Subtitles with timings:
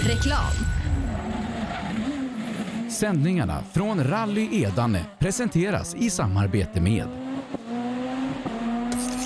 [0.00, 0.52] Reklam.
[2.90, 7.08] Sändningarna från Rally Edane presenteras i samarbete med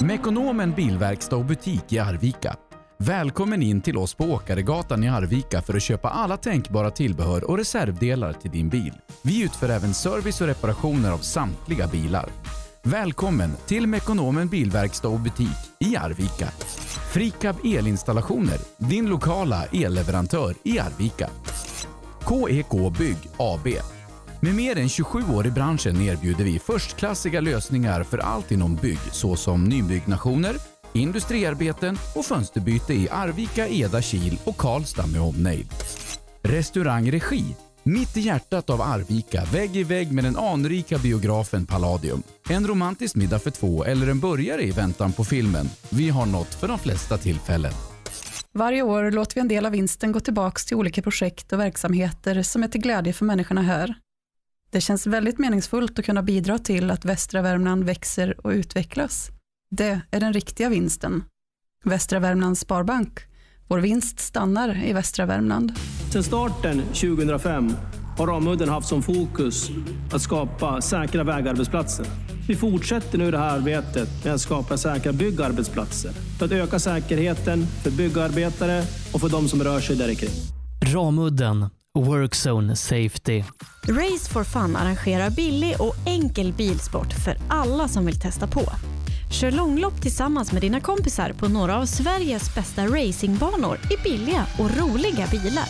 [0.03, 2.57] Mekonomen Bilverkstad och butik i Arvika.
[2.99, 7.59] Välkommen in till oss på Åkaregatan i Arvika för att köpa alla tänkbara tillbehör och
[7.59, 8.95] reservdelar till din bil.
[9.23, 12.29] Vi utför även service och reparationer av samtliga bilar.
[12.87, 16.48] Välkommen till Mekonomen Bilverkstad och butik i Arvika.
[17.12, 21.30] Frikab Elinstallationer, din lokala elleverantör i Arvika.
[22.29, 23.69] KEK Bygg AB.
[24.41, 29.01] Med mer än 27 år i branschen erbjuder vi förstklassiga lösningar för allt inom bygg
[29.12, 30.57] såsom nybyggnationer,
[30.93, 35.66] industriarbeten och fönsterbyte i Arvika, Eda, Kil och Karlstad med omnejd.
[36.43, 37.45] Restaurang Regi.
[37.87, 42.23] Mitt i hjärtat av Arvika, vägg i vägg med den anrika biografen Palladium.
[42.48, 45.70] En romantisk middag för två eller en burgare i väntan på filmen.
[45.91, 47.73] Vi har något för de flesta tillfällen.
[48.52, 52.43] Varje år låter vi en del av vinsten gå tillbaka till olika projekt och verksamheter
[52.43, 53.95] som är till glädje för människorna här.
[54.71, 59.30] Det känns väldigt meningsfullt att kunna bidra till att västra Värmland växer och utvecklas.
[59.71, 61.24] Det är den riktiga vinsten.
[61.85, 63.21] Västra Värmlands Sparbank.
[63.68, 65.72] Vår vinst stannar i västra Värmland.
[66.12, 67.72] Sedan starten 2005
[68.19, 69.71] har Ramudden haft som fokus
[70.12, 72.06] att skapa säkra vägarbetsplatser.
[72.48, 77.66] Vi fortsätter nu det här arbetet med att skapa säkra byggarbetsplatser för att öka säkerheten
[77.82, 78.82] för byggarbetare
[79.15, 80.31] och för de som rör sig där kring.
[80.94, 83.43] Ramudden Workzone Safety.
[83.88, 88.60] Race for Fun arrangerar billig och enkel bilsport för alla som vill testa på.
[89.41, 94.77] Kör långlopp tillsammans med dina kompisar på några av Sveriges bästa racingbanor i billiga och
[94.77, 95.65] roliga bilar.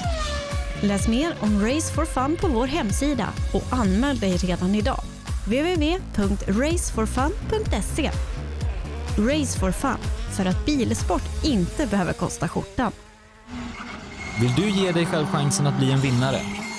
[0.81, 5.01] Läs mer om Race for Fun på vår hemsida och anmäl dig redan idag.
[5.47, 8.11] www.raceforfun.se
[9.19, 9.99] Race for Fun,
[10.37, 12.93] för att bilsport inte behöver kosta skjortan.
[14.41, 16.41] Vill du ge dig själv chansen att bli en vinnare?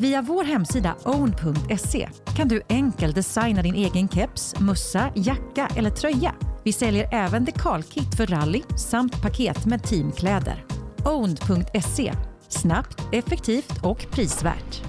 [0.00, 6.34] Via vår hemsida own.se kan du enkelt designa din egen keps, mussa, jacka eller tröja.
[6.64, 10.64] Vi säljer även dekalkit för rally samt paket med teamkläder.
[11.04, 12.12] Own.se
[12.48, 14.82] Snabbt, effektivt och prisvärt.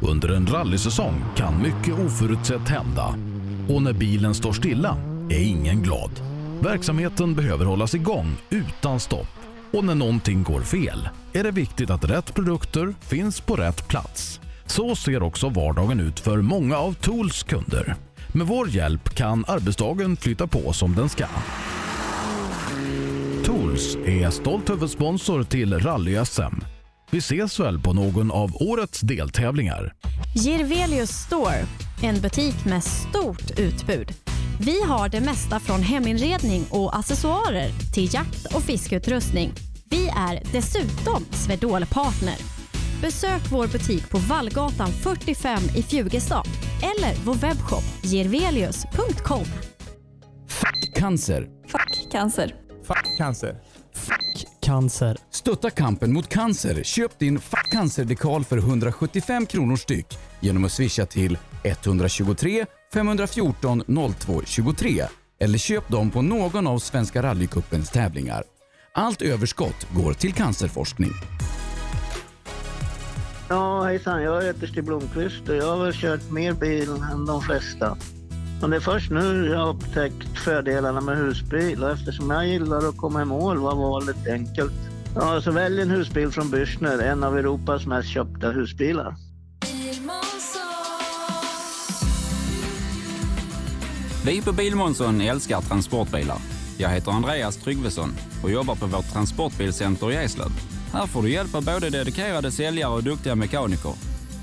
[0.00, 3.14] Under en rallysäsong kan mycket oförutsett hända.
[3.68, 4.96] Och när bilen står stilla
[5.30, 6.10] är ingen glad.
[6.60, 9.28] Verksamheten behöver hållas igång utan stopp.
[9.72, 14.41] Och när någonting går fel är det viktigt att rätt produkter finns på rätt plats.
[14.66, 17.96] Så ser också vardagen ut för många av Tools kunder.
[18.32, 21.26] Med vår hjälp kan arbetsdagen flytta på som den ska.
[23.44, 26.64] Tools är stolt huvudsponsor till Rally-SM.
[27.10, 29.92] Vi ses väl på någon av årets deltävlingar.
[30.34, 31.66] Girvelius Store,
[32.02, 34.12] en butik med stort utbud.
[34.60, 39.52] Vi har det mesta från heminredning och accessoarer till jakt och fiskeutrustning.
[39.90, 42.61] Vi är dessutom Swedol-partner.
[43.02, 46.46] Besök vår butik på Vallgatan 45 i Fjugestad
[46.82, 49.44] eller vår webbshop girvelius.com.
[50.94, 51.48] Cancer.
[51.68, 52.54] Fuck cancer.
[52.84, 53.56] Fuck cancer.
[54.60, 55.16] Cancer.
[55.30, 56.82] Stötta kampen mot cancer.
[56.82, 60.06] Köp din Fuck cancer-dekal för 175 kronor styck
[60.40, 63.82] genom att swisha till 123 514
[64.18, 65.04] 02 23
[65.40, 68.42] eller köp dem på någon av Svenska rallycupens tävlingar.
[68.94, 71.12] Allt överskott går till cancerforskning.
[73.52, 74.22] Ja, hejsan.
[74.22, 77.96] Jag heter Stig Blomqvist och jag har väl kört mer bil än de flesta.
[78.60, 82.88] Men det är först nu jag har upptäckt fördelarna med husbil och eftersom jag gillar
[82.88, 84.72] att komma i mål var valet enkelt.
[85.14, 89.14] Ja, så välj en husbil från Bürstner, en av Europas mest köpta husbilar.
[94.24, 96.38] Vi på Bilmånsson älskar transportbilar.
[96.78, 100.71] Jag heter Andreas Tryggvesson och jobbar på vårt transportbilcenter i Eslöv.
[100.92, 103.92] Här får du hjälp av både dedikerade säljare och duktiga mekaniker.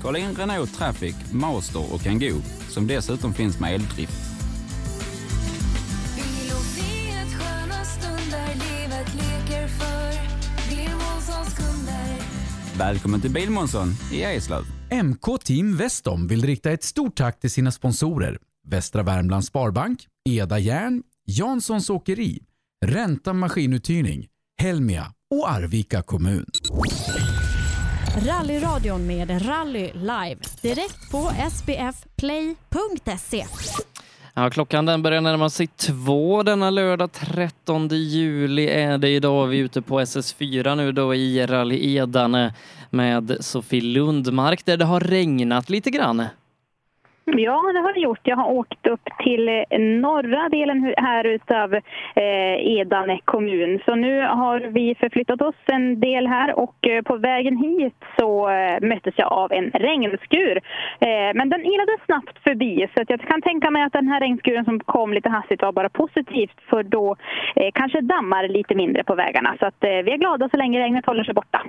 [0.02, 4.12] Kolla in Renault Traffic, Master och Kangoo som dessutom finns med eldrift.
[12.78, 14.64] Välkommen till Bilmånsson i Eslöv.
[15.04, 18.38] MK Team Vestom vill rikta ett stort tack till sina sponsorer
[18.68, 22.42] Västra Värmlands Sparbank, Eda Järn, Janssons Åkeri,
[22.86, 24.26] Ränta Maskinuthyrning,
[24.60, 26.46] Helmia och Arvika kommun.
[28.26, 30.36] Rallyradion med Rally Live.
[30.62, 33.46] Direkt på sbfplay.se.
[34.34, 39.46] Ja, klockan den börjar närma sig två denna lördag 13 juli är det idag.
[39.46, 42.54] Vi är ute på SS4 nu då i Rally Edane
[42.90, 46.24] med Sofie Lundmark där det har regnat lite grann.
[47.36, 48.20] Ja, det har det gjort.
[48.22, 53.80] Jag har åkt upp till eh, norra delen här utav eh, Edane kommun.
[53.84, 58.48] Så nu har vi förflyttat oss en del här och eh, på vägen hit så
[58.82, 60.60] möttes jag av en regnskur.
[61.34, 64.64] Men den ilade snabbt förbi så att jag kan tänka mig att den här regnskuren
[64.64, 67.16] som kom lite hastigt var bara positivt för då
[67.74, 69.56] kanske dammar lite mindre på vägarna.
[69.58, 71.62] Så att, vi är glada så länge regnet håller sig borta.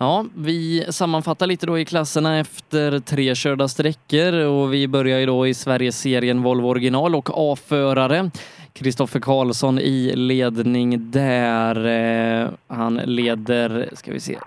[0.00, 5.26] Ja, vi sammanfattar lite då i klasserna efter tre körda sträckor och vi börjar ju
[5.26, 8.30] då i Sverigeserien Volvo original och A-förare.
[8.72, 11.86] Kristoffer Karlsson i ledning där.
[11.86, 14.38] Eh, han leder, ska vi se,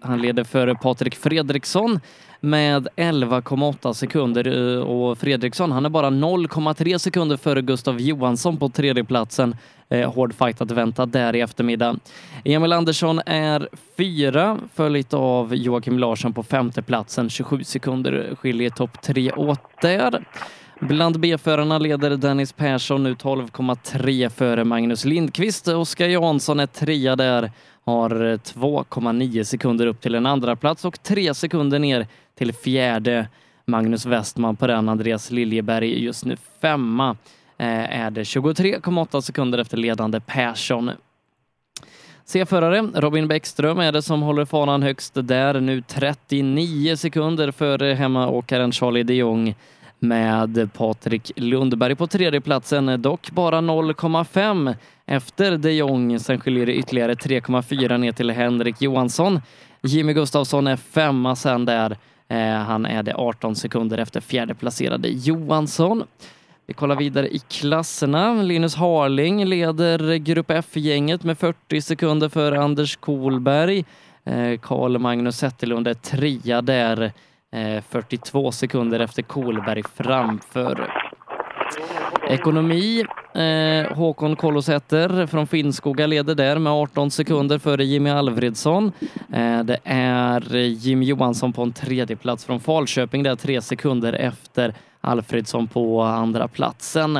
[0.00, 2.00] han leder före Patrik Fredriksson
[2.40, 8.68] med 11,8 sekunder eh, och Fredriksson han är bara 0,3 sekunder före Gustav Johansson på
[8.68, 9.56] tredjeplatsen.
[9.90, 11.96] Eh, hård fight att vänta där i eftermiddag.
[12.44, 17.30] Emil Andersson är fyra, följt av Joakim Larsson på femteplatsen.
[17.30, 20.24] 27 sekunder skiljer topp tre åt där.
[20.80, 25.68] Bland B-förarna leder Dennis Persson nu 12,3 före Magnus Lindqvist.
[25.68, 27.52] Oskar Jansson är trea där,
[27.84, 32.06] har 2,9 sekunder upp till en andra plats och tre sekunder ner
[32.38, 33.28] till fjärde.
[33.64, 37.16] Magnus Westman på den, Andreas Liljeberg just nu femma.
[37.60, 40.90] Eh, är det 23,8 sekunder efter ledande Persson.
[42.24, 48.72] C-förare Robin Bäckström är det som håller fanan högst där, nu 39 sekunder före hemmaåkaren
[48.72, 49.54] Charlie de Jong
[49.98, 54.74] med Patrik Lundberg på tredjeplatsen, dock bara 0,5
[55.06, 56.18] efter de Jong.
[56.18, 59.40] Sen skiljer det ytterligare 3,4 ner till Henrik Johansson.
[59.82, 61.96] Jimmy Gustafsson är femma sen där.
[62.28, 66.04] Eh, han är det 18 sekunder efter fjärdeplacerade Johansson.
[66.70, 68.42] Vi kollar vidare i klasserna.
[68.42, 73.84] Linus Harling leder Grupp F-gänget med 40 sekunder före Anders Kolberg.
[74.24, 77.12] Eh, Karl Magnus Zetterlund är trea där,
[77.52, 80.90] eh, 42 sekunder efter Kolberg framför.
[82.28, 83.04] Ekonomi.
[83.34, 88.92] Eh, Håkon Kolosäter från Finnskoga leder där med 18 sekunder före Jimmy Alfredsson.
[89.64, 95.66] Det är Jim Johansson på en tredje plats från Falköping där tre sekunder efter Alfredsson
[95.66, 97.18] på andra platsen.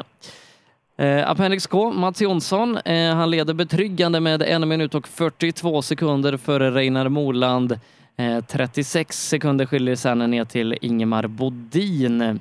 [0.96, 6.36] Eh, Appendix K, Mats Jonsson, eh, han leder betryggande med en minut och 42 sekunder
[6.36, 7.78] före Reinar Moland.
[8.16, 12.40] Eh, 36 sekunder skiljer sen ner till Ingemar Bodin.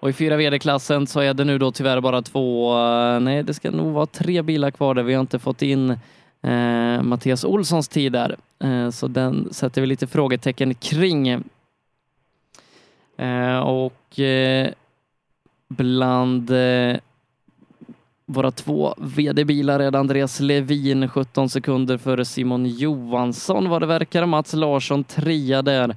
[0.00, 3.54] Och i fyra VD-klassen så är det nu då tyvärr bara två, eh, nej det
[3.54, 5.90] ska nog vara tre bilar kvar där vi har inte fått in
[6.42, 8.36] eh, Mattias Olssons tid där.
[8.64, 11.44] Eh, så den sätter vi lite frågetecken kring.
[13.18, 14.70] Eh, och eh,
[15.68, 16.96] bland eh,
[18.26, 24.26] våra två VD-bilar är det Andreas Levin 17 sekunder före Simon Johansson vad det verkar.
[24.26, 25.96] Mats Larsson trea där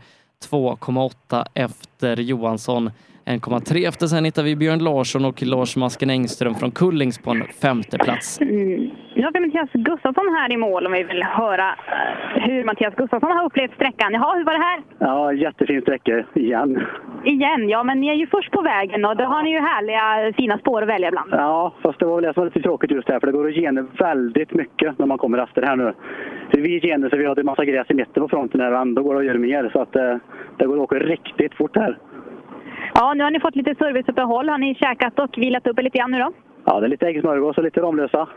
[0.49, 2.91] 2,8 efter Johansson.
[3.31, 7.43] 1,3 efter sen hittar vi Björn Larsson och Lars Masken Engström från Kullings på en
[7.61, 8.41] femte plats.
[8.41, 8.91] Mm.
[9.15, 12.95] Nu har vi Mattias Gustafsson här i mål om vi vill höra eh, hur Mattias
[12.95, 14.13] Gustafsson har upplevt sträckan.
[14.13, 14.81] Jaha, hur var det här?
[14.99, 16.87] Ja, jättefin sträcka igen.
[17.25, 20.33] Igen, ja men ni är ju först på vägen och då har ni ju härliga
[20.33, 21.29] fina spår att välja ibland.
[21.31, 23.47] Ja, fast det var väl det som var lite tråkigt just här, för det går
[23.47, 25.93] att gena väldigt mycket när man kommer efter här nu.
[26.53, 28.81] Så vi gener så vi har en massa gräs i mitten på fronten här och
[28.81, 29.69] ändå går det att göra mer.
[29.73, 30.15] Så att eh,
[30.57, 31.97] det går att åka riktigt fort här.
[32.93, 34.49] Ja, nu har ni fått lite serviceuppehåll.
[34.49, 36.31] Har ni käkat och vilat upp er lite grann nu då?
[36.65, 38.27] Ja, det är lite äggsmörgås och lite Ramlösa.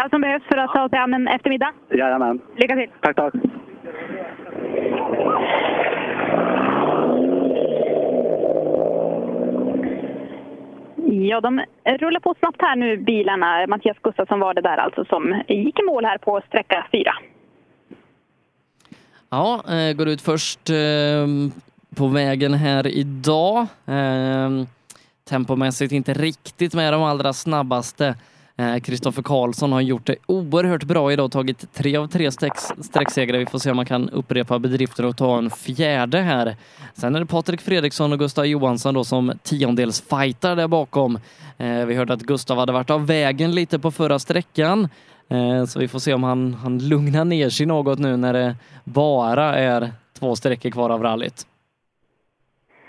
[0.00, 1.72] Allt som behövs för att ta sig an en eftermiddag.
[1.90, 2.40] Jajamän.
[2.56, 2.88] Lycka till!
[3.00, 3.34] Tack, tack.
[11.04, 13.66] Ja, de rullar på snabbt här nu bilarna.
[13.68, 17.12] Mattias Gustafsson var det där alltså som gick i mål här på sträcka fyra.
[19.30, 21.26] Ja, eh, går ut först eh,
[21.94, 23.66] på vägen här idag.
[23.86, 24.50] Eh,
[25.28, 28.14] tempomässigt inte riktigt med de allra snabbaste.
[28.56, 32.30] Eh, Kristoffer Karlsson har gjort det oerhört bra idag, tagit tre av tre
[32.80, 33.38] sträcksegrar.
[33.38, 36.56] Vi får se om man kan upprepa bedriften och ta en fjärde här.
[36.94, 41.18] Sen är det Patrik Fredriksson och Gustav Johansson då som tiondelsfajtar där bakom.
[41.58, 44.88] Eh, vi hörde att Gustav hade varit av vägen lite på förra sträckan.
[45.28, 48.56] Eh, så vi får se om han, han lugnar ner sig något nu när det
[48.84, 51.46] bara är två sträckor kvar av rallyt.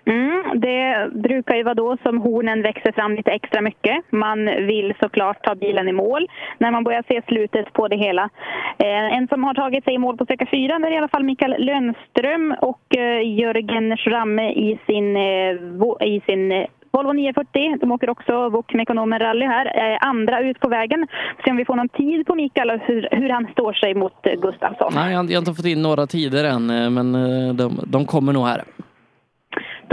[0.06, 4.12] Mm, det brukar ju vara då som hornen växer fram lite extra mycket.
[4.12, 8.30] Man vill såklart ta bilen i mål när man börjar se slutet på det hela.
[8.78, 11.24] Eh, en som har tagit sig i mål på sträcka fyra är i alla fall
[11.24, 17.78] Mikael Lönström och eh, Jörgen Schramme i sin, eh, i sin eh, Volvo 940.
[17.82, 19.66] De åker också Wok Mekonomen Rally här.
[19.66, 21.08] Eh, andra ut på vägen.
[21.46, 24.26] Se om vi får någon tid på Mikael och hur, hur han står sig mot
[24.26, 24.92] eh, Gustafsson.
[24.96, 28.34] Nej, jag har inte fått in några tider än, eh, men eh, de, de kommer
[28.34, 28.64] nog här.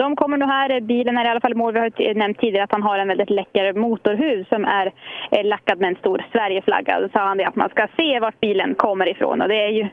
[0.02, 0.80] De kommer nog här.
[0.80, 1.73] Bilen är i alla fall i mål.
[1.75, 4.92] Vi har nämnt tidigare att han har en väldigt läcker motorhuv som är
[5.30, 7.00] eh, lackad med en stor Sverigeflagga.
[7.00, 9.69] Då sa han det att man ska se vart bilen kommer ifrån och det är
[9.71, 9.87] ju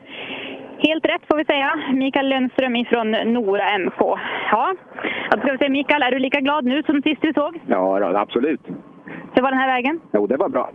[0.78, 1.70] helt rätt får vi säga.
[1.92, 4.00] Mikael Lundström ifrån Nora MK.
[4.50, 4.74] Ja,
[5.30, 7.60] då ska vi se Mikael, är du lika glad nu som sist vi såg?
[7.66, 8.60] Ja, då, absolut.
[9.34, 10.00] Hur var den här vägen?
[10.12, 10.70] Jo, det var bra.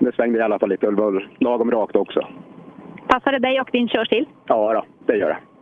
[0.00, 2.26] Det svängde i alla fall lite det var lagom rakt också.
[3.08, 4.26] Passar det dig och din körstil?
[4.46, 5.53] Ja, då, det gör det.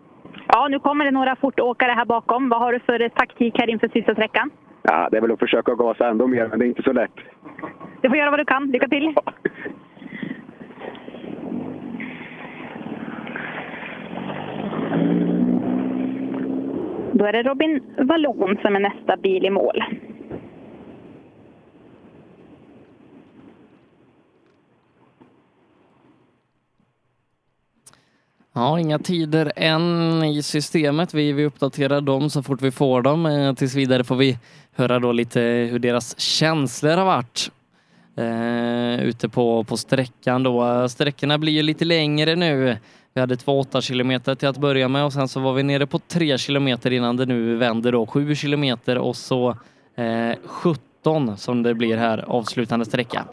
[0.49, 2.49] Ja, nu kommer det några fortåkare här bakom.
[2.49, 4.51] Vad har du för taktik här inför sista sträckan?
[4.83, 7.17] Ja, det är väl att försöka gasa ändå mer, men det är inte så lätt.
[8.01, 8.71] Du får göra vad du kan.
[8.71, 9.15] Lycka till!
[17.13, 19.85] Då är det Robin Wallon som är nästa bil i mål.
[28.55, 31.15] Ja, inga tider än i systemet.
[31.15, 33.27] Vi, vi uppdaterar dem så fort vi får dem.
[33.27, 34.39] Eh, tills vidare får vi
[34.75, 37.51] höra då lite hur deras känslor har varit
[38.17, 40.89] eh, ute på, på sträckan då.
[40.89, 42.77] Sträckorna blir ju lite längre nu.
[43.15, 45.87] Vi hade två 8 kilometer till att börja med och sen så var vi nere
[45.87, 49.57] på 3 kilometer innan det nu vänder då 7 kilometer och så
[49.97, 53.25] eh, 17 som det blir här avslutande sträcka.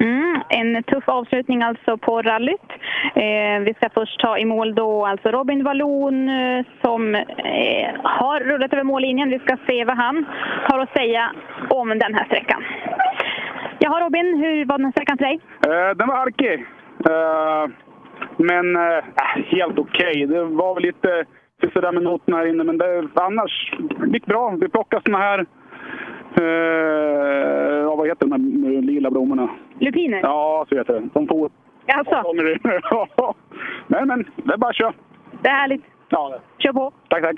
[0.00, 2.70] Mm, en tuff avslutning alltså på rallyt.
[3.14, 8.40] Eh, vi ska först ta i mål då alltså Robin Wallon eh, som eh, har
[8.40, 9.30] rullat över mållinjen.
[9.30, 10.26] Vi ska se vad han
[10.68, 11.32] har att säga
[11.70, 12.64] om den här sträckan.
[13.78, 15.40] Jaha Robin, hur var den här sträckan för dig?
[15.66, 16.66] Eh, den var arkig.
[17.10, 17.70] Eh,
[18.36, 20.26] men eh, äh, helt okej.
[20.26, 21.24] Det var väl lite
[21.72, 23.72] sådär med noterna här inne, men det, annars
[24.12, 24.56] gick bra.
[24.60, 25.46] Vi plockade såna här...
[26.38, 29.48] Eh, ja, vad heter de här lila blommorna?
[29.78, 30.20] Lupiner?
[30.22, 31.08] Ja, så heter det.
[31.12, 31.50] De får...
[31.94, 32.32] Alltså.
[33.86, 34.92] men, men, det är bara att köra.
[35.42, 35.84] Det är härligt.
[36.08, 36.92] Ja, Kör på!
[37.08, 37.36] tack, tack.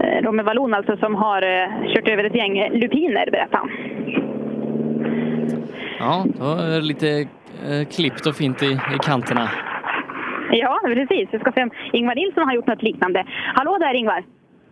[0.00, 3.70] Eh, Robin Wallon alltså som har eh, kört över ett gäng eh, lupiner berättar han.
[5.98, 7.08] Ja, det var lite
[7.68, 9.48] eh, klippt och fint i, i kanterna.
[10.50, 11.28] Ja, precis.
[11.32, 13.24] Vi ska se om Ingvar Nilsson har gjort något liknande.
[13.54, 14.24] Hallå där Ingvar!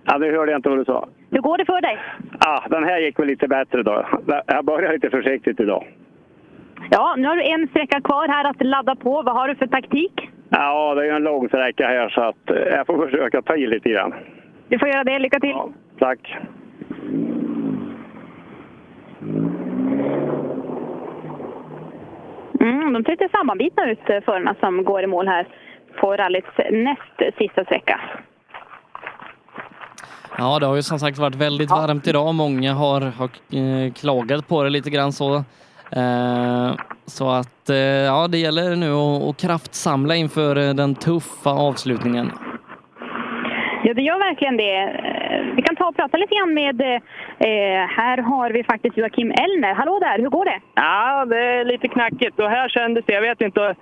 [0.04, 1.08] Ja, det hörde jag inte vad du sa.
[1.30, 1.98] Hur går det för dig?
[2.40, 4.06] Ja, den här gick väl lite bättre då.
[4.46, 5.86] Jag började lite försiktigt idag.
[6.90, 9.22] Ja, nu har du en sträcka kvar här att ladda på.
[9.22, 10.28] Vad har du för taktik?
[10.48, 13.66] Ja, det är en lång sträcka här så att eh, jag får försöka ta i
[13.66, 14.14] lite grann.
[14.68, 15.18] Du får göra det.
[15.18, 15.56] Lycka till!
[15.98, 16.36] Tack.
[22.60, 25.46] Mm, de ser lite sammanbitna ut eh, förarna som går i mål här
[26.00, 28.00] på rallyts näst sista sträcka.
[30.38, 32.34] Ja, det har ju som sagt varit väldigt varmt idag.
[32.34, 35.44] Många har, har eh, klagat på det lite grann så.
[35.90, 36.72] Eh,
[37.06, 42.32] så att eh, ja, det gäller nu att, att kraftsamla inför eh, den tuffa avslutningen.
[43.86, 44.78] Ja, det gör verkligen det.
[44.78, 46.80] Eh, vi kan ta och prata lite grann med...
[46.80, 49.74] Eh, eh, här har vi faktiskt Joakim Elner.
[49.74, 50.60] Hallå där, hur går det?
[50.74, 52.38] Ja, det är lite knackigt.
[52.38, 53.74] Och här kändes det, jag vet inte,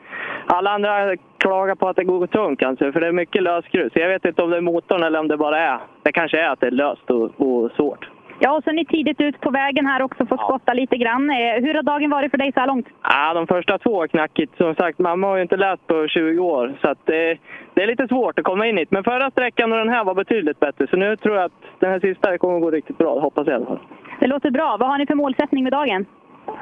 [0.47, 3.93] alla andra klagar på att det går tungt kanske, för det är mycket lösgrus.
[3.95, 6.49] Jag vet inte om det är motorn eller om det bara är, det kanske är
[6.49, 8.09] att det är löst och, och svårt.
[8.39, 11.31] Ja, och så är ni tidigt ut på vägen här också, fått skotta lite grann.
[11.31, 12.87] Eh, Hur har dagen varit för dig så här långt?
[13.03, 14.57] Ja, de första två är knackigt.
[14.57, 17.39] Som sagt, mamma har ju inte läst på 20 år, så att det,
[17.75, 18.91] det är lite svårt att komma in hit.
[18.91, 21.91] Men förra sträckan och den här var betydligt bättre, så nu tror jag att den
[21.91, 23.21] här sista kommer att gå riktigt bra.
[23.21, 23.79] Hoppas jag i alla fall.
[24.21, 24.77] Det låter bra.
[24.81, 26.07] Vad har ni för målsättning med dagen?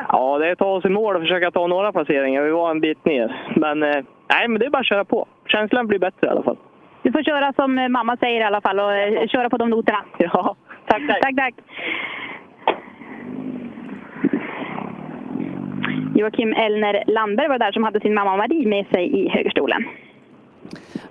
[0.08, 2.42] Ja, det är att ta oss i mål och försöka ta några placeringar.
[2.42, 3.36] Vi var en bit ner.
[3.56, 5.26] Men, eh, nej, men det är bara att köra på.
[5.46, 6.56] Känslan blir bättre i alla fall.
[7.02, 9.70] Du får köra som eh, mamma säger i alla fall och eh, köra på de
[9.70, 9.98] noterna.
[10.18, 10.56] Ja,
[10.92, 11.22] tack, tack.
[11.22, 11.54] Tack, tack.
[16.14, 19.84] Joakim Elner Landberg var där som hade sin mamma Marie med sig i högerstolen.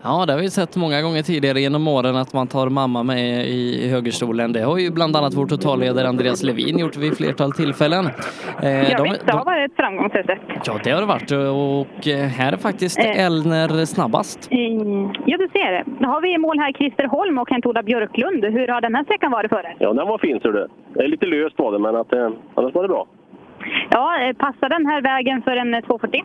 [0.04, 3.46] Ja, det har vi sett många gånger tidigare genom åren att man tar mamma med
[3.48, 4.54] i, högerstolen.
[4.54, 8.06] Det har ju bland annat vår totalledare Andreas Levin gjort vid flertal tillfällen.
[8.64, 10.42] Eh, Jag de- vet, det har varit ett framgångsrecept.
[10.66, 14.52] Ja, det har det varit och eh, här är faktiskt Elner snabbast.
[14.52, 15.84] Mm, Ja, du ser.
[16.00, 18.46] Nu har vi i mål här Christer Holm och Kent-Ola Björklund.
[18.46, 19.76] Hur har den här sträckan varit för er?
[19.80, 20.68] Ja, den var fin ser du.
[20.94, 23.06] Det är lite löst var det, men att, eh, annars var det bra.
[23.90, 26.24] Ja, eh, passar den här vägen för en eh, 240?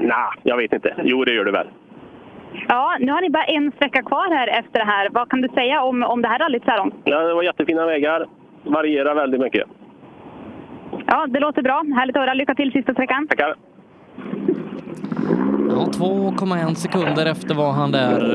[0.00, 0.94] Nej, jag vet inte.
[1.04, 1.66] Jo, det gör det väl.
[2.68, 5.08] Ja, nu har ni bara en sträcka kvar här efter det här.
[5.12, 6.94] Vad kan du säga om, om det här rallyt så här långt?
[7.04, 8.26] Ja, det var jättefina vägar.
[8.64, 9.62] Varierar väldigt mycket.
[11.06, 11.84] Ja, det låter bra.
[11.96, 12.34] Härligt att höra.
[12.34, 13.28] Lycka till sista sträckan.
[13.28, 13.54] Tackar.
[15.70, 18.34] Ja, 2,1 sekunder efter var han där.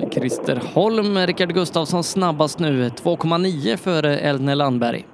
[0.00, 2.88] eh, Christer Holm, Rickard Gustafsson snabbast nu.
[2.88, 5.04] 2,9 före Elner Landberg.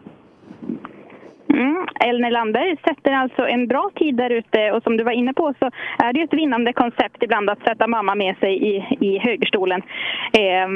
[2.04, 5.54] Elner Landberg sätter alltså en bra tid där ute och som du var inne på
[5.58, 5.70] så
[6.04, 9.82] är det ju ett vinnande koncept ibland att sätta mamma med sig i, i högerstolen.
[10.32, 10.68] Eh,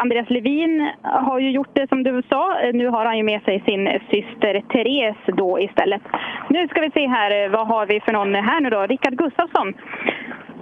[0.00, 2.56] Andreas Levin har ju gjort det som du sa.
[2.72, 6.02] Nu har han ju med sig sin syster Therese då istället.
[6.48, 8.80] Nu ska vi se här, eh, vad har vi för någon här nu då?
[8.86, 9.74] Rickard Gustafsson.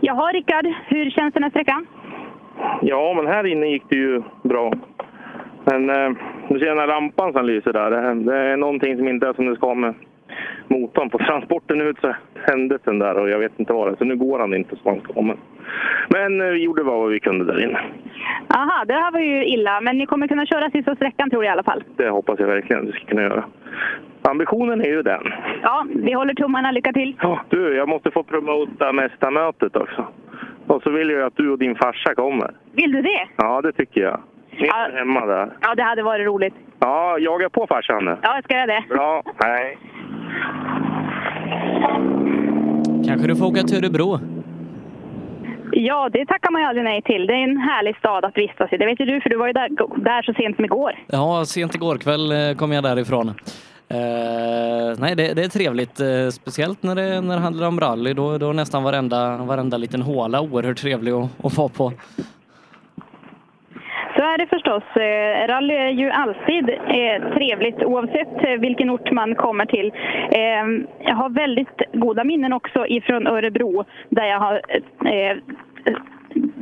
[0.00, 1.86] Jaha Rickard, hur känns den här sträckan?
[2.82, 4.72] Ja, men här inne gick det ju bra.
[5.64, 6.10] Men eh,
[6.48, 7.90] du ser den här rampan som lyser där.
[8.14, 9.94] Det, är någonting som inte är som det ska med
[10.68, 11.10] motorn.
[11.10, 12.14] På transporten ut så
[12.46, 13.96] hände den där och jag vet inte vad det är.
[13.96, 15.22] Så nu går han inte som han ska.
[15.22, 15.38] Men,
[16.08, 17.80] men eh, vi gjorde vad vi kunde där inne.
[18.48, 21.50] Aha, det här var ju illa, men ni kommer kunna köra sista sträckan tror jag
[21.50, 21.84] i alla fall.
[21.96, 23.44] Det hoppas jag verkligen att vi ska kunna göra.
[24.22, 25.22] Ambitionen är ju den.
[25.62, 26.70] Ja, vi håller tummarna.
[26.70, 27.16] Lycka till!
[27.20, 30.06] Ja, du, jag måste få promota mästarmötet också.
[30.66, 32.50] Och så vill jag att du och din farsa kommer.
[32.72, 33.28] Vill du det?
[33.36, 34.20] Ja, det tycker jag.
[34.58, 34.88] Ja.
[34.94, 35.52] hemma där.
[35.60, 36.54] Ja, det hade varit roligt.
[36.78, 38.16] Ja, jag är på farsan nu.
[38.22, 38.84] Ja, jag ska göra det.
[38.88, 39.78] Bra, hej.
[43.06, 44.18] Kanske du får åka till Örebro?
[45.72, 47.26] Ja, det tackar man ju aldrig nej till.
[47.26, 48.76] Det är en härlig stad att vistas i.
[48.76, 49.68] Det vet ju du, för du var ju där,
[50.04, 50.92] där så sent som igår.
[51.06, 53.28] Ja, sent igår kväll eh, kom jag därifrån.
[53.88, 56.00] Eh, nej, det, det är trevligt.
[56.00, 58.14] Eh, speciellt när det, när det handlar om rally.
[58.14, 61.92] Då, då är nästan varenda, varenda liten håla oerhört trevlig att, att vara på.
[64.16, 64.82] Så är det förstås.
[64.96, 69.92] Eh, rally är ju alltid eh, trevligt oavsett eh, vilken ort man kommer till.
[70.98, 74.60] Jag har väldigt goda minnen också ifrån Örebro där jag har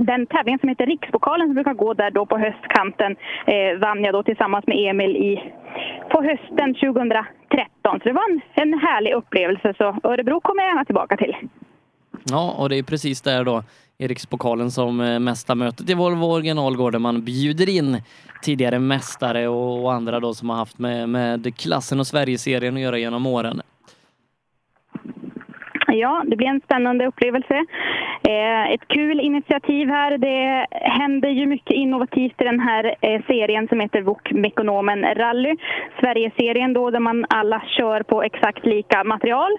[0.04, 4.14] den tävlingen som heter Rikspokalen som brukar gå där då på höstkanten eh, vann jag
[4.14, 5.52] då tillsammans med Emil i,
[6.10, 7.26] på hösten 2013.
[7.82, 11.36] Så det var en, en härlig upplevelse så Örebro kommer jag gärna tillbaka till.
[12.24, 13.62] Ja, och det är precis där då
[14.00, 18.02] Erikspokalen som eh, mästarmötet i Volvo original går där man bjuder in
[18.42, 22.98] tidigare mästare och, andra då som har haft med, med klassen och Sverigeserien att göra
[22.98, 23.60] genom åren.
[25.86, 27.64] Ja, det blir en spännande upplevelse.
[28.28, 30.18] Eh, ett kul initiativ här.
[30.18, 35.56] Det händer ju mycket innovativt i den här eh, serien som heter VOK Mekonomen Rally.
[36.00, 39.50] Sverigeserien då där man alla kör på exakt lika material.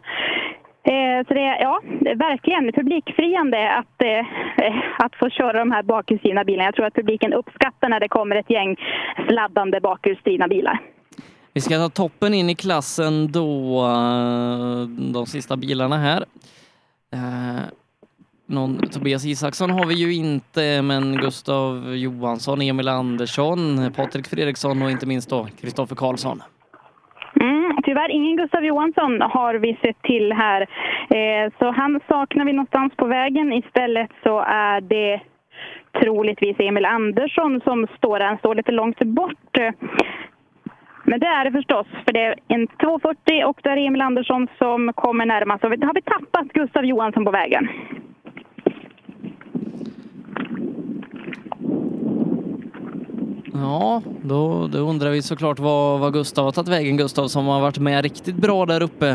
[0.84, 5.60] Eh, så det är ja, det är verkligen publikfriande att, eh, eh, att få köra
[5.60, 6.68] de här bakhjulsdrivna bilarna.
[6.68, 8.76] Jag tror att publiken uppskattar när det kommer ett gäng
[9.30, 10.80] sladdande bakhjulsdrivna bilar.
[11.54, 16.26] Vi ska ta toppen in i klassen då, eh, de sista bilarna här.
[17.14, 17.62] Eh,
[18.46, 24.92] Någon, Tobias Isaksson har vi ju inte, men Gustav Johansson, Emil Andersson, Patrik Fredriksson och
[24.92, 26.42] inte minst då Kristoffer Karlsson.
[27.92, 30.62] Tyvärr ingen Gustav Johansson har vi sett till här.
[31.10, 33.54] Eh, så han saknar vi någonstans på vägen.
[33.54, 35.22] Istället så är det
[36.02, 38.26] troligtvis Emil Andersson som står där.
[38.26, 39.58] Han står lite långt bort.
[41.04, 44.48] Men det är det förstås, för det är en 240 och det är Emil Andersson
[44.58, 45.64] som kommer närmast.
[45.64, 47.68] Har vi tappat Gustav Johansson på vägen.
[53.54, 56.98] Ja, då, då undrar vi såklart vad, vad Gustav har tagit vägen.
[56.98, 59.08] Gustav som har varit med riktigt bra där uppe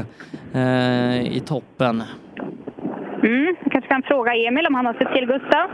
[0.55, 2.03] eh, i toppen.
[3.22, 5.66] Mm, jag kanske kan fråga Emil om han har sett till Gustav.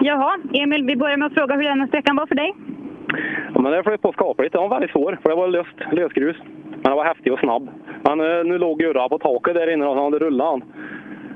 [0.00, 2.54] Jaha, Emil, vi börjar med att fråga hur denna sträckan var för dig.
[3.54, 4.52] Ja, men det flöt på skapligt.
[4.52, 6.36] Det var väldigt svår, för det var löst, lösgrus.
[6.70, 7.70] Men det var häftig och snabb.
[8.02, 10.62] Men eh, nu låg Gurra på taket där inne och han hade rullat han.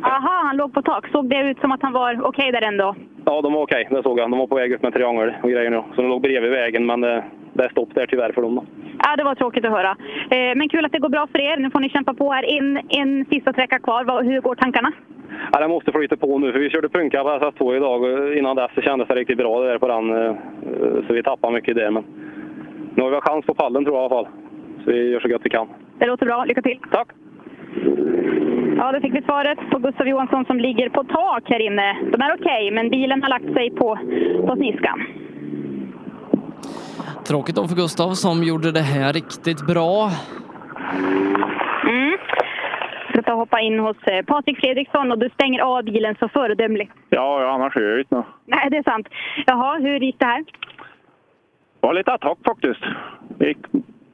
[0.03, 1.09] Aha, han låg på tak.
[1.09, 2.95] Såg det ut som att han var okej där ändå?
[3.25, 3.87] Ja, de var okej.
[3.91, 4.31] Det såg jag.
[4.31, 5.83] De var på väg upp med triangel och grejer nu.
[5.95, 8.55] Så de låg bredvid vägen, men det, det är stopp där tyvärr för dem.
[8.55, 8.65] Då.
[9.05, 9.91] Ja, det var tråkigt att höra.
[10.31, 11.57] Eh, men kul att det går bra för er.
[11.57, 12.45] Nu får ni kämpa på här.
[12.59, 14.23] En, en sista sträcka kvar.
[14.23, 14.93] Hur går tankarna?
[15.53, 18.57] Ja, det måste flyta på nu, för vi körde punka på SS2 idag och innan
[18.57, 20.11] dess så kändes det riktigt bra det där på den.
[20.27, 20.35] eh,
[21.07, 22.05] Så vi tappade mycket där, men
[22.95, 24.33] nu har vi chans på pallen tror jag i alla fall.
[24.85, 25.69] Så vi gör så gott vi kan.
[25.99, 26.45] Det låter bra.
[26.45, 26.79] Lycka till!
[26.91, 27.09] Tack!
[28.79, 31.97] Ja, då fick vi svaret på Gustav Johansson som ligger på tak här inne.
[32.13, 33.99] De är okej, men bilen har lagt sig på,
[34.47, 35.07] på sniskan.
[37.29, 40.11] Tråkigt då för Gustav som gjorde det här riktigt bra.
[41.85, 42.17] Mm.
[43.07, 46.17] Jag ska ta och hoppa in hos eh, Patrik Fredriksson och du stänger av bilen
[46.19, 46.93] så föredömligt.
[47.09, 48.25] Ja, ja annars är jag inte nå.
[48.45, 49.09] Nej, det är sant.
[49.47, 50.45] Jaha, hur gick det här?
[51.81, 52.81] Det var lite attack faktiskt.
[53.39, 53.59] Det gick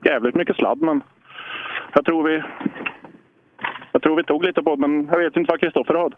[0.05, 1.03] jävligt mycket sladd, men
[1.95, 2.43] Jag tror vi...
[3.93, 6.13] Jag tror vi tog lite på men jag vet inte vad Kristoffer har.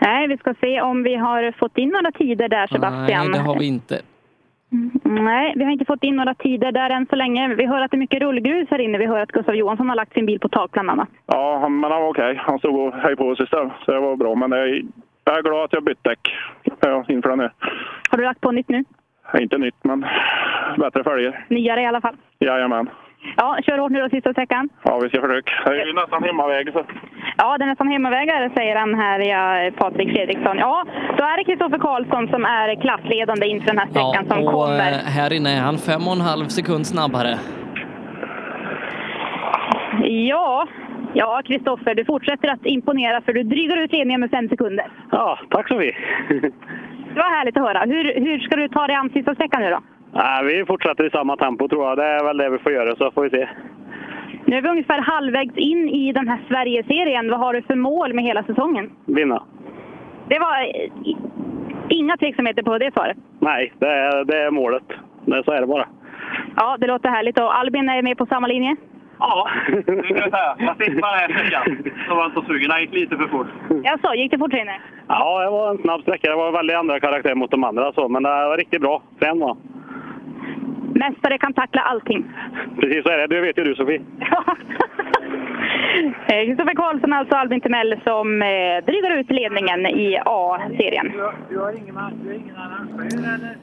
[0.00, 3.30] Nej, vi ska se om vi har fått in några tider där, Sebastian.
[3.30, 4.00] Nej, det har vi inte.
[5.02, 7.54] Nej, vi har inte fått in några tider där än så länge.
[7.54, 8.98] Vi hör att det är mycket rullgrus här inne.
[8.98, 11.08] Vi hör att Gustav Johansson har lagt sin bil på tak bland annat.
[11.26, 12.34] Ja, han, men han var okej.
[12.40, 14.34] Han stod och höj på sig där, så det var bra.
[14.34, 14.68] Men jag,
[15.24, 16.34] jag är glad att jag bytt däck
[16.80, 17.52] ja, inför den här.
[18.10, 18.84] Har du lagt på nytt nu?
[19.38, 20.06] Inte nytt, men
[20.78, 21.46] bättre fälgar.
[21.48, 22.16] Nyare i alla fall.
[22.38, 22.88] Jajamän.
[23.36, 24.68] Ja, kör hårt nu då sista sträckan.
[24.82, 25.52] Ja, vi ska försöka.
[25.66, 26.72] Det är ju nästan hemmaväg.
[26.72, 26.84] Så.
[27.36, 30.58] Ja, det är nästan hemmavägar säger han här, ja, Patrik Fredriksson.
[30.58, 30.84] Ja,
[31.18, 34.92] då är det Kristoffer Karlsson som är klassledande inför den här sträckan som och kommer.
[34.92, 37.38] eh, här inne är han fem och en halv sekund snabbare.
[40.02, 40.66] Ja,
[41.14, 44.86] ja Kristoffer, du fortsätter att imponera för du drygar ut ledningen med fem sekunder.
[45.10, 45.96] Ja, tack så mycket.
[47.14, 47.80] Det var härligt att höra.
[47.80, 49.80] Hur, hur ska du ta dig an sista sträckan nu då?
[50.14, 51.98] Nej, vi fortsätter i samma tempo tror jag.
[51.98, 53.48] Det är väl det vi får göra, så får vi se.
[54.44, 57.30] Nu är vi ungefär halvvägs in i den här Sverigeserien.
[57.30, 58.90] Vad har du för mål med hela säsongen?
[59.06, 59.42] Vinna.
[60.28, 60.90] Det var eh,
[61.88, 63.16] inga tveksamheter på det svaret.
[63.38, 64.82] Nej, det är, det är målet.
[65.24, 65.88] Det, så är det bara.
[66.56, 67.38] Ja, det låter härligt.
[67.38, 68.76] Och Albin är med på samma linje?
[69.18, 70.56] Ja, det kan jag säga.
[70.58, 71.92] Jag fick bara här sträckan.
[72.08, 72.70] Så var inte så sugen.
[72.70, 73.46] Den gick lite för fort.
[73.84, 74.80] Jaså, gick det fort inne?
[75.08, 76.30] Ja, det var en snabb sträcka.
[76.30, 79.02] Det var väldigt andra karaktär mot de andra, så, men det var riktigt bra.
[79.18, 79.56] Frän var
[80.94, 82.24] Mästare kan tackla allting.
[82.80, 83.26] Precis så är det.
[83.26, 84.00] Det vet ju du, Sofie.
[86.26, 91.12] Eh, Kristoffer Karlsson, alltså Albin Timell, som eh, drygar ut ledningen i A-serien.
[91.48, 93.56] Du har ingen, annan eller?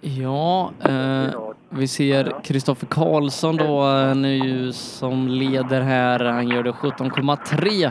[0.00, 1.34] Ja, eh,
[1.68, 3.84] vi ser Kristoffer Karlsson då
[4.16, 6.24] nu som leder här.
[6.24, 7.90] Han gör det 17,3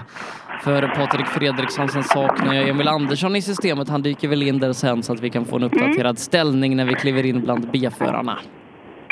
[0.63, 1.88] för Patrik Fredriksson.
[1.88, 3.89] Sen saknar jag Emil Andersson i systemet.
[3.89, 6.86] Han dyker väl in där sen så att vi kan få en uppdaterad ställning när
[6.86, 8.38] vi kliver in bland B-förarna.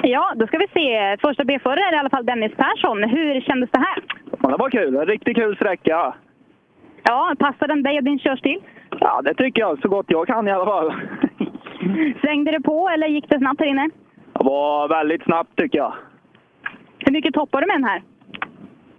[0.04, 1.18] Ja, då ska vi se.
[1.22, 3.04] Första B-förare är i alla fall Dennis Persson.
[3.04, 4.04] Hur kändes det här?
[4.42, 4.96] Ja, det var kul.
[4.96, 6.14] En riktigt kul sträcka.
[7.04, 8.60] Ja, passar den dig och din körstil?
[9.00, 9.82] Ja, det tycker jag.
[9.82, 10.94] Så gott jag kan i alla fall.
[12.22, 13.90] Svängde det på eller gick det snabbt här inne?
[14.34, 15.94] Det var väldigt snabbt tycker jag.
[17.00, 18.02] Hur mycket toppar du med den här?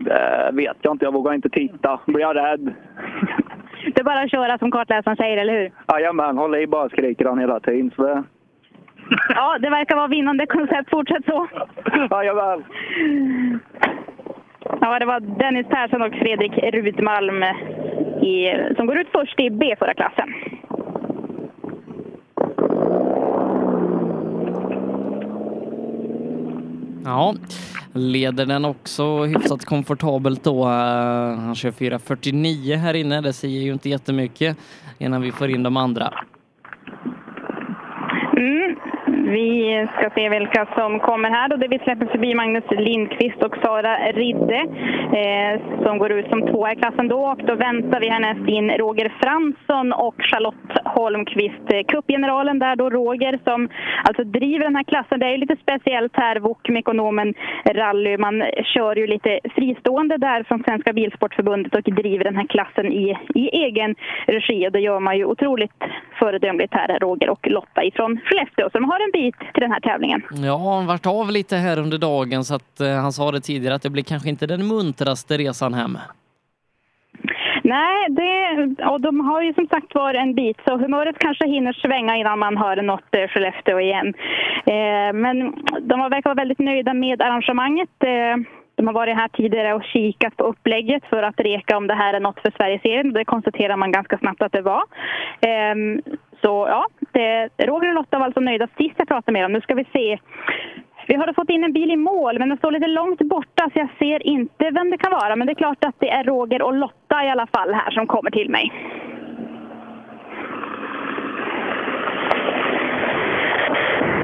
[0.00, 1.04] Det vet jag inte.
[1.04, 2.00] Jag vågar inte titta.
[2.06, 2.74] Blir jag rädd.
[3.94, 5.72] Det är bara att köra som kartläsaren säger, eller hur?
[5.88, 7.90] Jajamän, håll i bara skriker han hela tiden.
[7.96, 8.22] Så det...
[9.34, 10.90] Ja, det verkar vara vinnande koncept.
[10.90, 11.48] Fortsätt så.
[12.10, 12.64] Jajamän.
[14.80, 17.42] Ja, det var Dennis Persson och Fredrik Rudmalm
[18.22, 20.34] i, som går ut först i B-förarklassen.
[27.04, 27.34] Ja,
[27.92, 30.64] leder den också hyfsat komfortabelt då.
[30.64, 33.20] Han kör 4.49 här inne.
[33.20, 34.56] Det säger ju inte jättemycket
[34.98, 36.12] innan vi får in de andra.
[39.30, 41.48] Vi ska se vilka som kommer här.
[41.48, 44.60] Då det vi släpper förbi Magnus Lindqvist och Sara Ridde
[45.20, 47.20] eh, som går ut som tvåa i klassen då.
[47.20, 51.72] Och då väntar vi härnäst in Roger Fransson och Charlotte Holmqvist.
[51.72, 53.68] Eh, Cupgeneralen där då Roger som
[54.04, 55.20] alltså driver den här klassen.
[55.20, 58.16] Det är ju lite speciellt här, VOK ekonomen Rally.
[58.16, 63.18] Man kör ju lite fristående där från Svenska Bilsportförbundet och driver den här klassen i,
[63.34, 63.94] i egen
[64.26, 64.68] regi.
[64.68, 65.80] Och det gör man ju otroligt
[66.18, 68.70] föredömligt här, Roger och Lotta ifrån Skellefteå.
[68.70, 70.22] Så de har en bit till den här tävlingen.
[70.44, 73.74] Ja, han vart av lite här under dagen så att eh, han sa det tidigare
[73.74, 75.98] att det blir kanske inte den muntraste resan hem.
[77.62, 81.72] Nej, det, och de har ju som sagt var en bit så humöret kanske hinner
[81.72, 84.14] svänga innan man hör något eh, Skellefteå igen.
[84.66, 85.36] Eh, men
[85.80, 87.96] de har verkar vara väldigt nöjda med arrangemanget.
[88.04, 88.36] Eh,
[88.76, 92.14] de har varit här tidigare och kikat på upplägget för att reka om det här
[92.14, 93.12] är något för Sverigeserien.
[93.12, 94.82] Det konstaterar man ganska snabbt att det var.
[96.42, 99.52] Så ja, det, Roger och Lotta var alltså nöjda sist jag pratade med dem.
[99.52, 100.18] Nu ska vi se.
[101.06, 103.78] Vi har fått in en bil i mål, men den står lite långt borta så
[103.78, 105.36] jag ser inte vem det kan vara.
[105.36, 108.06] Men det är klart att det är Roger och Lotta i alla fall här som
[108.06, 108.72] kommer till mig.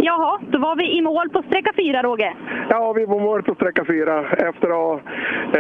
[0.01, 2.35] Jaha, då var vi i mål på sträcka fyra, Roger.
[2.71, 5.01] Ja, vi var mål på sträcka fyra efter att ha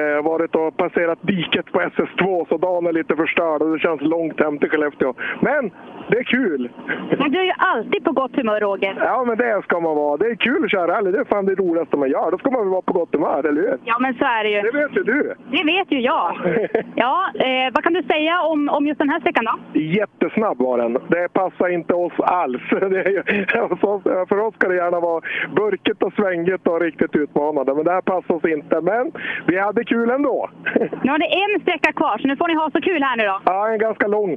[0.00, 4.00] eh, varit och passerat diket på SS2 så dagen är lite förstörd och det känns
[4.00, 5.14] långt hem till Skellefteå.
[5.40, 5.70] Men
[6.10, 6.70] det är kul!
[7.18, 8.94] Men du är ju alltid på gott humör, Roger.
[9.00, 10.16] Ja, men det ska man vara.
[10.16, 11.10] Det är kul att köra rally.
[11.10, 12.30] Det är fan det roligaste man gör.
[12.30, 13.78] Då ska man väl vara på gott humör, eller hur?
[13.84, 14.60] Ja, men så är det ju.
[14.62, 15.34] Det vet ju du.
[15.50, 16.32] Det vet ju jag.
[16.98, 19.80] Ja, eh, vad kan du säga om, om just den här sträckan då?
[19.80, 20.92] Jättesnabb var den.
[21.08, 22.62] Det passar inte oss alls.
[22.70, 23.22] Det är, ju-
[24.28, 25.20] för oss ska det gärna vara
[25.56, 27.74] burkigt och svängigt och riktigt utmanande.
[27.74, 28.80] Men det här passar oss inte.
[28.80, 29.12] Men
[29.46, 30.50] vi hade kul ändå.
[31.02, 33.24] Nu har ni en sträcka kvar, så nu får ni ha så kul här nu
[33.24, 33.40] då.
[33.44, 34.30] Ja, en ganska lång.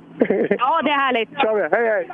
[0.59, 1.29] Ja, det är härligt.
[1.41, 1.61] kör vi.
[1.77, 2.07] Hej, hej!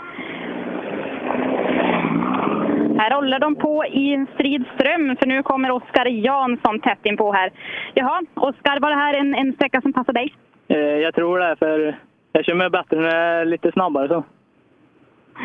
[2.97, 7.17] Här håller de på i en strid ström, för nu kommer Oskar Jansson tätt in
[7.17, 7.51] på här.
[7.93, 10.33] Jaha, Oskar, var det här en, en sträcka som passar dig?
[10.67, 11.95] Eh, Jag tror det, för
[12.31, 14.07] jag kör med bättre när jag är lite snabbare.
[14.07, 14.23] så.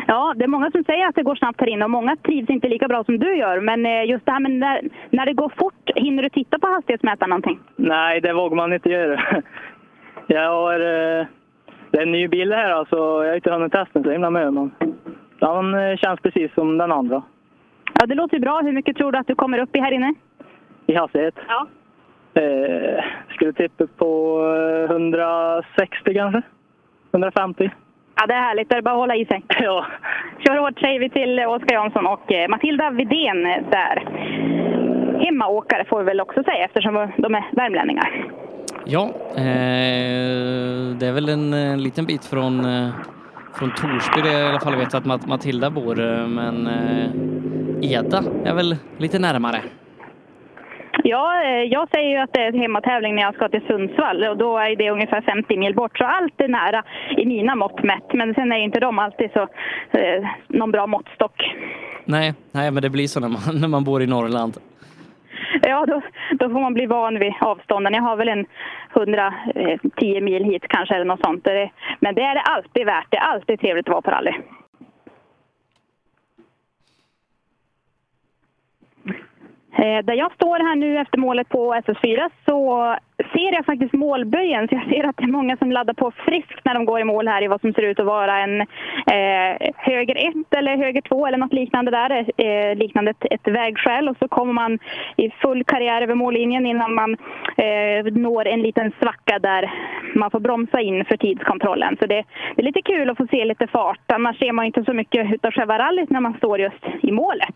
[0.07, 2.49] Ja, det är många som säger att det går snabbt här inne och många trivs
[2.49, 3.59] inte lika bra som du gör.
[3.59, 6.67] Men eh, just det här med när, när det går fort, hinner du titta på
[6.67, 7.59] hastighetsmätaren någonting?
[7.75, 9.21] Nej, det vågar man inte göra.
[10.27, 10.73] Jag har...
[10.79, 11.25] eh,
[11.91, 12.95] Det är en ny bil här, alltså.
[12.95, 14.53] jag har inte hunnit testa den så himla mycket.
[14.53, 14.71] Men
[15.39, 17.23] den eh, känns precis som den andra
[17.99, 18.59] Ja, det låter ju bra.
[18.61, 20.13] Hur mycket tror du att du kommer upp i här inne?
[20.85, 21.35] i hastighet.
[21.47, 21.67] Ja.
[22.41, 24.41] Eh, skulle tippa på
[24.89, 26.41] eh, 160 kanske?
[27.13, 27.69] 150?
[28.21, 28.69] Ja, det är härligt.
[28.69, 29.43] Det är bara att hålla i sig.
[29.59, 29.85] Ja.
[30.47, 33.95] Kör hårt säger vi till Oskar Jansson och eh, Matilda Vidén där.
[35.25, 38.25] Hemmaåkare får vi väl också säga eftersom de är värmlänningar.
[38.85, 39.03] Ja,
[39.35, 42.89] eh, det är väl en, en liten bit från, eh,
[43.59, 47.91] från Torsby, det är i alla fall vet att Mat- Matilda bor, eh, men eh,
[47.91, 49.61] Eda är väl lite närmare.
[51.03, 54.37] Ja, eh, jag säger ju att det är hemmatävling när jag ska till Sundsvall och
[54.37, 55.97] då är det ungefär 50 mil bort.
[55.97, 56.83] Så allt är nära
[57.17, 58.13] i mina mått mätt.
[58.13, 59.41] Men sen är inte de alltid så
[59.91, 61.55] eh, någon bra måttstock.
[62.05, 64.57] Nej, nej, men det blir så när man, när man bor i Norrland.
[65.61, 66.01] Ja, då,
[66.31, 67.93] då får man bli van vid avstånden.
[67.93, 68.45] Jag har väl en
[68.95, 71.47] 110 mil hit kanske eller något sånt.
[71.99, 73.07] Men det är det alltid värt.
[73.09, 74.31] Det är alltid trevligt att vara på rally.
[79.09, 79.15] Eh,
[79.73, 82.95] Eh, där jag står här nu efter målet på SS4 så
[83.33, 84.67] ser jag faktiskt målböjen.
[84.67, 87.03] Så jag ser att det är många som laddar på friskt när de går i
[87.03, 91.01] mål här i vad som ser ut att vara en eh, höger 1 eller höger
[91.01, 92.25] 2 eller något liknande där.
[92.37, 94.79] Eh, liknande ett, ett vägskäl och så kommer man
[95.15, 97.17] i full karriär över mållinjen innan man
[97.57, 99.71] eh, når en liten svacka där
[100.15, 101.97] man får bromsa in för tidskontrollen.
[101.99, 102.23] Så det,
[102.55, 104.11] det är lite kul att få se lite fart.
[104.11, 107.11] Annars ser man ju inte så mycket utav själva rallyt när man står just i
[107.11, 107.55] målet.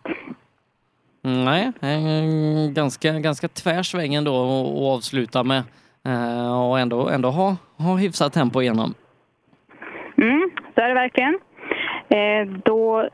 [1.26, 5.62] Nej, eh, ganska, ganska tvärsväng ändå att avsluta med
[6.04, 8.94] eh, och ändå, ändå ha, ha hyfsat tempo igenom.
[10.18, 11.38] Mm, så är det verkligen.
[12.08, 13.08] Eh, då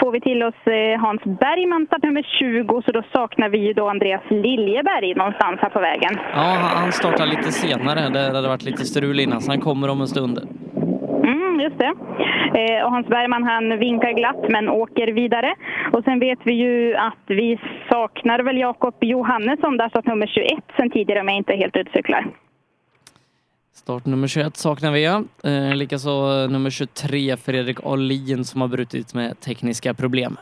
[0.00, 0.54] får vi till oss
[1.00, 5.80] Hans Bergman, startnummer 20, så då saknar vi ju då Andreas Liljeberg någonstans här på
[5.80, 6.18] vägen.
[6.34, 8.08] Ja, han startar lite senare.
[8.08, 10.38] Det hade varit lite strul innan, så han kommer om en stund.
[11.24, 11.94] Mm, just det.
[12.60, 15.54] Eh, och Hans Bergman han vinkar glatt men åker vidare.
[15.92, 17.60] Och sen vet vi ju att vi
[17.90, 21.76] saknar väl Jakob Johannesson, där startnummer nummer 21 sen tidigare om jag inte är helt
[21.76, 22.26] utcyklar.
[23.72, 25.04] Start nummer 21 saknar vi.
[25.04, 30.36] Eh, Likaså nummer 23, Fredrik Ahlin, som har brutit med tekniska problem.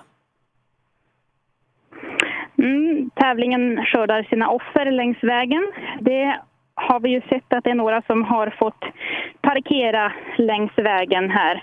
[2.58, 5.72] Mm, tävlingen skördar sina offer längs vägen.
[6.00, 6.40] Det
[6.74, 8.84] har vi ju sett att det är några som har fått
[9.52, 11.62] parkera längs vägen här.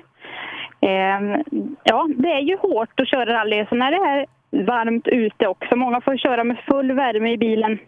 [0.82, 1.44] Ehm,
[1.84, 4.26] ja, det är ju hårt att köra rally så när det är
[4.66, 5.76] varmt ute också.
[5.76, 7.80] Många får köra med full värme i bilen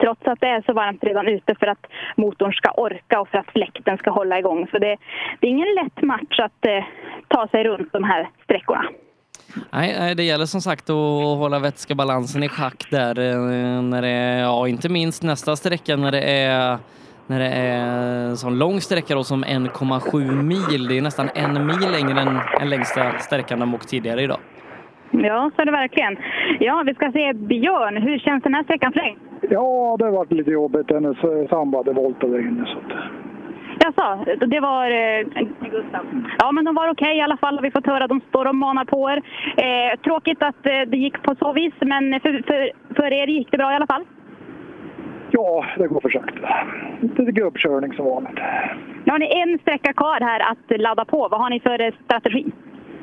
[0.00, 3.38] trots att det är så varmt redan ute för att motorn ska orka och för
[3.38, 4.66] att fläkten ska hålla igång.
[4.70, 4.96] Så det,
[5.40, 6.84] det är ingen lätt match att eh,
[7.28, 8.84] ta sig runt de här sträckorna.
[9.72, 14.40] Nej, det gäller som sagt att hålla vätskebalansen i schack där eh, när det är,
[14.40, 16.78] ja inte minst nästa sträcka när det är
[17.30, 20.88] när det är en sån lång sträcka då som 1,7 mil.
[20.88, 24.40] Det är nästan en mil längre än den längsta sträckan de åkt tidigare idag.
[25.10, 26.16] Ja, så är det verkligen.
[26.60, 27.96] Ja, vi ska se Björn.
[27.96, 29.16] Hur känns den här sträckan för dig?
[29.40, 30.90] Ja, det har varit lite jobbigt.
[30.90, 31.16] Hennes
[31.50, 32.64] sambo hade voltat där inne.
[32.66, 32.92] Så att...
[33.82, 35.20] Jaså, det var eh,
[35.70, 36.04] Gustav.
[36.38, 37.60] Ja, men de var okej i alla fall.
[37.62, 39.22] Vi fått höra de står och manar på er.
[39.66, 43.50] Eh, tråkigt att eh, det gick på så vis, men för, för, för er gick
[43.50, 44.04] det bra i alla fall.
[45.32, 46.48] Ja, det går för sakta.
[47.00, 48.38] Lite gubbkörning som vanligt.
[49.04, 51.28] Nu har ni en sträcka kvar här att ladda på.
[51.30, 52.52] Vad har ni för eh, strategi?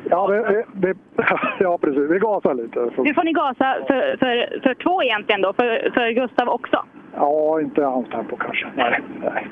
[0.10, 0.98] Ja, det, det,
[1.60, 2.12] ja precis.
[2.12, 2.80] Vi gasar lite.
[2.98, 6.86] Nu får ni gasa för, för, för två egentligen då, för, för Gustav också.
[7.16, 8.68] Ja, inte hans tempo kanske.
[8.76, 9.48] Nej, nej.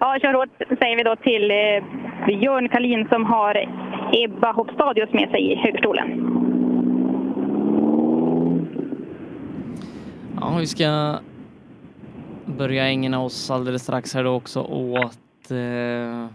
[0.00, 3.66] Ja, kör hårt säger vi då till eh, Björn Kalin som har
[4.12, 6.36] Ebba Hopstadius med sig i högstolen.
[10.40, 11.18] Ja, vi ska
[12.58, 16.26] Börjar ägna oss alldeles strax här då också åt eh,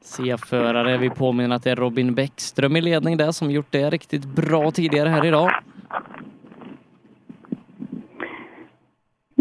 [0.00, 0.98] C-förare.
[0.98, 4.70] Vi påminner att det är Robin Bäckström i ledning där som gjort det riktigt bra
[4.70, 5.50] tidigare här idag.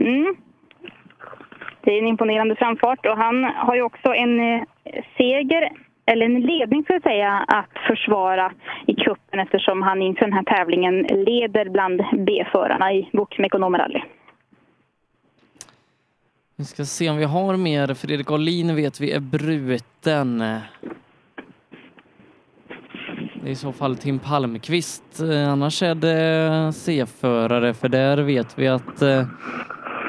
[0.01, 0.35] Mm.
[1.81, 4.61] Det är en imponerande framfart och han har ju också en eh,
[5.17, 5.69] seger,
[6.05, 8.51] eller en ledning ska jag säga, att försvara
[8.87, 14.01] i kuppen eftersom han inför den här tävlingen leder bland B-förarna i Boxem Rally.
[16.59, 17.93] Vi ska se om vi har mer.
[17.93, 20.39] Fredrik Ahlin vet vi är bruten.
[23.41, 25.21] Det är i så fall Tim Palmqvist.
[25.47, 29.19] Annars är det C-förare, för där vet vi att, eh,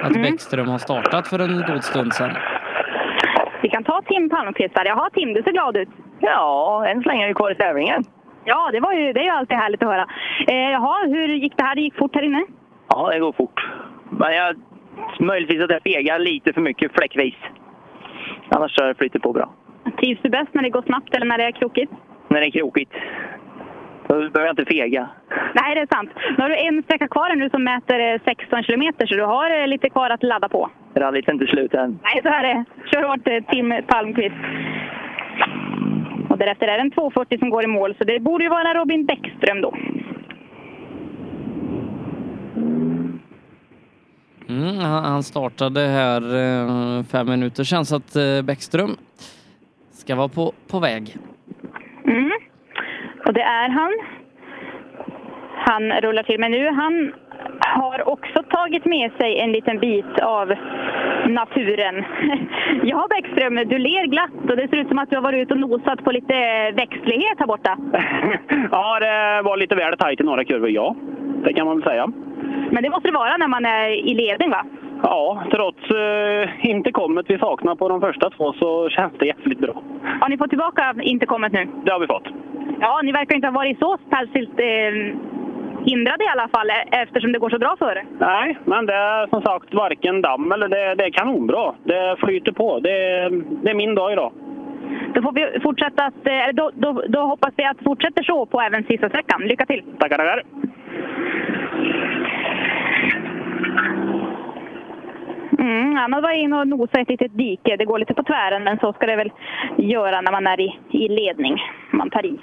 [0.02, 0.22] att Mm.
[0.22, 2.30] Bäckström har startat för en god stund sedan.
[3.62, 4.84] Vi kan ta Tim Palmqvist där.
[4.84, 5.88] Jaha, Tim, du ser glad ut.
[6.20, 8.04] Ja, än så länge är vi kvar i tävlingen.
[8.44, 10.06] Ja, det, var ju, det är ju alltid härligt att höra.
[10.48, 11.74] Eh, jaha, hur gick det här?
[11.74, 12.44] Det gick fort här inne?
[12.88, 13.68] Ja, det går fort.
[14.10, 14.56] Men jag,
[15.20, 17.34] möjligtvis att jag fegar lite för mycket fläckvis.
[18.48, 19.52] Annars så flyter på bra.
[19.98, 21.92] Trivs du bäst när det går snabbt eller när det är krokigt?
[22.28, 22.92] När det är krokigt.
[24.08, 25.08] Då behöver jag inte fega.
[25.54, 26.10] Nej, det är sant.
[26.36, 29.60] Nu har du en sträcka kvar nu som mäter eh, 16 kilometer, så du har
[29.60, 30.70] eh, lite kvar att ladda på.
[30.94, 31.98] Rallyt är inte slut än.
[32.02, 32.64] Nej, så här är det.
[32.90, 34.34] Kör hårt eh, Tim Palmqvist.
[36.28, 38.74] Och därefter är det en 240 som går i mål, så det borde ju vara
[38.74, 39.74] Robin Bäckström då.
[44.50, 48.96] Mm, han startade här eh, fem minuter sedan så att eh, Bäckström
[49.92, 51.16] ska vara på, på väg.
[52.04, 52.30] Mm.
[53.26, 53.92] Och det är han.
[55.56, 56.40] Han rullar till.
[56.40, 57.12] Men nu han
[57.60, 60.54] har också tagit med sig en liten bit av
[61.28, 62.04] naturen.
[62.82, 65.54] Ja, Bäckström, du ler glatt och det ser ut som att du har varit ute
[65.54, 66.34] och nosat på lite
[66.70, 67.78] växtlighet här borta.
[68.70, 70.96] Ja, det var lite väl tajt i några kurvor, ja.
[71.44, 72.12] Det kan man väl säga.
[72.70, 74.64] Men det måste det vara när man är i ledning, va?
[75.02, 79.58] Ja, trots eh, inte kommet vi saknar på de första två så känns det jävligt
[79.58, 79.82] bra.
[80.20, 81.68] Har ni fått tillbaka intercomet nu?
[81.84, 82.28] Det har vi fått.
[82.80, 84.92] Ja, ni verkar inte ha varit så särskilt eh,
[85.84, 88.04] hindrade i alla fall eh, eftersom det går så bra för er.
[88.18, 91.74] Nej, men det är som sagt varken damm eller det, det är kanonbra.
[91.84, 92.80] Det flyter på.
[92.80, 93.28] Det,
[93.62, 94.32] det är min dag idag.
[95.14, 98.22] Då får vi fortsätta att, eh, eller då, då, då hoppas vi att det fortsätter
[98.22, 99.42] så på även sista sträckan.
[99.42, 99.82] Lycka till!
[99.98, 100.42] Tackar, tackar.
[105.58, 107.76] Mm, han har varit inne och nosat i ett litet dike.
[107.76, 109.32] Det går lite på tvären, men så ska det väl
[109.76, 111.56] göra när man är i, i ledning.
[111.90, 112.38] Man tar i.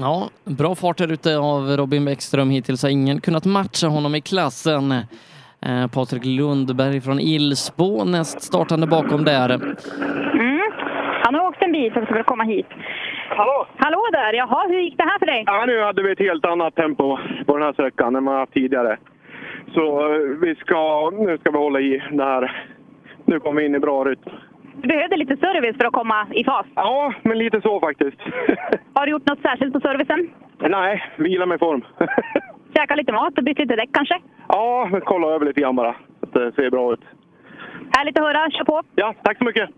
[0.00, 2.50] Ja, bra fart där ute av Robin Bäckström.
[2.50, 4.92] Hittills har ingen kunnat matcha honom i klassen.
[5.66, 9.50] Eh, Patrik Lundberg från Ilsbo näst startande bakom där.
[9.54, 10.60] Mm.
[11.22, 12.66] Han har åkt en bit för att komma hit.
[13.28, 13.66] Hallå!
[13.76, 14.32] Hallå där!
[14.32, 15.44] Jaha, hur gick det här för dig?
[15.46, 18.52] Ja, nu hade vi ett helt annat tempo på den här sträckan än man haft
[18.52, 18.96] tidigare.
[19.74, 22.66] Så eh, vi ska, nu ska vi hålla i det här.
[23.24, 24.30] Nu kommer vi in i bra rytm.
[24.82, 26.66] Du behövde lite service för att komma i fas.
[26.74, 28.20] Ja, men lite så faktiskt.
[28.94, 30.30] Har du gjort något särskilt på servicen?
[30.58, 31.84] Nej, vila i form.
[32.76, 34.20] Käka lite mat och bytt lite däck kanske?
[34.48, 35.94] Ja, men kolla över lite grann bara.
[36.20, 37.00] Det ser bra ut.
[37.96, 38.50] Härligt att höra.
[38.50, 38.82] Kör på!
[38.94, 39.70] Ja, tack så mycket!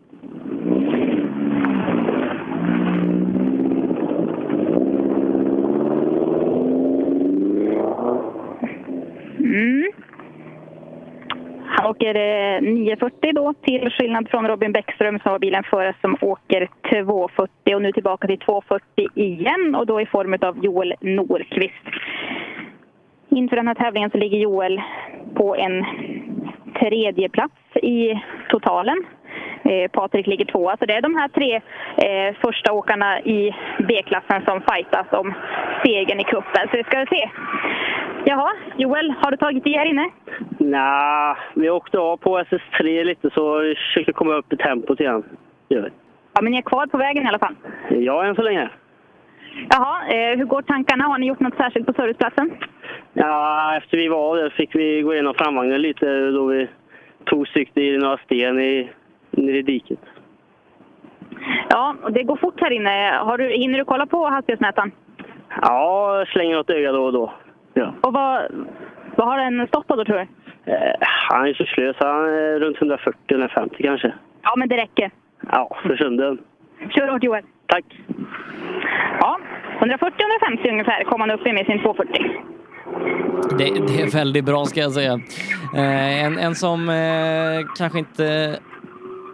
[9.51, 9.93] Mm.
[11.67, 12.15] Han åker
[12.61, 17.83] 940 då, till skillnad från Robin Bäckström som var bilen före som åker 240 och
[17.83, 21.85] nu tillbaka till 240 igen och då i form av Joel Norqvist.
[23.29, 24.83] Inför den här tävlingen så ligger Joel
[25.35, 25.85] på en
[26.81, 29.05] tredje plats i totalen.
[29.65, 31.55] Eh, Patrik ligger tvåa, så det är de här tre
[32.07, 33.55] eh, första åkarna i
[33.89, 35.35] B-klassen som fightas om
[35.85, 36.69] segern i cupen.
[36.71, 37.31] Så vi ska se.
[38.25, 40.11] Jaha, Joel, har du tagit i här inne?
[40.59, 45.23] Nej, vi åkte av på SS3 lite så vi försökte komma upp i tempot igen.
[45.69, 47.55] Ja, men ni är kvar på vägen i alla fall.
[47.91, 48.71] Ja, än så länge.
[49.71, 51.05] Jaha, eh, hur går tankarna?
[51.05, 52.51] Har ni gjort något särskilt på serviceplatsen?
[53.13, 56.69] Ja, efter vi var där fick vi gå igenom framvagnen lite då vi
[57.25, 58.91] tog sikte i några sten i,
[59.31, 60.01] nere i diket.
[61.69, 63.19] Ja, och det går fort här inne.
[63.23, 64.93] Har du, hinner du kolla på hastighetsmätaren?
[65.63, 67.33] Ja, slänger något öga då och då.
[67.75, 67.95] Ja.
[68.01, 68.43] Och vad,
[69.17, 70.27] vad har den stått på då tror du?
[70.73, 74.15] Eh, han är så slös, han är runt 140-150 kanske.
[74.43, 75.11] Ja, men det räcker.
[75.53, 76.39] Ja, för stunden.
[76.91, 77.45] Kör hårt Joel.
[77.67, 77.85] Tack.
[79.21, 79.39] Ja,
[79.81, 82.41] 140-150 ungefär kom han upp i med sin 240.
[83.59, 85.13] Det, det är väldigt bra ska jag säga.
[85.77, 88.59] Eh, en, en som eh, kanske inte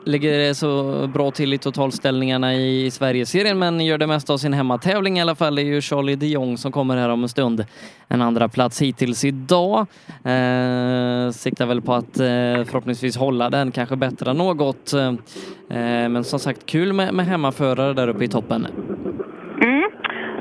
[0.06, 5.18] ligger så bra till i totalställningarna i Sverigeserien men gör det mesta av sin hemmatävling
[5.18, 7.64] i alla fall Det är ju Charlie de Jong som kommer här om en stund.
[8.08, 9.86] En andra plats hittills idag.
[10.24, 14.92] Eh, siktar väl på att eh, förhoppningsvis hålla den, kanske bättra något.
[14.92, 15.12] Eh,
[16.08, 18.66] men som sagt, kul med, med hemmaförare där uppe i toppen.
[19.62, 19.90] Mm.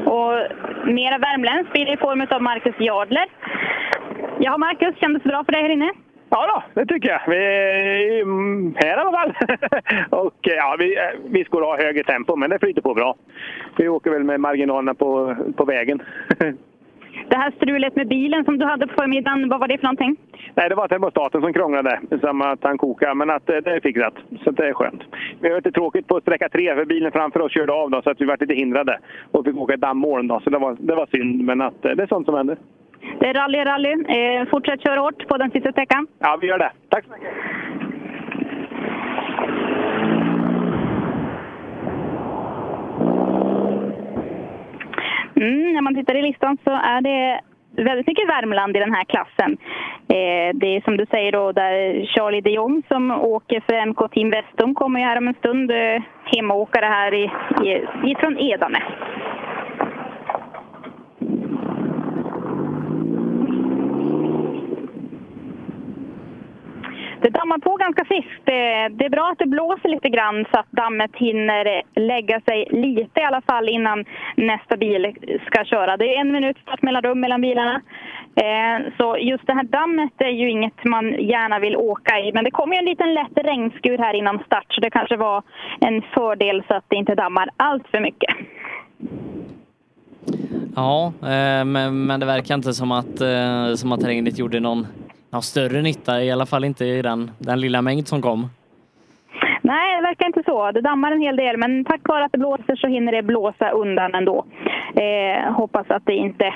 [0.06, 0.32] Och
[0.94, 3.28] mera värmländskt blir det i form av Marcus Jadler.
[4.40, 6.05] Ja, Marcus, kändes det bra för dig här inne?
[6.30, 7.22] Ja då, det tycker jag.
[7.28, 9.34] Vi är mm, här i alla fall.
[10.26, 13.16] och ja, vi, vi skulle ha högre tempo, men det flyter på bra.
[13.78, 16.02] Vi åker väl med marginalerna på, på vägen.
[17.30, 20.18] Det här strulet med bilen som du hade på förmiddagen, vad var det för någonting?
[20.54, 23.80] Nej, det var termostaten som krånglade, samma att han kokade, men att eh, det är
[23.80, 24.14] fixat.
[24.44, 25.04] Så det är skönt.
[25.40, 28.10] Det var lite tråkigt på sträcka tre, för bilen framför oss körde av då, så
[28.10, 29.00] att vi var lite hindrade
[29.32, 30.28] och fick åka dammoln.
[30.28, 32.58] Då, så det var, det var synd, men att, eh, det är sånt som händer.
[33.20, 33.92] Det är rally, rally.
[33.92, 36.08] Eh, fortsätt köra hårt på den sista sträckan.
[36.20, 36.72] Ja, vi gör det.
[36.90, 37.30] Tack så mycket.
[45.36, 47.42] Mm, när man tittar i listan så är det
[47.84, 49.58] väldigt mycket Värmland i den här klassen.
[50.08, 54.12] Eh, det är som du säger då, där Charlie de Jong som åker för MK
[54.12, 55.72] Team Vestum kommer ju här om en stund.
[55.72, 56.02] Eh,
[56.36, 57.24] hemmaåkare här i,
[57.64, 58.84] i, ifrån Edane.
[67.26, 68.42] Det dammar på ganska friskt.
[68.98, 73.20] Det, är bra att det blåser lite grann så att dammet hinner lägga sig lite
[73.20, 74.06] i alla fall innan
[74.36, 75.16] nästa bil
[75.46, 75.98] ska köra.
[75.98, 77.82] Det är en minut startmellanrum mellan bilarna.
[78.36, 82.32] Eh, så just det här dammet är ju inget man gärna vill åka i.
[82.34, 85.44] Men det kommer ju en liten lätt regnskur här innan start så det kanske var
[85.80, 88.36] en fördel så att det inte dammar allt för mycket.
[90.76, 94.88] Ja, eh, men, men det verkar inte som att, eh, som att regnet gjorde någon,
[95.36, 98.50] ja, större nytta, i alla fall inte i den, den lilla mängd som kom.
[99.62, 100.72] Nej, det verkar inte så.
[100.72, 103.70] Det dammar en hel del, men tack vare att det blåser så hinner det blåsa
[103.70, 104.46] undan ändå.
[104.96, 106.54] Eh, hoppas att det inte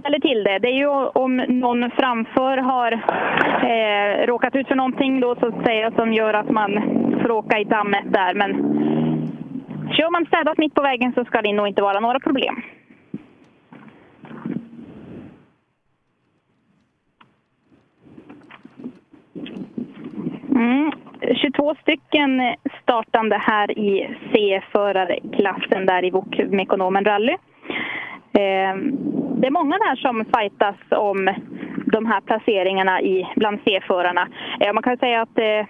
[0.00, 0.58] ställer till det.
[0.58, 0.88] Det är ju
[1.24, 2.92] om någon framför har
[3.72, 6.70] eh, råkat ut för någonting då så att säga som gör att man
[7.22, 8.34] får åka i dammet där.
[8.34, 8.50] Men
[9.96, 12.62] kör man städat mitt på vägen så ska det nog inte vara några problem.
[20.54, 20.92] Mm.
[21.34, 27.36] 22 stycken startande här i C-förarklassen där i Wok-Mekonomen Rally.
[28.38, 28.96] Ehm,
[29.40, 31.34] det är många där som fightas om
[31.86, 34.28] de här placeringarna i, bland C-förarna.
[34.60, 35.66] Ehm, man kan säga att eh,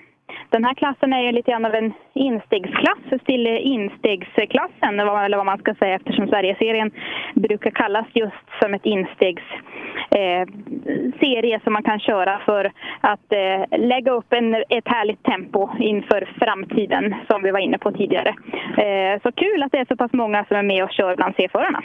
[0.50, 5.58] den här klassen är ju lite grann av en instegsklass till instegsklassen, eller vad man
[5.58, 6.90] ska säga, eftersom Sverigeserien
[7.34, 14.12] brukar kallas just som ett instegsserie eh, som man kan köra för att eh, lägga
[14.12, 18.34] upp en, ett härligt tempo inför framtiden, som vi var inne på tidigare.
[18.76, 21.34] Eh, så kul att det är så pass många som är med och kör bland
[21.36, 21.82] C-förarna.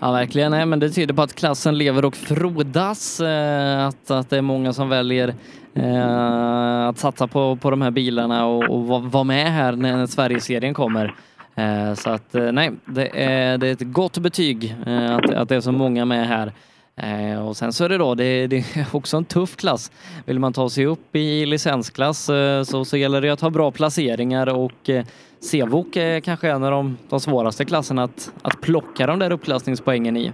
[0.00, 0.50] Ja, verkligen.
[0.50, 3.20] Nej, men det tyder på att klassen lever och frodas.
[3.20, 5.34] Eh, att, att det är många som väljer
[5.74, 10.06] eh, att satsa på, på de här bilarna och, och vara var med här när
[10.06, 11.14] Sverigeserien kommer.
[11.54, 15.48] Eh, så att eh, nej, det är, det är ett gott betyg eh, att, att
[15.48, 16.52] det är så många med här.
[16.96, 19.92] Eh, och sen så är det då, det, det, är också en tuff klass.
[20.26, 23.70] Vill man ta sig upp i licensklass eh, så, så gäller det att ha bra
[23.70, 25.04] placeringar och eh,
[25.40, 30.16] Sevok är kanske en av de, de svåraste klasserna att, att plocka de där uppklassningspoängen
[30.16, 30.32] i.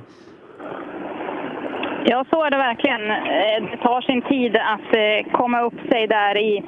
[2.04, 3.10] Ja, så är det verkligen.
[3.10, 6.62] Eh, det tar sin tid att eh, komma upp sig där i,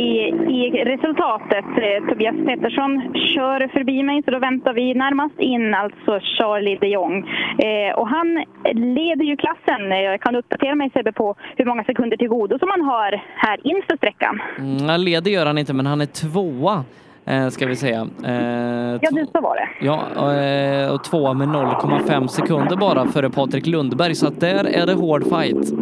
[0.00, 0.12] i,
[0.58, 1.64] i resultatet.
[2.08, 2.92] Tobias Pettersson
[3.34, 7.16] kör förbi mig, så då väntar vi närmast in alltså Charlie de Jong.
[7.58, 9.90] Eh, och han leder ju klassen.
[9.90, 13.58] Jag kan uppdatera mig Sebbe på hur många sekunder till godo som han har här
[13.64, 14.42] inför sträckan.
[14.58, 16.84] Mm, leder gör han inte, men han är tvåa
[17.50, 18.08] ska vi säga.
[18.24, 19.86] Eh, ja, det så var det.
[19.86, 20.00] Ja,
[20.88, 24.94] och, och tvåa med 0,5 sekunder bara före Patrik Lundberg, så att där är det
[24.94, 25.72] hård fight.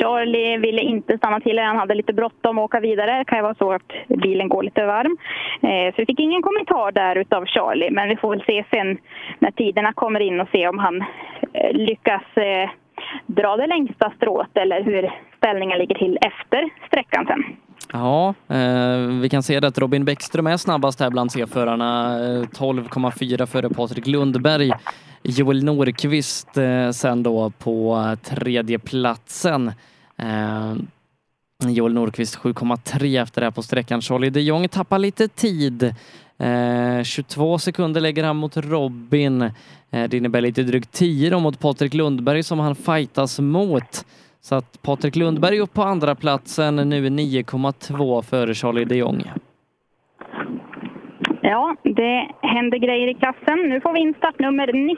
[0.00, 1.58] Charlie ville inte stanna till.
[1.58, 3.18] Han hade lite bråttom att åka vidare.
[3.18, 5.16] Det kan ju vara så att bilen går lite varm.
[5.62, 7.90] Eh, så vi fick ingen kommentar där utav Charlie.
[7.90, 8.98] Men vi får väl se sen
[9.38, 11.04] när tiderna kommer in och se om han
[11.52, 12.70] eh, lyckas eh,
[13.26, 17.44] dra det längsta strået eller hur ställningen ligger till efter sträckan sen.
[17.92, 22.14] Ja, eh, vi kan se att Robin Bäckström är snabbast här bland C-förarna.
[22.14, 24.70] Eh, 12,4 före Patrik Lundberg.
[25.22, 29.72] Joel Norqvist eh, sen då på tredje platsen.
[30.22, 30.74] Eh,
[31.68, 34.02] Joel Norqvist 7,3 efter det här på sträckan.
[34.02, 35.94] Charlie de Jong tappar lite tid.
[36.38, 39.42] Eh, 22 sekunder lägger han mot Robin.
[39.90, 44.04] Eh, det innebär lite drygt 10 då mot Patrik Lundberg som han fightas mot.
[44.40, 49.22] Så att Patrik Lundberg upp på andra platsen nu 9,2 före Charlie de Jong.
[51.50, 53.58] Ja, det händer grejer i klassen.
[53.68, 54.96] Nu får vi in startnummer 19.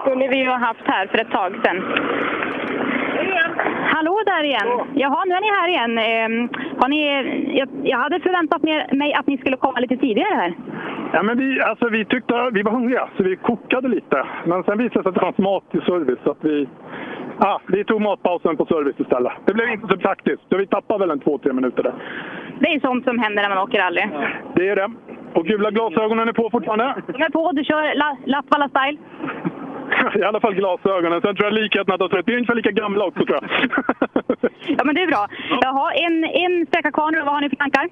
[0.00, 1.78] skulle vi ju ha haft här för ett tag sedan.
[3.94, 4.68] Hallå där igen!
[4.94, 5.98] Jaha, nu är ni här igen.
[5.98, 6.28] Eh,
[6.80, 7.00] har ni,
[7.58, 8.62] jag, jag hade förväntat
[8.92, 10.54] mig att ni skulle komma lite tidigare här.
[11.12, 14.26] Ja, men vi, alltså, vi tyckte vi var hungriga, så vi kokade lite.
[14.44, 16.68] Men sen visade det sig att det fanns mat i service, så att vi,
[17.38, 19.32] ah, vi tog matpausen på service istället.
[19.44, 21.94] Det blev inte så praktiskt, vi tappade väl en två, tre minuter där.
[22.60, 24.02] Det är sånt som händer när man åker rally.
[24.54, 24.90] Det är det.
[25.34, 26.94] Och gula glasögonen är på fortfarande?
[27.06, 27.52] De är på.
[27.52, 28.98] Du kör La- Lattvalla style.
[30.20, 31.20] I alla fall glasögonen.
[31.20, 32.12] Sen tror jag likheten att.
[32.26, 33.50] Vi är ungefär lika gamla också tror jag.
[34.66, 35.26] Ja, men det är bra.
[35.62, 37.18] Jaha, en, en sträcka kvar nu.
[37.20, 37.88] Vad har ni för tankar?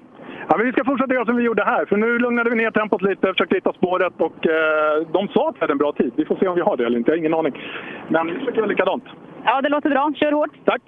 [0.49, 1.85] Ja, vi ska fortsätta göra som vi gjorde här.
[1.85, 5.55] För nu lugnade vi ner tempot lite, försökte hitta spåret och eh, de sa att
[5.55, 6.11] vi hade en bra tid.
[6.15, 7.11] Vi får se om vi har det eller inte.
[7.11, 7.53] Jag har ingen aning.
[8.07, 9.03] Men vi försöker göra likadant.
[9.45, 10.13] Ja, det låter bra.
[10.15, 10.51] Kör hårt.
[10.65, 10.81] Tack.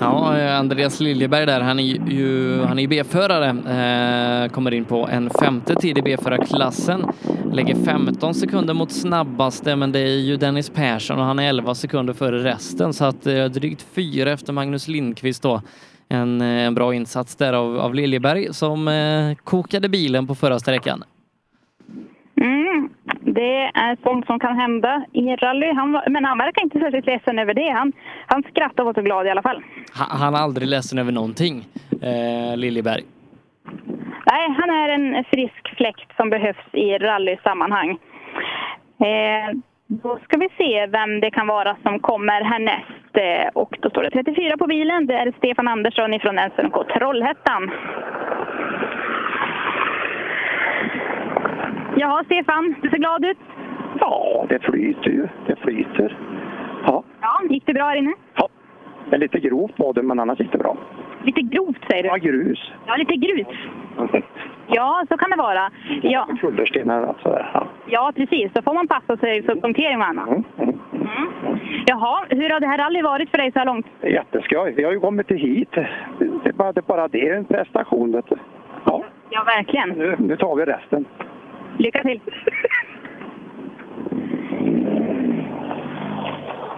[0.00, 3.48] Ja, eh, Andreas Liljeberg där, han är ju han är B-förare.
[4.44, 7.04] Eh, kommer in på en femte tid i B-förarklassen.
[7.52, 11.74] Lägger 15 sekunder mot snabbaste, men det är ju Dennis Persson och han är 11
[11.74, 12.92] sekunder före resten.
[12.92, 15.62] Så att eh, drygt fyra efter Magnus Lindqvist då.
[16.08, 20.58] En, eh, en bra insats där av, av Liljeberg som eh, kokade bilen på förra
[20.58, 21.04] sträckan.
[22.40, 22.88] Mm.
[23.20, 25.72] Det är sånt som kan hända i rally.
[25.72, 27.70] Han men han verkar inte särskilt ledsen över det.
[27.70, 27.92] Han,
[28.26, 29.62] han skrattar och var så glad i alla fall.
[29.92, 31.64] Han, han är aldrig ledsen över någonting,
[32.02, 33.02] eh, Liljeberg.
[34.30, 37.90] Nej, han är en frisk fläkt som behövs i rallysammanhang.
[39.00, 43.16] Eh, då ska vi se vem det kan vara som kommer härnäst.
[43.16, 45.06] Eh, och då står det 34 på bilen.
[45.06, 47.70] Det är Stefan Andersson ifrån SMK Trollhättan.
[52.00, 53.38] Jaha, Stefan, du ser glad ut.
[54.00, 55.28] Ja, det flyter ju.
[55.46, 56.16] Det flyter.
[56.86, 58.12] Ja, Ja, gick det bra här inne?
[59.10, 60.76] det är lite grovt var det, men annars gick det bra.
[61.24, 62.08] Lite grovt säger du?
[62.08, 62.72] Ja, grus.
[62.86, 63.46] Ja, lite grus.
[64.70, 65.70] Ja, så kan det vara.
[66.02, 67.50] Ja, Kullerstenar och sådär.
[67.54, 67.66] Ja.
[67.86, 68.52] ja precis.
[68.56, 70.28] Så får man passa sig för punktering och annat.
[70.28, 70.44] Mm.
[71.86, 73.86] Jaha, hur har det här rallyt varit för dig så här långt?
[74.02, 74.72] Jätteskoj.
[74.76, 75.68] Vi har ju kommit till hit.
[75.72, 78.12] Det är bara det, är bara det en prestation.
[78.12, 78.36] Vet du.
[78.84, 79.88] Ja, Ja, verkligen.
[79.88, 81.04] nu, nu tar vi resten.
[81.78, 82.20] Lycka till!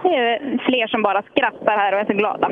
[0.03, 2.51] Det är fler som bara skrattar här och är så glada.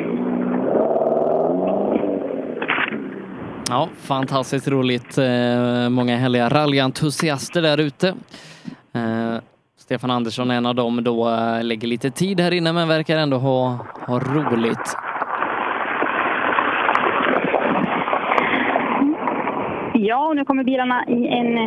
[3.70, 5.18] Ja, fantastiskt roligt.
[5.18, 8.08] Eh, många härliga rallyentusiaster där ute.
[8.94, 9.42] Eh,
[9.78, 13.18] Stefan Andersson är en av dem då eh, lägger lite tid här inne men verkar
[13.18, 13.78] ändå ha,
[14.08, 14.96] ha roligt.
[19.94, 21.58] Ja, och nu kommer bilarna i en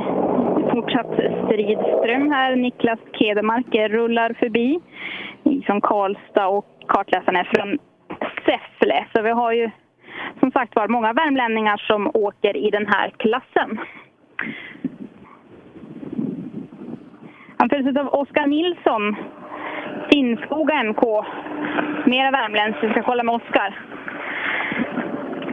[0.72, 1.12] fortsatt
[1.46, 2.56] strid ström här.
[2.56, 4.80] Niklas Kedemark rullar förbi
[5.66, 7.78] från Karlstad och kartläsaren är från
[8.44, 9.06] Säffle.
[9.14, 9.70] Så vi har ju
[10.40, 13.80] som sagt var många värmlänningar som åker i den här klassen.
[17.56, 19.16] Han följs av Oskar Nilsson,
[20.12, 21.02] Finnskoga MK.
[22.06, 23.80] Mera värmländskt, vi ska kolla med Oskar.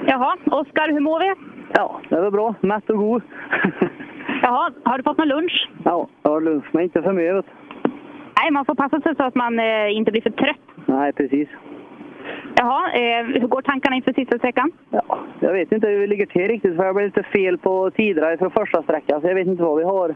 [0.07, 1.34] Jaha, Oskar, hur mår vi?
[1.74, 2.55] Ja, det var bra.
[2.61, 3.22] Mätt och god.
[4.41, 5.69] Jaha, har du fått någon lunch?
[5.83, 7.45] Ja, jag har lunch, men inte för mycket.
[8.41, 10.57] Nej, man får passa sig så att man eh, inte blir för trött.
[10.85, 11.49] Nej, precis.
[12.55, 14.71] Jaha, eh, hur går tankarna inför sista sträckan?
[14.89, 17.91] Ja, jag vet inte hur vi ligger till riktigt, för jag blev lite fel på
[17.91, 20.15] tiderna från första sträckan, så jag vet inte vad vi har.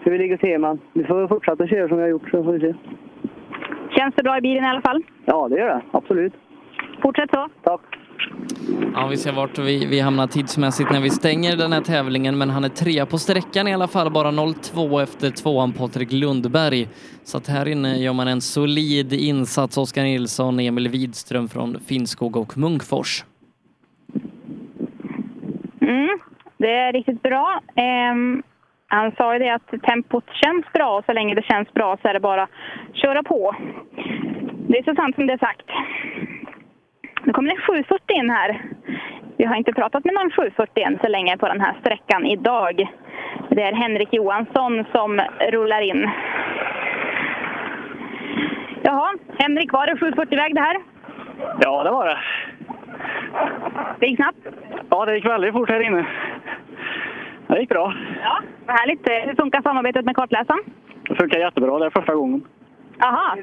[0.00, 2.52] Hur vi ligger till, men vi får fortsätta köra som vi har gjort, så får
[2.52, 2.74] vi se.
[3.90, 5.02] Känns det bra i bilen i alla fall?
[5.24, 5.80] Ja, det gör det.
[5.90, 6.32] Absolut.
[7.02, 7.48] Fortsätt så.
[7.62, 7.80] Tack.
[8.94, 12.50] Ja, vi ser vart vi, vi hamnar tidsmässigt när vi stänger den här tävlingen, men
[12.50, 16.88] han är trea på sträckan i alla fall, bara 0-2 efter tvåan Patrik Lundberg.
[17.24, 22.36] Så att här inne gör man en solid insats, Oskar Nilsson, Emil Widström från Finnskog
[22.36, 23.24] och Munkfors.
[25.80, 26.18] Mm,
[26.56, 27.60] det är riktigt bra.
[28.10, 28.42] Um...
[28.86, 32.08] han sa ju det att tempot känns bra och så länge det känns bra så
[32.08, 32.50] är det bara att
[32.94, 33.56] köra på.
[34.68, 35.66] Det är så sant som det är sagt.
[37.26, 38.62] Nu kommer det 740 in här.
[39.36, 42.88] Vi har inte pratat med någon 740 än så länge på den här sträckan idag.
[43.50, 45.20] Det är Henrik Johansson som
[45.52, 46.10] rullar in.
[48.82, 50.76] Jaha, Henrik, var det 740-väg det här?
[51.60, 52.18] Ja, det var det.
[53.98, 54.38] Det gick snabbt?
[54.90, 56.06] Ja, det gick väldigt fort här inne.
[57.46, 57.94] Det gick bra.
[58.22, 59.08] Ja, vad härligt.
[59.08, 60.60] Hur funkar samarbetet med kartläsaren?
[61.08, 61.78] Det funkar jättebra.
[61.78, 62.44] Det är första gången.
[63.00, 63.36] Aha.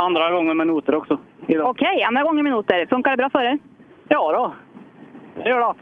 [0.00, 1.18] Andra gången med noter också.
[1.62, 2.86] Okej, andra gången minuter.
[2.86, 3.58] Funkar det bra för er?
[4.08, 4.54] Ja då.
[5.42, 5.74] Det gör det.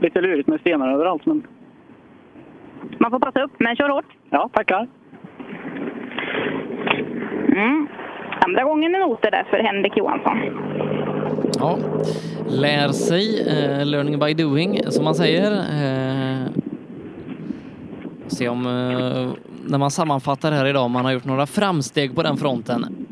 [0.00, 1.46] Lite lurigt med stenar överallt, men
[2.98, 4.04] Man får passa upp, men kör hårt.
[4.30, 4.88] ja, tackar.
[7.52, 7.88] Mm.
[8.46, 10.38] Andra gången med noter där för Henrik Johansson.
[11.58, 11.78] Ja,
[12.48, 15.52] lär sig, eh, learning by doing som man säger.
[15.52, 16.46] Eh,
[18.26, 19.28] se om, eh,
[19.68, 23.06] när man sammanfattar här idag, om man har gjort några framsteg på den fronten.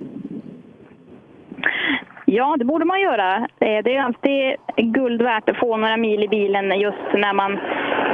[2.28, 3.36] Ja, det borde man göra.
[3.36, 7.52] Eh, det är alltid guld värt att få några mil i bilen just när man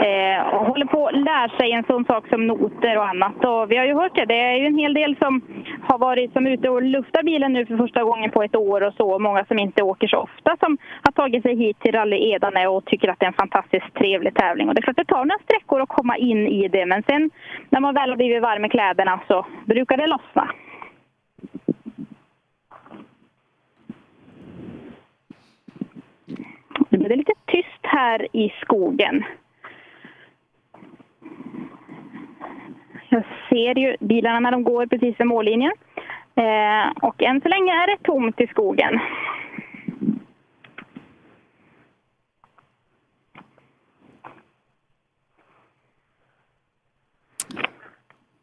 [0.09, 3.45] eh, håller på att lära sig en sån sak som noter och annat.
[3.45, 5.41] Och vi har ju hört det, det är ju en hel del som
[5.83, 8.95] har varit som ute och luftar bilen nu för första gången på ett år och
[8.95, 9.19] så.
[9.19, 12.85] Många som inte åker så ofta som har tagit sig hit till Rally Edane och
[12.85, 14.69] tycker att det är en fantastiskt trevlig tävling.
[14.69, 17.31] Och det är klart det tar några sträckor att komma in i det men sen
[17.71, 20.49] när man väl har blivit varm i kläderna så brukar det lossna.
[26.89, 29.25] Nu blev det lite tyst här i skogen.
[33.09, 35.73] Jag ser ju bilarna när de går precis vid mållinjen.
[36.35, 39.01] Eh, och än så länge är det tomt i skogen.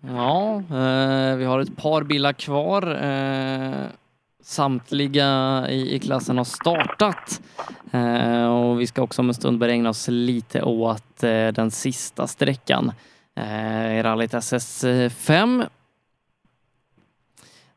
[0.02, 2.84] Ja, eh, vi har ett par bilar kvar.
[2.84, 3.88] Eh,
[4.50, 7.42] samtliga i, i klassen har startat.
[7.92, 11.72] Eh, och vi ska också om en stund börja ägna oss lite åt eh, den
[11.72, 12.92] sista sträckan
[13.36, 15.68] eh, i rallyt SS5.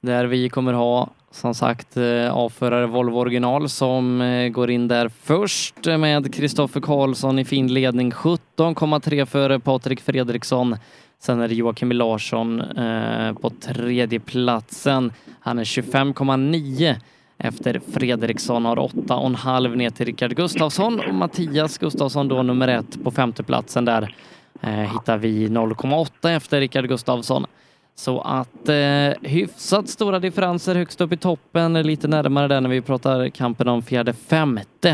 [0.01, 5.09] Där vi kommer ha som sagt eh, avförare Volvo original som eh, går in där
[5.09, 10.77] först med Kristoffer Karlsson i fin ledning 17,3 före Patrik Fredriksson.
[11.23, 15.13] Sen är det Joakim Larsson eh, på tredje platsen.
[15.41, 16.97] Han är 25,9
[17.39, 23.11] efter Fredriksson har 8,5 ner till Rickard Gustafsson och Mattias Gustafsson då nummer ett på
[23.11, 24.15] femteplatsen där
[24.61, 27.47] eh, hittar vi 0,8 efter Rickard Gustafsson.
[27.95, 32.81] Så att eh, hyfsat stora differenser högst upp i toppen, lite närmare där när vi
[32.81, 34.91] pratar kampen om fjärde femte.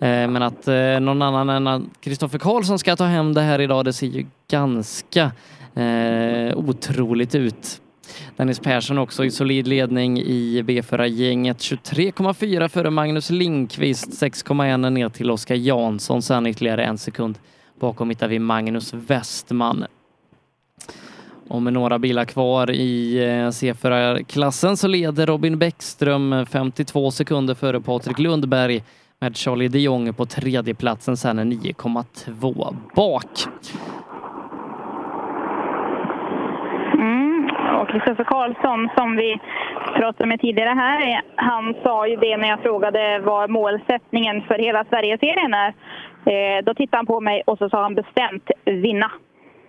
[0.00, 3.84] Eh, men att eh, någon annan än Kristoffer Karlsson ska ta hem det här idag,
[3.84, 5.32] det ser ju ganska
[5.74, 7.80] eh, otroligt ut.
[8.36, 11.58] Dennis Persson också i solid ledning i B4-gänget.
[11.58, 16.22] 23,4 före Magnus Linkvist, 6,1 ner till Oskar Jansson.
[16.22, 17.38] Sen ytterligare en sekund
[17.80, 19.84] bakom hittar vi Magnus Westman.
[21.48, 27.80] Och med några bilar kvar i eh, C4-klassen så leder Robin Bäckström 52 sekunder före
[27.80, 28.82] Patrik Lundberg
[29.20, 33.28] med Charlie de Jong på tredjeplatsen, sen är 9,2 bak.
[37.04, 37.50] Mm,
[37.80, 39.40] och Kristoffer Karlsson som vi
[39.94, 44.84] pratade med tidigare här, han sa ju det när jag frågade vad målsättningen för hela
[44.84, 45.68] Sverigeserien är.
[46.26, 49.10] Eh, då tittade han på mig och så sa han bestämt vinna.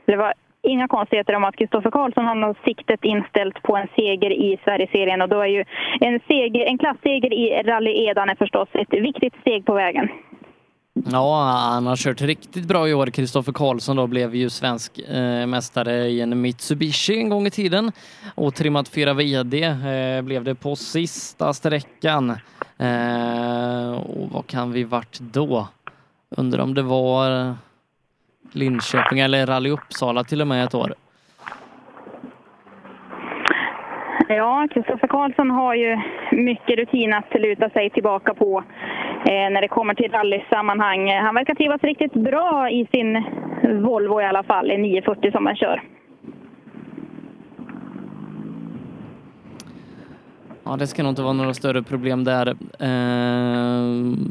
[0.05, 4.59] Det var inga konstigheter om att Kristoffer Karlsson har siktet inställt på en seger i
[4.63, 5.65] Sverigeserien och då är ju
[5.99, 10.09] en, seger, en klassseger i Rally Edane förstås ett viktigt steg på vägen.
[11.04, 13.08] Ja, han har kört riktigt bra i år.
[13.08, 17.91] Kristoffer Karlsson då blev ju svensk eh, mästare i en Mitsubishi en gång i tiden
[18.36, 22.30] och trimmat fyra VD eh, blev det på sista sträckan.
[22.78, 25.68] Eh, och vad kan vi vart då?
[26.30, 27.56] Undrar om det var
[28.52, 30.96] Linköping eller Rally Uppsala till och med ett år.
[34.28, 35.97] Ja, Kristoffer Karlsson har ju
[36.32, 38.63] mycket rutin att luta sig tillbaka på
[39.26, 41.09] eh, när det kommer till rallysammanhang.
[41.09, 43.23] Han verkar trivas riktigt bra i sin
[43.84, 45.84] Volvo i alla fall, en 940 som han kör.
[50.63, 52.47] Ja, det ska nog inte vara några större problem där.
[52.47, 52.55] Eh,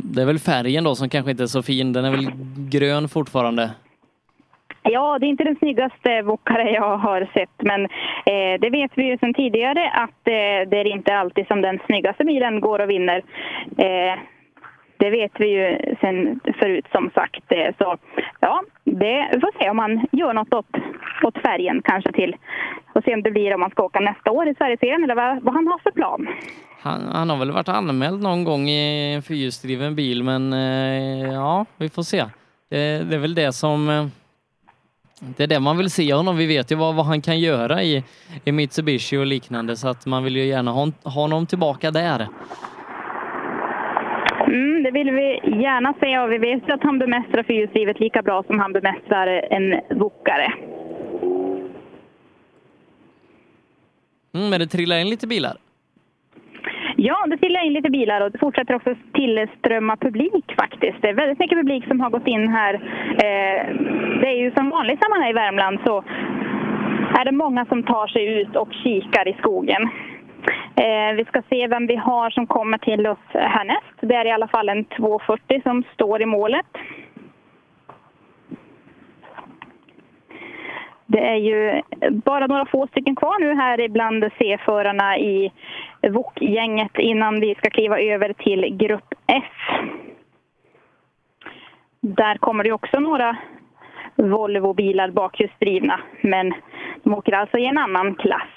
[0.05, 1.93] det är väl färgen då som kanske inte är så fin.
[1.93, 3.71] Den är väl grön fortfarande.
[4.91, 7.85] Ja, det är inte den snyggaste Wokare jag har sett, men
[8.27, 11.79] eh, det vet vi ju sedan tidigare att eh, det är inte alltid som den
[11.87, 13.23] snyggaste bilen går och vinner.
[13.79, 14.19] Eh,
[14.97, 17.53] det vet vi ju sen förut som sagt.
[17.53, 17.97] Eh, så
[18.41, 20.77] ja, det vi får se om man gör något åt,
[21.23, 22.37] åt färgen kanske till
[22.95, 25.43] och se om det blir om man ska åka nästa år i Sverigeserien eller vad,
[25.43, 26.29] vad han har för plan.
[26.81, 31.67] Han, han, har väl varit anmäld någon gång i en fyrhjulsdriven bil, men eh, ja,
[31.77, 32.25] vi får se.
[32.71, 34.07] Det, det är väl det som eh,
[35.21, 36.37] det är det man vill se honom.
[36.37, 38.05] Vi vet ju vad, vad han kan göra i,
[38.45, 42.29] i Mitsubishi och liknande så att man vill ju gärna ha, ha honom tillbaka där.
[44.47, 48.23] Mm, det vill vi gärna se och vi vet ju att han bemästrar fyrhjulsdrivet lika
[48.23, 50.53] bra som han bemästrar en Wokare.
[54.35, 55.57] Mm, men det trillar in lite bilar.
[57.07, 61.03] Ja, det trillar in lite bilar och det fortsätter också tillströmma publik faktiskt.
[61.03, 62.75] Det är väldigt mycket publik som har gått in här.
[63.25, 63.61] Eh,
[64.21, 66.05] det är ju som vanligt när man är i Värmland så
[67.19, 69.83] är det många som tar sig ut och kikar i skogen.
[70.77, 73.97] Eh, vi ska se vem vi har som kommer till oss härnäst.
[74.01, 76.67] Det är i alla fall en 240 som står i målet.
[81.07, 85.53] Det är ju bara några få stycken kvar nu här bland C-förarna i
[86.03, 89.81] VOK-gänget innan vi ska kliva över till grupp F.
[92.01, 93.37] Där kommer det också några
[94.17, 96.01] Volvo-bilar bakhjulsdrivna.
[96.21, 96.55] Men
[97.03, 98.49] de åker alltså i en annan klass.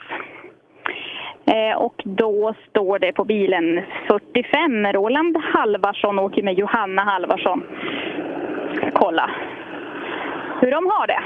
[1.45, 4.85] Eh, och då står det på bilen 45.
[4.93, 7.63] Roland Halvarsson åker med Johanna Halvarsson.
[8.93, 9.29] Kolla
[10.61, 11.23] hur de har det.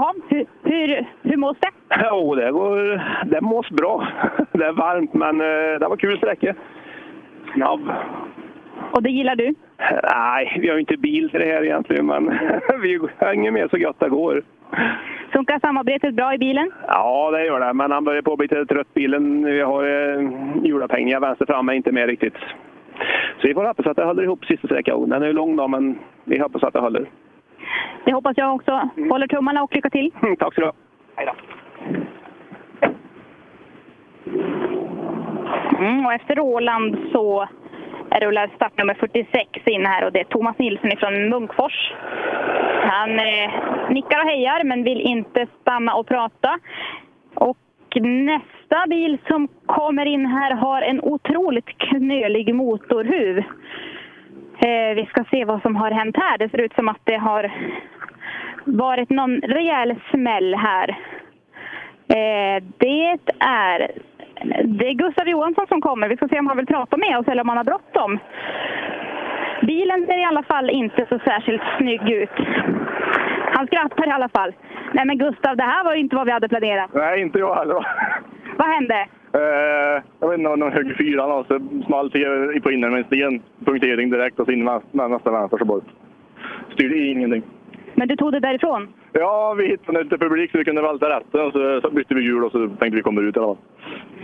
[0.00, 1.70] Jaha, hur, hur, hur mås det?
[2.10, 4.06] Jo, det, går, det mås bra.
[4.52, 6.54] Det är varmt, men eh, det var kul sträcka.
[7.54, 7.80] Snabb.
[8.92, 9.54] Och det gillar du?
[10.14, 12.38] Nej, vi har ju inte bil till det här egentligen, men
[12.82, 14.42] vi hänger med så gott det går.
[15.32, 16.70] Funkar samarbetet bra i bilen?
[16.86, 19.44] Ja, det gör det, men han börjar på att bli lite trött bilen.
[19.44, 20.28] Vi har eh,
[20.64, 22.36] hjulupphängningar vänster fram är inte med riktigt.
[23.40, 25.08] Så vi får hoppas att det håller ihop sista sträckan.
[25.08, 27.06] Den är ju lång då, men vi hoppas att det håller.
[28.04, 28.88] Det hoppas jag också.
[29.10, 30.10] Håller tummarna och lycka till.
[30.38, 30.72] Tack så du ha.
[31.16, 31.32] Hej då.
[35.78, 37.48] Mm, och efter Roland så
[38.20, 41.92] rullar startnummer 46 in här och det är Thomas Nilsson från Munkfors.
[42.82, 43.50] Han eh,
[43.90, 46.58] nickar och hejar men vill inte stanna och prata.
[47.34, 47.56] Och
[48.00, 53.42] nästa bil som kommer in här har en otroligt knölig motorhuv.
[54.62, 56.38] Eh, vi ska se vad som har hänt här.
[56.38, 57.52] Det ser ut som att det har
[58.64, 60.88] varit någon rejäl smäll här.
[62.08, 63.90] Eh, det är
[64.64, 66.08] det är Gustav Johansson som kommer.
[66.08, 68.18] Vi ska se om han vill prata med oss eller om han har bråttom.
[69.62, 72.30] Bilen ser i alla fall inte så särskilt snygg ut.
[73.52, 74.52] Han skrattar i alla fall.
[74.92, 76.90] Nej men Gustav, det här var ju inte vad vi hade planerat.
[76.94, 77.86] Nej, inte jag heller.
[78.56, 79.06] Vad hände?
[79.32, 83.42] Eh, jag vet inte, någon högg fyran och så small till på med en sten.
[83.64, 85.84] Punktering direkt och så in med, nästa vänster så bort.
[86.72, 87.42] Styrde ingenting.
[87.94, 88.88] Men du tog det därifrån?
[89.12, 92.22] Ja, vi hittade lite publik så vi kunde välta rätten och så, så bytte vi
[92.22, 93.64] hjul och så tänkte vi komma ut i alla fall.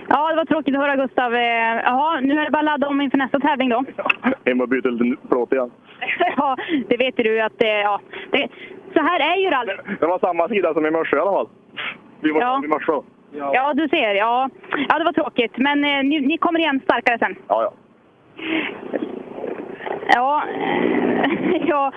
[0.09, 1.35] Ja, det var tråkigt att höra Gustav.
[1.35, 1.41] Eh,
[1.85, 3.85] Jaha, nu är det bara att ladda om inför nästa tävling då.
[4.45, 5.71] Hem och byta lite plåt igen.
[6.37, 6.57] ja,
[6.89, 8.01] det vet du att det, ja,
[8.31, 8.49] det,
[8.95, 9.73] så här är ju rally.
[10.01, 11.49] Det var samma sida som i morse i alla fall.
[12.21, 12.61] Vi var Ja.
[12.65, 12.93] i morse
[13.33, 14.15] Ja, du ser.
[14.15, 14.51] Ja,
[14.89, 15.59] ja det var tråkigt.
[15.59, 17.37] Men eh, ni, ni kommer igen starkare sen.
[17.49, 17.73] Ja, ja.
[20.15, 20.43] Ja,
[21.67, 21.93] ja,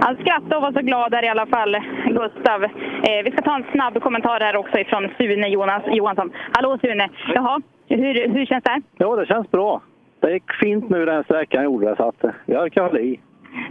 [0.00, 2.64] han skrattade och var så glad där i alla fall, Gustav.
[2.64, 6.32] Eh, vi ska ta en snabb kommentar här också ifrån Sune Jonas, Johansson.
[6.52, 7.08] Hallå Sune!
[7.34, 8.80] Jaha, hur, hur känns det?
[8.96, 9.80] Ja, det känns bra.
[10.20, 13.20] Det gick fint nu den sträckan gjorde det, så att eh, jag orkar hålla i.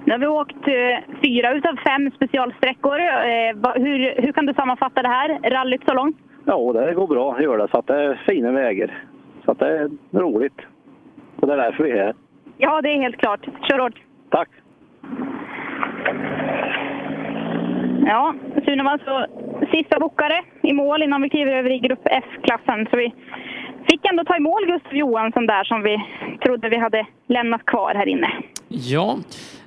[0.05, 2.99] Nu har vi åkt eh, fyra utav fem specialsträckor.
[2.99, 6.17] Eh, va, hur, hur kan du sammanfatta det här rallyt så långt?
[6.49, 9.03] Ja, det går bra att göra det, så att det är fina vägar.
[9.45, 10.61] Så att det är roligt.
[11.39, 12.15] Och det är därför vi är här.
[12.57, 13.45] Ja, det är helt klart.
[13.69, 14.01] Kör hårt!
[14.29, 14.49] Tack!
[18.05, 18.35] Ja,
[18.65, 19.27] Sune var alltså
[19.71, 22.87] sista bokare i mål innan vi kliver över i grupp F-klassen.
[22.91, 23.13] Så vi
[23.89, 25.97] fick ändå ta i mål Gustav Johansson där som vi
[26.45, 28.29] trodde vi hade lämnat kvar här inne.
[28.67, 29.17] Ja,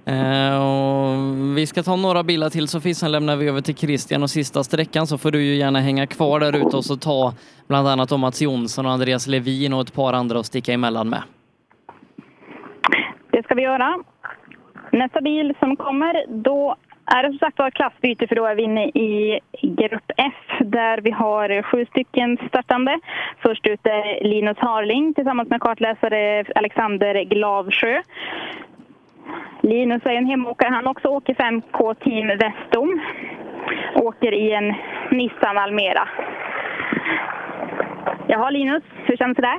[0.07, 4.23] Eh, och vi ska ta några bilar till Sofie, sen lämnar vi över till Christian
[4.23, 7.35] och sista sträckan så får du ju gärna hänga kvar där ute och så ta
[7.69, 11.09] bland annat om Mats Jonsson och Andreas Levin och ett par andra att sticka emellan
[11.09, 11.23] med.
[13.31, 13.99] Det ska vi göra.
[14.93, 16.77] Nästa bil som kommer, då
[17.07, 21.01] är det som sagt var klassbyte för då är vi inne i grupp F där
[21.01, 23.01] vi har sju stycken startande.
[23.43, 28.03] Först ut är Linus Harling tillsammans med kartläsare Alexander Glavsjö.
[29.61, 30.71] Linus är en hemåkare.
[30.71, 33.01] Han också åker 5K Team Vestum.
[33.95, 34.75] Åker i en
[35.11, 36.09] Nissan Almera.
[38.27, 39.59] Jaha Linus, hur känns det där?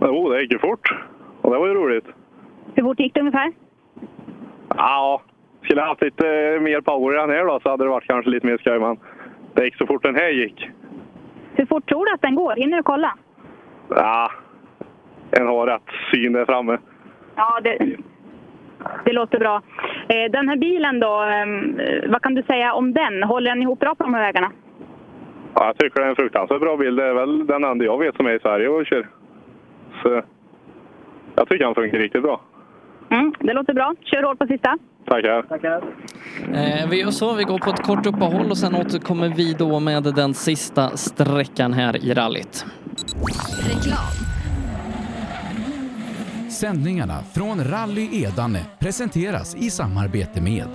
[0.00, 0.94] Jo, det gick ju fort.
[1.40, 2.06] Och det var ju roligt.
[2.74, 3.52] Hur fort gick det ungefär?
[4.76, 5.22] Ja,
[5.62, 6.24] skulle jag haft lite
[6.60, 8.98] mer power i den här då så hade det varit kanske lite mer skoj, men
[9.54, 10.68] det gick så fort den här gick.
[11.54, 12.56] Hur fort tror du att den går?
[12.56, 13.14] Hinner du kolla?
[13.88, 14.30] Ja,
[15.30, 16.78] en har rätt syn där framme.
[17.36, 17.96] Ja, det,
[19.04, 19.62] det låter bra.
[20.08, 23.22] Eh, Den här bilen då, eh, vad kan du säga om den?
[23.22, 24.50] Håller den ihop bra på de här vägarna?
[25.54, 26.96] Ja, jag tycker det är en fruktansvärt bra bil.
[26.96, 29.08] Det är väl den enda jag vet som är i Sverige och kör.
[30.02, 30.22] Så
[31.34, 32.40] jag tycker han funkar riktigt bra.
[33.10, 33.94] Mm, det låter bra.
[34.00, 34.78] Kör hårt på sista.
[35.06, 35.42] Tackar.
[35.42, 35.82] Tackar.
[36.54, 39.80] Eh, vi gör så, vi går på ett kort uppehåll och sen återkommer vi då
[39.80, 42.64] med den sista sträckan här i rallyt.
[46.54, 50.68] Sändningarna från Rally Edane presenteras i samarbete med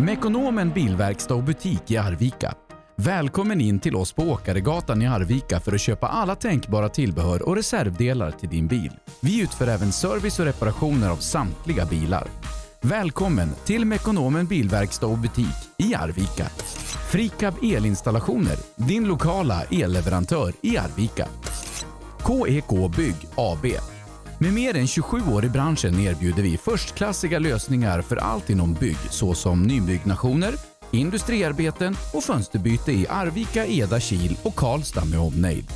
[0.00, 2.54] Mekonomen Bilverkstad och butik i Arvika.
[2.96, 7.56] Välkommen in till oss på Åkaregatan i Arvika för att köpa alla tänkbara tillbehör och
[7.56, 8.92] reservdelar till din bil.
[9.20, 12.28] Vi utför även service och reparationer av samtliga bilar.
[12.80, 16.46] Välkommen till Mekonomen Bilverkstad och butik i Arvika.
[17.10, 21.28] Frikab Elinstallationer, din lokala elleverantör i Arvika.
[22.26, 23.66] KEK Bygg AB.
[24.38, 28.98] Med mer än 27 år i branschen erbjuder vi förstklassiga lösningar för allt inom bygg
[29.10, 30.54] såsom nybyggnationer,
[30.90, 35.66] industriarbeten och fönsterbyte i Arvika, Eda, Kil och Karlstad med omnejd.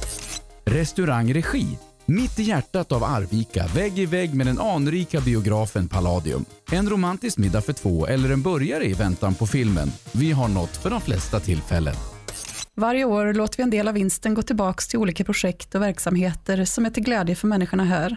[0.65, 1.67] Restaurang Regi
[2.11, 6.45] mitt i hjärtat av Arvika, vägg i vägg med den anrika biografen Palladium.
[6.73, 9.93] En romantisk middag för två eller en burgare i väntan på filmen.
[10.13, 11.95] Vi har något för de flesta tillfällen.
[12.77, 16.65] Varje år låter vi en del av vinsten gå tillbaka till olika projekt och verksamheter
[16.65, 18.17] som är till glädje för människorna här.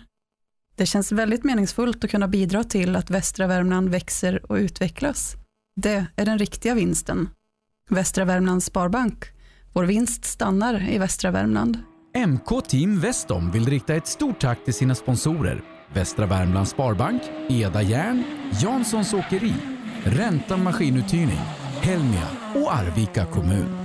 [0.76, 5.36] Det känns väldigt meningsfullt att kunna bidra till att västra Värmland växer och utvecklas.
[5.76, 7.30] Det är den riktiga vinsten.
[7.89, 9.26] Västra Värmlands Sparbank.
[9.74, 11.78] Vår vinst stannar i västra Värmland.
[12.28, 17.82] MK Team Vestom vill rikta ett stort tack till sina sponsorer Västra Värmlands Sparbank, Eda
[17.82, 18.24] Järn,
[18.62, 19.54] Janssons Åkeri,
[20.04, 21.41] Ränta Maskinuthyrning,
[21.82, 23.82] Helmia och Arvika kommun.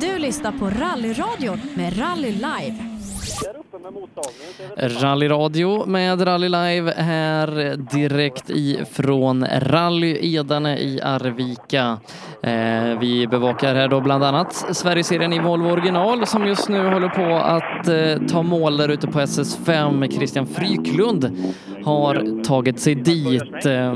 [0.00, 2.94] Du lyssnar på Rallyradion med Rally Live.
[4.76, 11.98] Rallyradio med Rally Live här direkt ifrån Rally Edane i Arvika.
[12.42, 17.08] Eh, vi bevakar här då bland annat Sverigeserien i Volvo original som just nu håller
[17.08, 20.10] på att eh, ta mål där ute på SS5.
[20.16, 21.54] Christian Fryklund
[21.84, 23.66] har tagit sig dit.
[23.66, 23.94] Eh,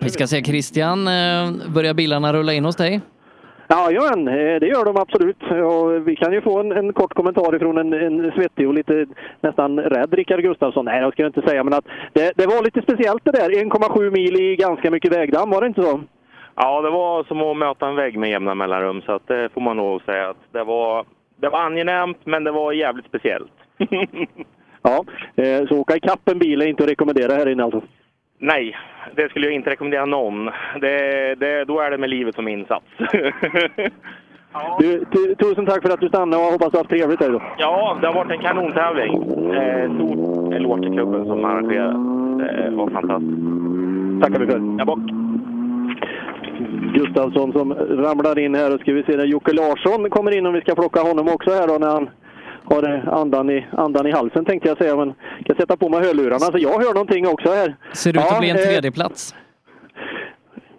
[0.00, 3.00] vi ska se Christian, eh, börjar bilarna rulla in hos dig?
[3.68, 5.42] Jajamän, eh, det gör de absolut.
[5.42, 9.06] Och vi kan ju få en, en kort kommentar ifrån en, en svettig och lite
[9.40, 10.84] nästan rädd Rickard Gustafsson.
[10.84, 13.50] Nej, det ska jag inte säga, men att det, det var lite speciellt det där.
[13.50, 16.00] 1,7 mil i ganska mycket vägdamm, var det inte så?
[16.56, 19.60] Ja, det var som att möta en vägg med jämna mellanrum, så att det får
[19.60, 20.30] man nog säga.
[20.30, 21.04] att Det var,
[21.40, 23.52] det var angenämt, men det var jävligt speciellt.
[24.86, 25.04] Ja,
[25.36, 27.82] eh, så åka ikapp en bil är inte att rekommendera här inne alltså.
[28.38, 28.76] Nej,
[29.14, 30.50] det skulle jag inte rekommendera någon.
[30.80, 32.86] Det, det, då är det med livet som insats.
[34.80, 37.30] Du, tu, tusen tack för att du stannade och hoppas du har haft trevligt här
[37.30, 37.42] då.
[37.58, 39.12] ja, det har varit en kanontävling.
[39.54, 41.92] Eh, stort eloge till klubben som arrangerade.
[42.38, 44.22] Det var fantastiskt.
[44.22, 44.76] Tackar vi för.
[44.78, 44.98] Ja, bock.
[46.94, 50.52] Gustafsson som ramlar in här och ska vi se där Jocke Larsson kommer in om
[50.52, 52.08] vi ska plocka honom också här då när han
[52.64, 54.96] har eh, andan i, andan i halsen tänkte jag säga.
[54.96, 57.76] Men jag ska sätta på mig hörlurarna så jag hör någonting också här.
[57.92, 59.34] Ser ut att Ja, bli en eh, tredjeplats.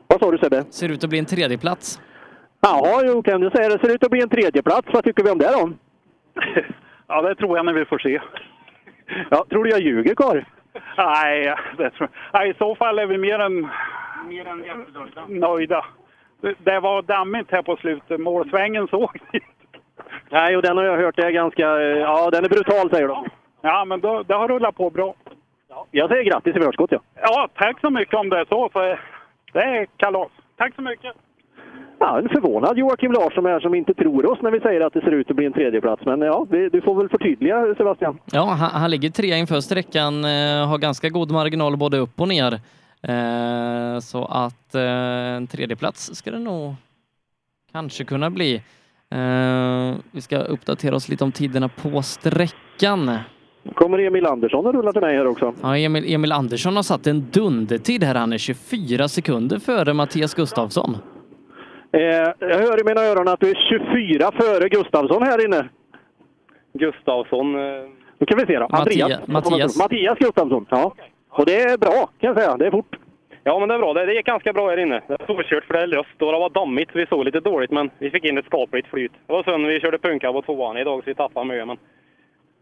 [0.08, 0.64] Vad sa du Sebbe?
[0.70, 2.02] Ser ut att bli en tredjeplats.
[2.62, 3.80] Jaha, jo, kan du säga det.
[3.80, 4.88] ser ut att bli en tredjeplats.
[4.94, 5.70] Vad tycker vi om det då?
[7.08, 8.22] Ja, det tror jag när vi får se.
[9.30, 10.42] Ja, tror du jag ljuger Karl?
[10.98, 13.68] Nej, det tror Nej, i så fall är vi mer än,
[14.30, 14.64] Mer än
[15.40, 15.86] nöjda.
[16.42, 18.20] Det, det var dammigt här på slutet.
[18.20, 19.40] Målsvängen såg ni.
[20.32, 21.64] Nej, och den har jag hört är ganska...
[21.82, 23.26] eh, Ja, den är brutal säger de.
[23.62, 25.16] Ja, men då, det har rullat på bra.
[25.92, 27.00] Jag säger grattis i förskott ja.
[27.22, 28.70] Ja, tack så mycket om det är så.
[28.74, 28.80] så
[29.54, 30.30] det är kalas.
[30.58, 31.14] Tack så mycket.
[32.00, 35.02] Ja, en förvånad Joakim Larsson här som inte tror oss när vi säger att det
[35.02, 36.06] ser ut att bli en tredjeplats.
[36.06, 38.20] Men ja, du får väl förtydliga Sebastian.
[38.32, 42.28] Ja, han, han ligger trea inför sträckan, eh, har ganska god marginal både upp och
[42.28, 42.54] ner.
[43.02, 44.82] Eh, så att eh,
[45.36, 46.76] en tredjeplats ska det nog
[47.72, 48.62] kanske kunna bli.
[49.16, 53.18] Eh, vi ska uppdatera oss lite om tiderna på sträckan.
[53.76, 55.54] kommer Emil Andersson och rullar till mig här också.
[55.62, 58.16] Ja, Emil, Emil Andersson har satt en dundertid här.
[58.16, 60.98] Han är 24 sekunder före Mattias Gustafsson.
[61.92, 62.00] Eh,
[62.40, 65.70] jag hör i mina öron att du är 24 före Gustafsson här inne.
[66.74, 67.56] Gustafsson.
[67.56, 67.62] eh,
[68.18, 68.66] Nu kan vi se då.
[68.72, 69.10] Andreas.
[69.10, 69.78] Mattia- Mattias.
[69.78, 70.66] Mattias Gustafsson.
[70.70, 70.94] Ja.
[71.30, 72.58] Och det är bra kan jag säga.
[72.58, 72.96] Det är fort.
[73.48, 73.94] Ja, men det är bra.
[73.94, 75.02] Det, det gick ganska bra här inne.
[75.08, 76.90] Det är storkört för det är löst och det var dammigt.
[76.94, 79.12] Vi såg lite dåligt, men vi fick in ett skapligt flyt.
[79.28, 79.68] Det var synd.
[79.68, 81.78] Vi körde punka på tvåan idag så vi tappade mycket, men...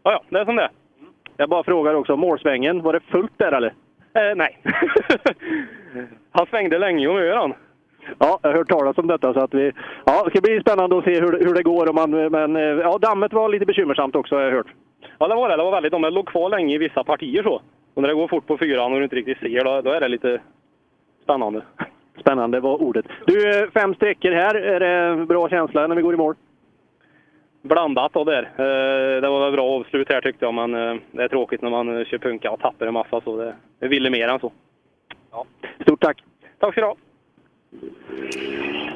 [0.02, 0.70] Ja, ja, det är som det.
[1.36, 3.74] Jag bara frågar också, målsvängen, var det fullt där eller?
[4.14, 4.58] Eh, nej.
[6.30, 7.54] han svängde länge och gör han.
[8.18, 9.34] Ja, jag har hört talas om detta.
[9.34, 9.72] Så att vi,
[10.04, 11.88] ja, det ska bli spännande att se hur, hur det går.
[11.88, 14.72] Om man, men eh, ja, dammet var lite bekymmersamt också har jag hört.
[15.18, 15.56] Ja, det var det.
[15.56, 15.92] Det var väldigt.
[15.92, 17.60] Det låg kvar länge i vissa partier så.
[17.94, 20.00] Och när det går fort på fyran och du inte riktigt ser, då, då är
[20.00, 20.40] det lite
[21.24, 21.62] spännande.
[22.20, 23.06] Spännande var ordet.
[23.26, 24.54] Du, fem sträckor här.
[24.54, 26.34] Är det bra känsla när vi går i mål?
[27.62, 28.42] Blandat då där.
[28.42, 31.70] Eh, det var väl bra avslut här tyckte jag, men eh, det är tråkigt när
[31.70, 33.36] man eh, kör punka och tappar en massa så.
[33.36, 34.52] Det, det ville mer än så.
[35.82, 36.22] Stort tack!
[36.58, 36.96] Tack ska du ha!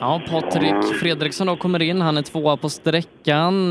[0.01, 2.01] Ja, Patrik Fredriksson då kommer in.
[2.01, 3.70] Han är tvåa på sträckan,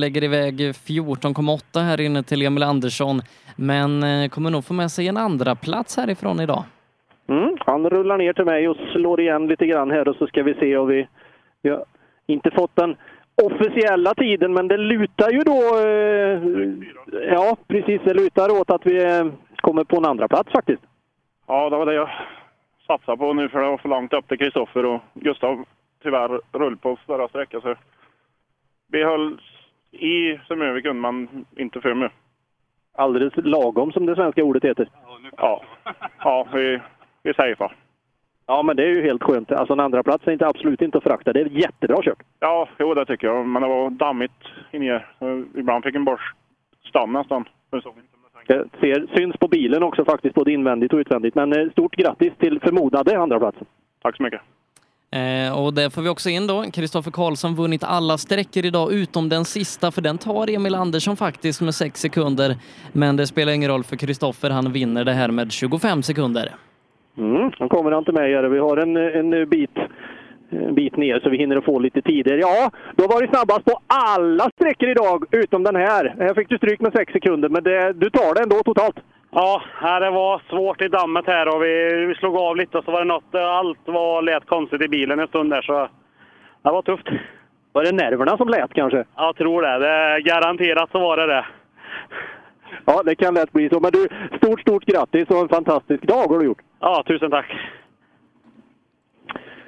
[0.00, 3.22] lägger iväg 14,8 här inne till Emil Andersson,
[3.56, 6.64] men kommer nog få med sig en andra plats härifrån idag.
[7.26, 10.42] Mm, han rullar ner till mig och slår igen lite grann här och så ska
[10.42, 11.08] vi se om vi...
[11.62, 11.84] Vi har
[12.26, 12.96] inte fått den
[13.42, 15.78] officiella tiden, men det lutar ju då...
[15.78, 16.42] Eh,
[17.32, 18.00] ja, precis.
[18.04, 20.82] Det lutar åt att vi eh, kommer på en andra plats faktiskt.
[21.46, 22.10] Ja, det var det jag
[22.86, 25.64] satsade på nu för det var för långt upp till Kristoffer och Gustav
[26.02, 27.60] tyvärr rull på större sträcka.
[27.60, 27.74] Så
[28.88, 29.40] vi höll
[29.90, 32.16] i så mycket vi kunde, men inte för mycket.
[32.96, 34.88] Alldeles lagom som det svenska ordet heter.
[35.36, 35.62] Ja,
[36.18, 36.80] ja vi,
[37.24, 37.72] vi säger så.
[38.46, 39.52] Ja, men det är ju helt skönt.
[39.52, 41.32] Alltså en andra plats är inte, absolut inte att förakta.
[41.32, 42.22] Det är jättebra kört.
[42.40, 43.46] Ja, jo det tycker jag.
[43.46, 44.32] Men det var dammigt
[44.72, 45.06] in ner.
[45.18, 46.18] Så Ibland fick en bara
[46.88, 47.44] stanna nästan.
[48.46, 51.34] Det ser, syns på bilen också faktiskt, både invändigt och utvändigt.
[51.34, 53.66] Men eh, stort grattis till förmodade andra platsen.
[54.02, 54.40] Tack så mycket.
[55.10, 59.28] Eh, och där får vi också in då, Kristoffer Karlsson vunnit alla sträckor idag utom
[59.28, 62.56] den sista, för den tar Emil Andersson faktiskt med 6 sekunder.
[62.92, 66.54] Men det spelar ingen roll för Kristoffer, han vinner det här med 25 sekunder.
[67.18, 68.42] Mm, kommer han till mig här.
[68.42, 69.78] Vi har en, en bit,
[70.50, 72.38] en bit ner så vi hinner få lite tider.
[72.38, 76.14] Ja, då var det snabbast på alla sträckor idag utom den här.
[76.18, 78.96] Här fick du stryk med 6 sekunder, men det, du tar det ändå totalt.
[79.30, 79.62] Ja,
[80.00, 83.00] det var svårt i dammet här och vi, vi slog av lite och så var
[83.00, 85.88] det något, allt var lät konstigt i bilen en stund där så
[86.62, 87.08] det var tufft.
[87.72, 89.04] Var det nerverna som lät kanske?
[89.16, 89.78] Jag tror det.
[89.78, 91.44] det garanterat så var det det.
[92.84, 93.80] Ja, det kan lätt bli så.
[93.80, 96.62] Men du, stort, stort grattis och en fantastisk dag har du gjort.
[96.80, 97.46] Ja, tusen tack.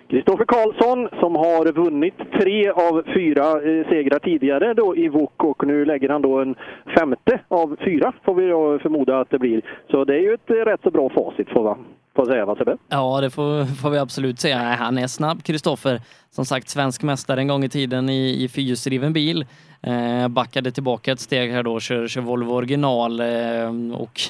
[0.08, 5.66] Kristoffer Karlsson som har vunnit tre av fyra eh, segrar tidigare då i VOK och
[5.66, 6.54] nu lägger han då en
[6.98, 9.62] femte av fyra får vi då förmoda att det blir.
[9.90, 11.84] Så det är ju ett eh, rätt så bra facit får man
[12.16, 12.76] får säga va Sebbe?
[12.88, 14.58] Ja, det får, får vi absolut säga.
[14.58, 16.00] Han är snabb, Kristoffer.
[16.30, 19.46] Som sagt, svensk mästare en gång i tiden i, i fyrhjulsdriven bil.
[19.82, 24.20] Eh, backade tillbaka ett steg här då, kör, kör Volvo original eh, och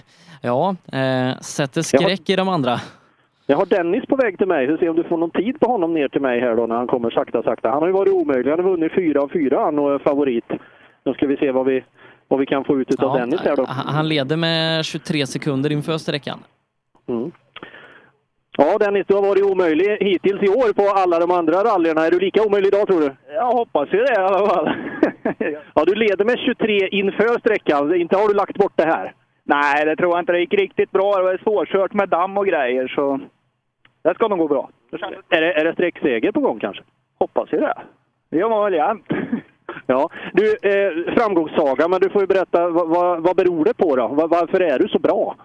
[0.42, 2.80] ja, eh, sätter skräck i de andra.
[3.46, 4.66] Jag har Dennis på väg till mig.
[4.66, 6.76] Vi se om du får någon tid på honom ner till mig här då när
[6.76, 7.70] han kommer sakta, sakta.
[7.70, 8.50] Han har ju varit omöjlig.
[8.50, 10.44] Han har vunnit fyra av fyra han och är favorit.
[11.04, 11.84] Nu ska vi se vad vi,
[12.28, 13.64] vad vi kan få ut av Ja, Dennis här då.
[13.64, 16.38] Han han leder med 23 sekunder inför sträckan.
[17.08, 17.30] Mm.
[18.58, 22.06] Ja Dennis, du har varit omöjlig hittills i år på alla de andra rallyerna.
[22.06, 23.10] Är du lika omöjlig idag tror du?
[23.34, 24.70] Jag hoppas ju det i alla fall.
[25.74, 27.94] Ja, du leder med 23 inför sträckan.
[27.94, 29.14] Inte har du lagt bort det här?
[29.44, 30.32] Nej, det tror jag inte.
[30.32, 31.16] Det gick riktigt bra.
[31.16, 33.20] Det var svårkört med damm och grejer, så
[34.02, 34.70] det ska nog gå bra.
[35.28, 36.82] Är det, är det sträckseger på gång kanske?
[37.18, 37.74] Hoppas ju det.
[38.30, 39.06] Det gör man väl jämt.
[39.86, 43.96] Ja, du, eh, framgångssaga, men du får ju berätta, vad, vad, vad beror det på
[43.96, 44.08] då?
[44.08, 45.36] Var, varför är du så bra?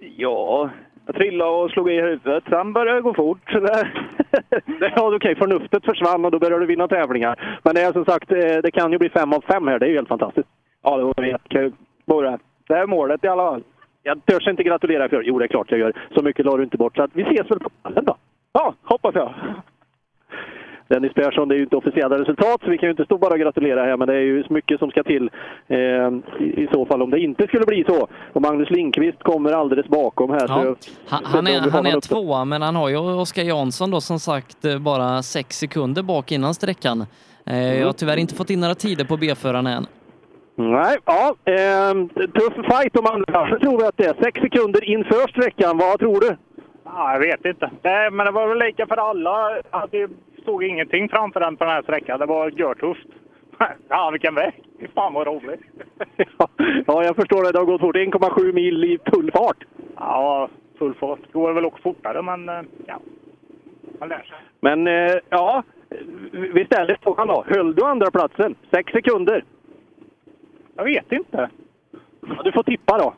[0.00, 0.70] Ja,
[1.08, 2.44] jag trillade och slog i huvudet.
[2.48, 3.50] Sen började det gå fort.
[3.52, 3.88] Så det...
[4.96, 7.58] Ja, okej, förnuftet försvann och då började du vinna tävlingar.
[7.64, 9.78] Men det är som sagt, eh, det kan ju bli fem av fem här.
[9.78, 10.48] Det är ju helt fantastiskt.
[10.82, 11.72] Ja, det var jättekul.
[12.68, 12.74] Det.
[12.74, 13.62] Är målet i alla fall.
[14.02, 15.92] Jag törs inte gratulera för Jo, det är klart jag gör.
[16.14, 16.96] Så mycket la du inte bort.
[16.96, 18.16] Så att vi ses väl på pallen då?
[18.52, 19.34] Ja, hoppas jag.
[20.88, 23.34] Dennis Persson, det är ju inte officiella resultat så vi kan ju inte stå bara
[23.34, 25.30] och gratulera här men det är ju så mycket som ska till
[25.66, 28.08] eh, i, i så fall om det inte skulle bli så.
[28.32, 30.46] Och Magnus Lindqvist kommer alldeles bakom här.
[30.48, 30.74] Ja.
[30.80, 34.18] Så Han, han är, han är tvåa, men han har ju Oskar Jansson då som
[34.18, 37.04] sagt eh, bara sex sekunder bak innan sträckan.
[37.46, 39.86] Eh, Jag har tyvärr inte fått in några tider på B-föraren än.
[40.56, 41.34] Nej, ja.
[41.44, 41.94] Eh,
[42.26, 44.14] tuff fight om andra platsen tror vi att det är.
[44.24, 45.78] Sex sekunder inför sträckan.
[45.78, 46.36] Vad tror du?
[46.84, 47.70] Ja, jag vet inte.
[47.82, 49.50] Det, men det var väl lika för alla.
[49.70, 49.90] Att
[50.48, 52.20] Stod ingenting framför den på den här sträckan.
[52.20, 53.06] Det var görtufft.
[53.88, 54.64] Ja, vilken väg!
[54.94, 55.60] Fan vad roligt!
[56.86, 57.52] Ja, jag förstår det.
[57.52, 57.96] Det har gått fort.
[57.96, 59.64] 1,7 mil i full fart.
[59.96, 61.18] Ja, full fart.
[61.26, 63.00] Det går väl också fortare, men eh, ja.
[63.98, 64.38] Man lär sig.
[64.60, 65.62] Men eh, ja,
[66.30, 67.44] vi ställer frågan då.
[67.46, 68.54] Höll du andra platsen?
[68.70, 69.44] Sex sekunder.
[70.76, 71.50] Jag vet inte.
[72.20, 73.14] Ja, du får tippa då.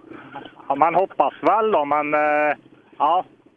[0.68, 2.56] Ja, man hoppas väl då, men eh,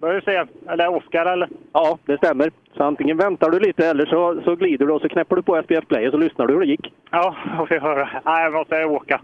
[0.08, 0.72] ja, vi får se.
[0.72, 1.50] Eller Oskar eller?
[1.74, 2.52] Ja, det stämmer.
[2.78, 5.62] Så antingen väntar du lite eller så, så glider du och så knäpper du på
[5.64, 6.94] SPF Play och så lyssnar du hur det gick.
[7.12, 8.10] Ja, får vi höra.
[8.26, 9.22] Nej, jag måste åka.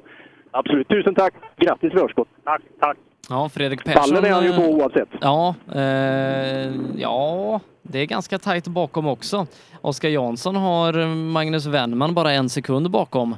[0.52, 0.88] Absolut.
[0.88, 1.34] Tusen tack.
[1.58, 2.28] Grattis förskott.
[2.44, 2.98] Tack, tack.
[3.30, 4.02] Ja, Fredrik Persson...
[4.02, 5.10] Pallen är han ju på eh, oavsett.
[5.22, 9.48] Ja, eh, ja, det är ganska tajt bakom också.
[9.82, 13.36] Oskar Jansson har Magnus Wennman bara en sekund bakom.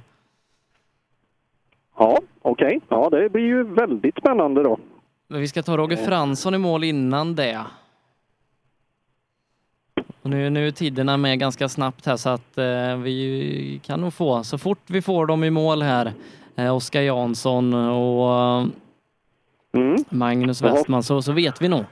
[1.97, 2.79] Ja, okej.
[2.89, 4.77] Ja, det blir ju väldigt spännande då.
[5.31, 7.59] Men vi ska ta Roger Fransson i mål innan det.
[10.21, 14.13] Och nu, nu är tiderna med ganska snabbt här så att eh, vi kan nog
[14.13, 16.11] få, så fort vi får dem i mål här,
[16.55, 18.65] eh, Oskar Jansson och eh,
[20.09, 20.73] Magnus Jaha.
[20.73, 21.83] Westman, så, så vet vi nog.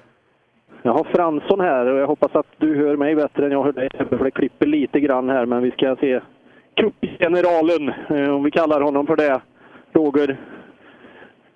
[0.82, 3.72] Jag har Fransson här och jag hoppas att du hör mig bättre än jag hör
[3.72, 3.90] dig.
[4.10, 6.22] För det klipper lite grann här, men vi ska se
[6.76, 9.42] cupgeneralen, eh, om vi kallar honom för det.
[9.94, 10.38] Roger.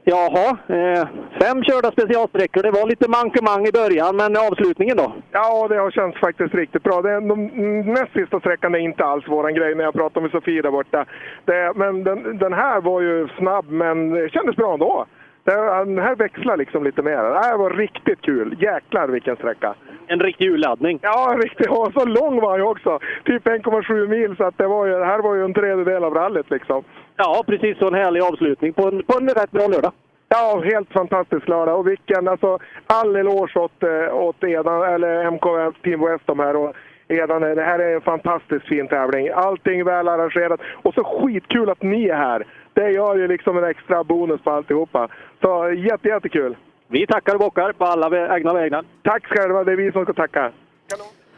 [0.05, 1.07] Jaha, eh,
[1.41, 2.63] fem körda specialsträckor.
[2.63, 5.13] Det var lite mankemang i början, men avslutningen då?
[5.31, 7.01] Ja, det har känts faktiskt riktigt bra.
[7.01, 10.31] Den de, mm, näst sista sträckan är inte alls våran grej när jag pratar med
[10.31, 11.05] Sofie där borta.
[11.45, 15.05] Det, men den, den här var ju snabb, men det kändes bra ändå.
[15.43, 17.23] Den här växlar liksom lite mer.
[17.23, 18.55] Det här var riktigt kul.
[18.59, 19.75] Jäklar vilken sträcka.
[20.07, 20.99] En riktig urladdning.
[21.01, 21.71] Ja, en riktig.
[21.71, 22.99] Och så lång var ju också.
[23.25, 26.13] Typ 1,7 mil, så att det, var ju, det här var ju en tredjedel av
[26.13, 26.83] rallyt liksom.
[27.17, 27.77] Ja, precis.
[27.77, 29.91] Så en härlig avslutning på en, på en rätt bra lördag.
[30.29, 31.79] Ja, helt fantastisk lördag.
[31.79, 36.55] Och vilken, alltså all eloge åt, eh, åt Edan, eller MK Team West de här.
[36.55, 36.75] Och
[37.07, 39.29] Edan, det här är en fantastiskt fin tävling.
[39.29, 40.59] Allting väl arrangerat.
[40.81, 42.45] Och så skitkul att ni är här.
[42.73, 45.07] Det gör ju liksom en extra bonus på alltihopa.
[45.41, 46.55] Så jätte, jättekul.
[46.87, 48.85] Vi tackar och bockar på alla egna vägnar.
[49.03, 50.51] Tack själva, det är vi som ska tacka.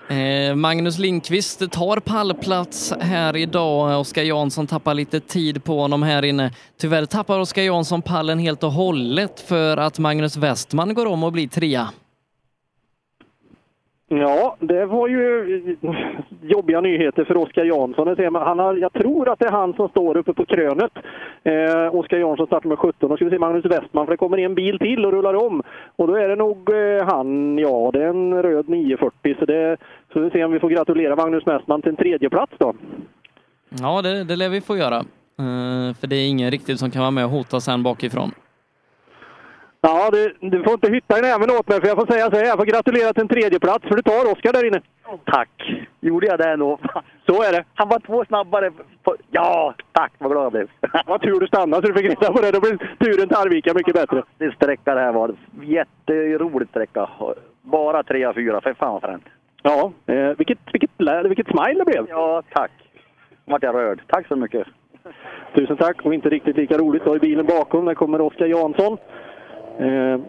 [0.10, 4.00] Eh, Magnus Lindqvist tar pallplats här idag.
[4.00, 6.52] Oskar Jansson tappar lite tid på honom här inne.
[6.78, 11.32] Tyvärr tappar Oskar Jansson pallen helt och hållet för att Magnus Westman går om och
[11.32, 11.90] blir trea.
[14.08, 15.92] Ja, det var ju eh,
[16.42, 18.34] jobbiga nyheter för Oskar Jansson.
[18.36, 20.92] Han har, jag tror att det är han som står uppe på krönet.
[21.44, 23.10] Eh, Oskar Jansson startar med 17.
[23.10, 25.64] Då ska vi se Magnus Westman, för det kommer en bil till och rullar om.
[25.96, 29.36] Och då är det nog eh, han, ja, det är en röd 940.
[29.40, 29.78] Så det
[30.14, 32.74] så vi se om vi får gratulera Magnus Westman till en tredje plats då.
[33.82, 34.98] Ja, det, det lär vi få göra.
[35.40, 38.32] Eh, för det är ingen riktigt som kan vara med och hota sen bakifrån.
[39.88, 42.38] Ja, du, du får inte hytta i näven åt mig, för jag får säga så
[42.38, 42.46] här.
[42.46, 44.82] Jag får gratulera till en tredje plats för du tar Oskar där inne.
[45.26, 45.50] Tack!
[46.00, 46.80] Gjorde jag det ändå?
[47.28, 47.64] Så är det.
[47.74, 48.72] Han var två snabbare.
[49.04, 49.16] På...
[49.32, 50.68] Ja, tack vad glad jag blev.
[51.06, 52.52] Vad tur du stannade så du fick reda på det.
[52.52, 54.24] Då blir turen till Arvika mycket bättre.
[54.38, 55.36] Det sträcka det här var.
[55.62, 57.10] Jätteroligt sträcka.
[57.62, 58.62] Bara trea, fyra.
[58.62, 59.26] För fan vad fränt.
[59.64, 60.92] Ja, eh, vilket, vilket,
[61.26, 62.06] vilket smile det blev.
[62.10, 62.72] Ja, tack.
[63.46, 64.02] Nu vart jag rörd.
[64.08, 64.68] Tack så mycket.
[65.56, 66.06] Tusen tack.
[66.06, 67.86] Och inte riktigt lika roligt då i bilen bakom.
[67.86, 68.98] Där kommer Oskar Jansson.
[69.80, 70.20] Eh.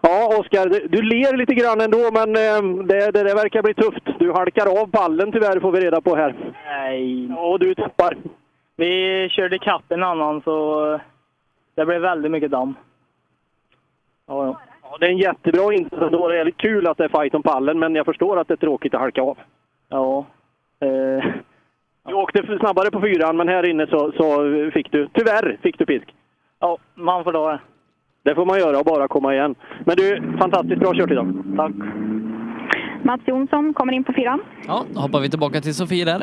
[0.00, 4.18] Ja, Oskar, du ler lite grann ändå, men eh, det, det, det verkar bli tufft.
[4.18, 6.34] Du halkar av pallen tyvärr, får vi reda på här.
[6.64, 7.32] Nej.
[7.38, 8.16] Och du tappar.
[8.76, 11.00] Vi körde kapp en annan, så
[11.74, 12.74] det blev väldigt mycket damm.
[14.26, 14.60] Ja, ja.
[14.82, 16.28] Ja, det är en jättebra insats ändå.
[16.28, 18.54] Det är väldigt kul att det är fight om pallen, men jag förstår att det
[18.54, 19.38] är tråkigt att halka av.
[19.88, 20.26] Ja.
[20.80, 21.24] Eh.
[22.06, 25.86] Du åkte snabbare på fyran, men här inne så, så fick du, tyvärr, fick du
[25.86, 26.14] pisk.
[26.62, 27.60] Ja, man får ta det.
[28.24, 29.54] Det får man göra och bara komma igen.
[29.86, 31.44] Men du, fantastiskt bra kört idag.
[31.56, 31.72] Tack.
[33.02, 34.40] Mats Jonsson kommer in på fyran.
[34.66, 36.22] Ja, då hoppar vi tillbaka till Sofie där.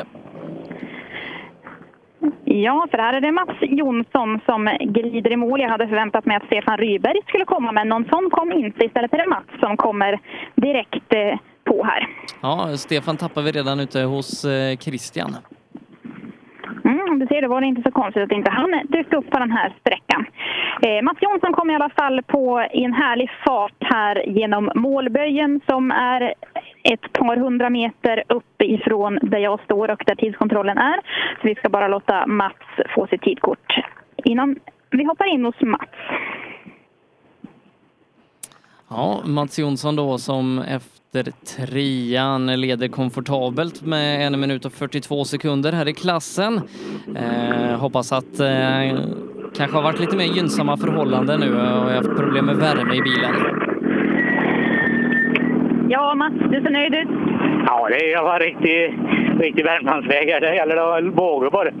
[2.44, 5.60] Ja, för här är det Mats Jonsson som glider i mål.
[5.60, 8.84] Jag hade förväntat mig att Stefan Ryberg skulle komma, men någon sån kom inte.
[8.84, 10.20] Istället är det Mats som kommer
[10.54, 12.08] direkt eh, på här.
[12.42, 15.36] Ja, Stefan tappar vi redan ute hos eh, Christian.
[16.90, 19.38] Mm, du ser, det var det inte så konstigt att inte han dök upp på
[19.38, 20.26] den här sträckan.
[20.82, 25.60] Eh, Mats Jonsson kom i alla fall på i en härlig fart här genom målböjen
[25.68, 26.34] som är
[26.82, 30.96] ett par hundra meter upp ifrån där jag står och där tidskontrollen är.
[31.40, 33.72] Så vi ska bara låta Mats få sitt tidkort
[34.24, 34.56] innan
[34.90, 35.90] vi hoppar in hos Mats.
[38.88, 40.99] Ja, Mats Jonsson då som efter
[41.56, 46.60] trean leder komfortabelt med en minut och 42 sekunder här i klassen.
[47.16, 48.98] Eh, hoppas att eh,
[49.56, 52.94] kanske har varit lite mer gynnsamma förhållanden nu och jag har haft problem med värme
[52.94, 53.34] i bilen.
[55.88, 57.08] Ja, Mats, du ser nöjd ut?
[57.66, 58.98] Ja, det var riktig,
[59.44, 60.40] riktig Värmlandsväg här.
[60.40, 61.70] Det gäller att våga bara.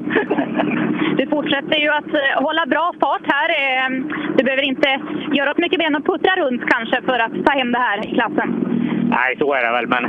[1.18, 3.48] Du fortsätter ju att eh, hålla bra fart här.
[3.50, 3.88] Eh,
[4.36, 5.00] Du behöver inte
[5.32, 8.14] göra åt mycket ben och puttra runt kanske för att ta hem det här i
[8.14, 8.48] klassen.
[9.10, 10.02] Nej, så är det väl, men,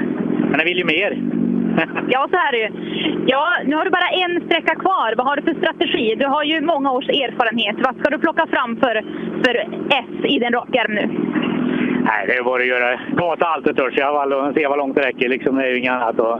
[0.50, 1.12] men jag vill ju mer.
[2.08, 2.70] Ja, så är det ju.
[3.28, 5.14] Ja, nu har du bara en sträcka kvar.
[5.18, 6.16] Vad har du för strategi?
[6.16, 7.76] Du har ju många års erfarenhet.
[7.86, 8.96] Vad ska du plocka fram för,
[9.44, 9.56] för
[10.04, 11.10] S i din rockärm nu?
[12.04, 14.68] Nej, det är bara att göra, gasa allt det törs i alla fall och se
[14.68, 15.30] vad långt det räcker.
[15.30, 16.20] Liksom, det är ju inget annat.
[16.20, 16.40] Och,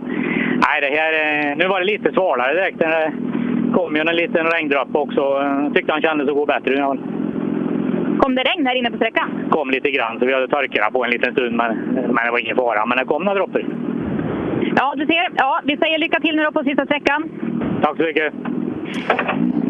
[0.66, 2.80] nej, det här, eh, nu var det lite svalare direkt.
[2.80, 3.12] Det
[3.74, 5.22] kom ju en liten regndroppe också.
[5.22, 6.98] Jag tyckte han kändes att gå bättre.
[8.20, 9.42] Kom det regn här inne på sträckan?
[9.52, 11.56] kom lite grann, så vi hade torkat på en liten stund.
[11.56, 12.86] Men, men det var ingen fara.
[12.86, 13.66] Men det kom några droppar.
[14.76, 15.30] Ja, du ser.
[15.36, 17.30] Ja, vi säger lycka till nu då på sista sträckan.
[17.82, 18.34] Tack så mycket.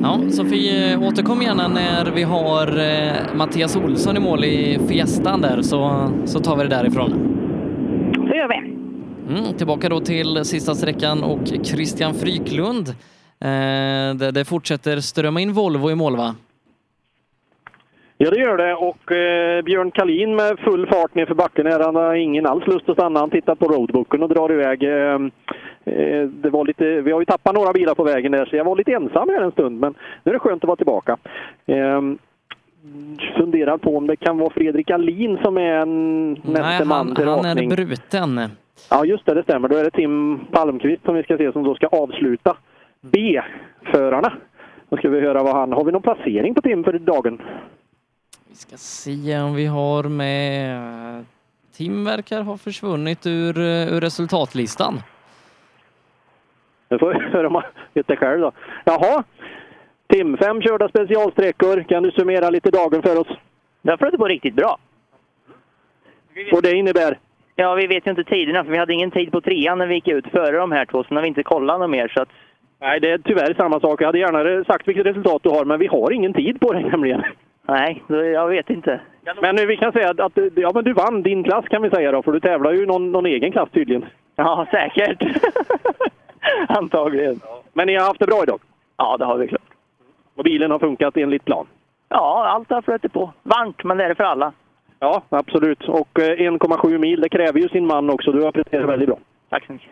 [0.03, 5.61] Ja, Sofie, återkom gärna när vi har eh, Mattias Olsson i mål i Fiestan där
[5.61, 7.11] så, så tar vi det därifrån.
[8.29, 8.57] Så gör vi.
[9.35, 12.89] Mm, tillbaka då till sista sträckan och Christian Fryklund.
[13.39, 16.35] Eh, det, det fortsätter strömma in Volvo i mål va?
[18.23, 18.75] Ja, det gör det.
[18.75, 21.79] Och eh, Björn Kalin med full fart ner för backen här.
[21.79, 23.19] Han har ingen alls lust att stanna.
[23.19, 24.83] Han tittar på roadbooken och drar iväg.
[24.83, 25.19] Eh,
[25.85, 28.63] eh, det var lite, vi har ju tappat några bilar på vägen där, så jag
[28.65, 29.79] var lite ensam här en stund.
[29.79, 29.93] Men
[30.23, 31.17] nu är det skönt att vara tillbaka.
[31.65, 32.01] Eh,
[33.37, 37.15] funderar på om det kan vara Fredrik Alin som är en nästa Nej, man han,
[37.15, 37.69] till han är rakning.
[37.69, 38.39] bruten.
[38.89, 39.67] Ja, just det, det stämmer.
[39.67, 42.57] Då är det Tim Palmqvist som vi ska se som då ska avsluta
[43.01, 44.33] B-förarna.
[44.89, 45.73] Då ska vi höra vad han...
[45.73, 47.41] Har vi någon placering på Tim för dagen?
[48.51, 51.25] Vi ska se om vi har med
[51.73, 54.93] Tim verkar ha försvunnit ur, eh, ur resultatlistan.
[56.89, 57.63] Nu får vi höra om man
[57.93, 58.51] vet det själv då.
[58.83, 59.23] Jaha.
[60.07, 61.83] Tim, fem körda specialsträckor.
[61.83, 63.27] Kan du summera lite dagen för oss?
[63.81, 64.77] Det flöt på riktigt bra.
[66.51, 67.19] Och det innebär?
[67.55, 69.95] Ja, vi vet ju inte tiderna för vi hade ingen tid på trean när vi
[69.95, 72.07] gick ut före de här två, så har vi inte kollat något mer.
[72.07, 72.29] Så att...
[72.79, 74.01] Nej, det är tyvärr samma sak.
[74.01, 76.83] Jag hade gärna sagt vilket resultat du har, men vi har ingen tid på dig
[76.83, 77.23] nämligen.
[77.67, 79.01] Nej, jag vet inte.
[79.41, 82.11] Men nu, vi kan säga att, ja, men du vann din klass kan vi säga
[82.11, 84.05] då, för du tävlar ju i någon, någon egen klass tydligen.
[84.35, 85.23] Ja, säkert.
[86.67, 87.39] Antagligen.
[87.73, 88.59] Men ni har haft det bra idag?
[88.97, 89.61] Ja, det har vi klart.
[90.35, 91.67] Och bilen har funkat enligt plan?
[92.09, 93.33] Ja, allt har flöt på.
[93.43, 94.53] Varmt, men det är det för alla.
[94.99, 95.89] Ja, absolut.
[95.89, 98.31] Och eh, 1,7 mil, det kräver ju sin man också.
[98.31, 99.17] Du har presterat väldigt bra.
[99.49, 99.89] Tack så mycket.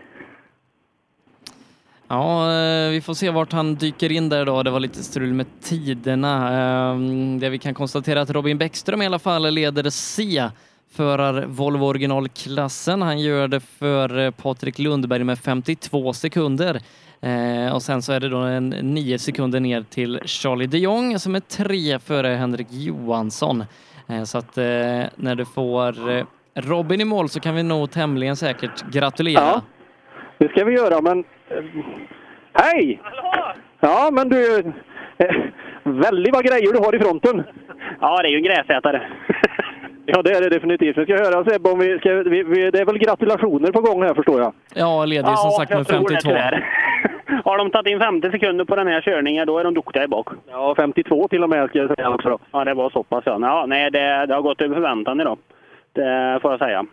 [2.12, 4.64] Ja, eh, vi får se vart han dyker in där då.
[4.64, 6.60] Det var lite strul med tiderna.
[6.92, 10.50] Ehm, det vi kan konstatera att Robin Bäckström i alla fall leder C
[10.92, 13.02] förar Volvo originalklassen.
[13.02, 16.82] Han gör det för eh, Patrik Lundberg med 52 sekunder.
[17.22, 21.20] Eh, och sen så är det då en 9 sekunder ner till Charlie de Jong
[21.20, 23.64] som är tre före Henrik Johansson.
[24.08, 24.64] Eh, så att eh,
[25.16, 26.26] när du får eh,
[26.56, 29.42] Robin i mål så kan vi nog tämligen säkert gratulera.
[29.42, 29.62] Ja,
[30.38, 31.64] det ska vi göra, men eh,
[32.54, 33.02] Hej!
[33.80, 34.60] Ja, men du...
[35.18, 35.36] Eh,
[35.84, 37.44] väldigt vad grejer du har i fronten.
[38.02, 39.02] Ja, det är ju en gräsätare.
[40.12, 40.98] Ja, det är det definitivt.
[40.98, 42.14] Vi ska höra Sebbe om vi ska...
[42.14, 44.54] Vi, vi, det är väl gratulationer på gång här förstår jag.
[44.76, 46.30] Ja, leder som sagt med 52.
[47.46, 50.08] Har de tagit in 50 sekunder på den här körningen, då är de duktiga i
[50.08, 50.28] bak.
[50.52, 52.40] Ja, 52 till och med ska jag säga också då.
[52.52, 53.38] Ja, det var så pass ja.
[53.42, 55.38] ja nej, det, det har gått över förväntan idag.
[55.94, 56.86] Det får jag säga.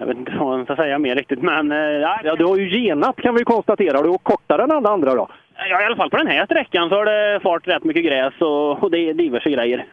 [0.00, 1.72] Jag vet inte vad man ska säga mer riktigt, men...
[1.72, 4.02] eh, Ja, Ja, du har ju genat kan vi konstatera.
[4.02, 5.28] Du har kortare än alla andra då.
[5.70, 8.34] Ja, i alla fall på den här sträckan så har det fart rätt mycket gräs
[8.40, 9.84] och, och det är diverse grejer.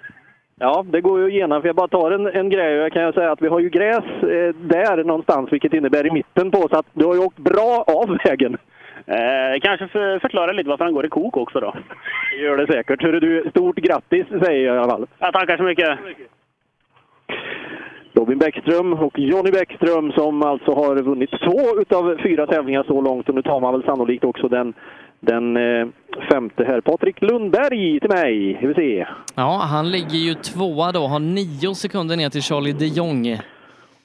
[0.59, 1.61] Ja, det går ju att gena.
[1.61, 2.73] För jag bara tar en, en grej.
[2.73, 6.11] Jag kan ju säga att vi har ju gräs eh, där någonstans, vilket innebär i
[6.11, 6.67] mitten på.
[6.71, 8.57] Så att du har ju åkt bra av vägen.
[9.05, 11.73] Eh, kanske för, förklara lite varför han går i kok också då.
[12.31, 13.01] Det gör det säkert.
[13.03, 15.07] Hörru du, stort grattis säger jag i alla fall.
[15.19, 15.99] Ja, tackar så mycket.
[18.13, 23.29] Robin Bäckström och Jonny Bäckström som alltså har vunnit två utav fyra tävlingar så långt.
[23.29, 24.73] Och nu tar man väl sannolikt också den,
[25.19, 25.87] den eh,
[26.31, 26.81] femte här.
[26.81, 28.59] Patrik Lundberg till mig.
[28.61, 29.07] Vi se.
[29.35, 33.27] Ja, han ligger ju tvåa då, har nio sekunder ner till Charlie de Jong.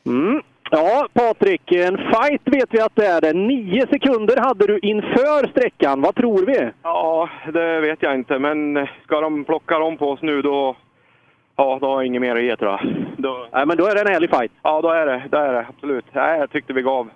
[0.06, 0.42] Mm.
[0.70, 3.34] Ja, Patrik, en fight vet vi att det är.
[3.34, 6.00] Nio sekunder hade du inför sträckan.
[6.00, 6.70] Vad tror vi?
[6.82, 10.76] Ja, det vet jag inte, men ska de plocka dem på oss nu då...
[11.60, 12.80] Ja, då har jag inget mer att ge tror jag.
[13.16, 13.48] Då...
[13.52, 14.52] Nej, men då är det en ärlig fight.
[14.62, 15.22] Ja, då är det.
[15.30, 16.04] Det är det, absolut.
[16.12, 17.10] Nej, jag tyckte vi gav,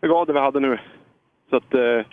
[0.00, 0.78] vi gav det vi hade nu.
[1.50, 1.74] Så att...
[1.74, 2.06] Eh,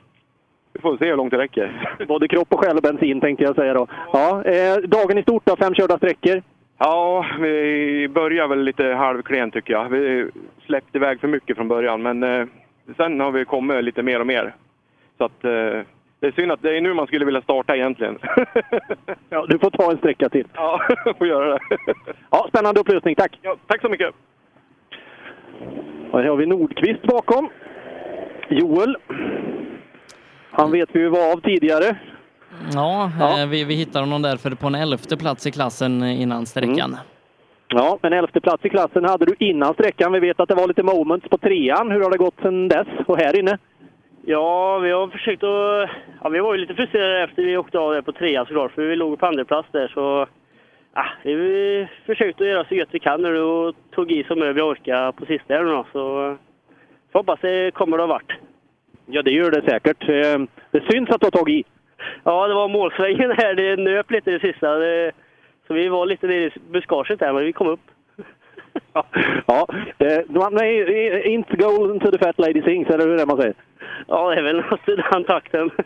[0.73, 1.95] vi får se hur långt det räcker.
[2.07, 3.87] Både kropp och själ och bensin tänkte jag säga då.
[4.13, 6.41] Ja, eh, dagen i stort då, fem körda sträckor.
[6.77, 9.89] Ja, vi börjar väl lite halvklent tycker jag.
[9.89, 10.29] Vi
[10.65, 12.45] släppte iväg för mycket från början, men eh,
[12.97, 14.55] sen har vi kommit lite mer och mer.
[15.17, 15.81] Så att eh,
[16.19, 18.17] det är synd att det är nu man skulle vilja starta egentligen.
[19.29, 20.47] Ja, du får ta en sträcka till.
[20.53, 20.81] Ja,
[21.17, 21.59] får göra det.
[22.31, 23.15] Ja, spännande upplösning.
[23.15, 23.39] Tack!
[23.41, 24.13] Ja, tack så mycket!
[26.11, 27.49] Och här har vi Nordqvist bakom.
[28.49, 28.97] Joel.
[30.51, 31.97] Han vet vi ju var av tidigare.
[32.73, 33.41] Ja, Ja.
[33.41, 36.97] eh, Vi, vi hittar honom därför på en elfte plats i klassen eh, innan sträckan.
[37.67, 40.11] Ja, en elfte plats i klassen hade du innan sträckan.
[40.11, 41.91] Vi vet att det var lite moments på trean.
[41.91, 42.87] Hur har det gått sedan dess?
[43.07, 43.57] Och här inne?
[44.25, 45.89] Ja, vi har försökt att...
[46.23, 48.81] Ja, vi var ju lite frustrerade efter vi åkte av där på trean såklart, för
[48.81, 50.27] vi låg på andra plats där så...
[50.93, 54.61] Ja, vi försökte göra så gött vi kan nu och tog i så mycket vi
[54.61, 56.37] orkade på sista här nu då, så...
[57.11, 58.31] Får hoppas det kommer det ha varit.
[59.05, 60.09] Ja, det gör det säkert.
[60.09, 60.39] Eh,
[60.71, 61.69] Det syns att du har tagit i.
[62.23, 63.53] Ja, det var målsvängen här.
[63.53, 64.75] Det nöp lite i det sista.
[64.75, 65.11] Det,
[65.67, 67.79] så vi var lite nere i buskaget där, men vi kom upp.
[69.47, 69.67] Ja,
[69.97, 73.37] eh, man- nej, eh, inte go into the fat lady sings, eller hur det man
[73.37, 73.53] säger?
[74.07, 75.71] Ja, det är väl något i den takten.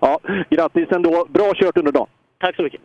[0.00, 0.18] Ja,
[0.50, 1.26] grattis ändå.
[1.28, 2.06] Bra kört under dagen.
[2.38, 2.80] Tack så mycket.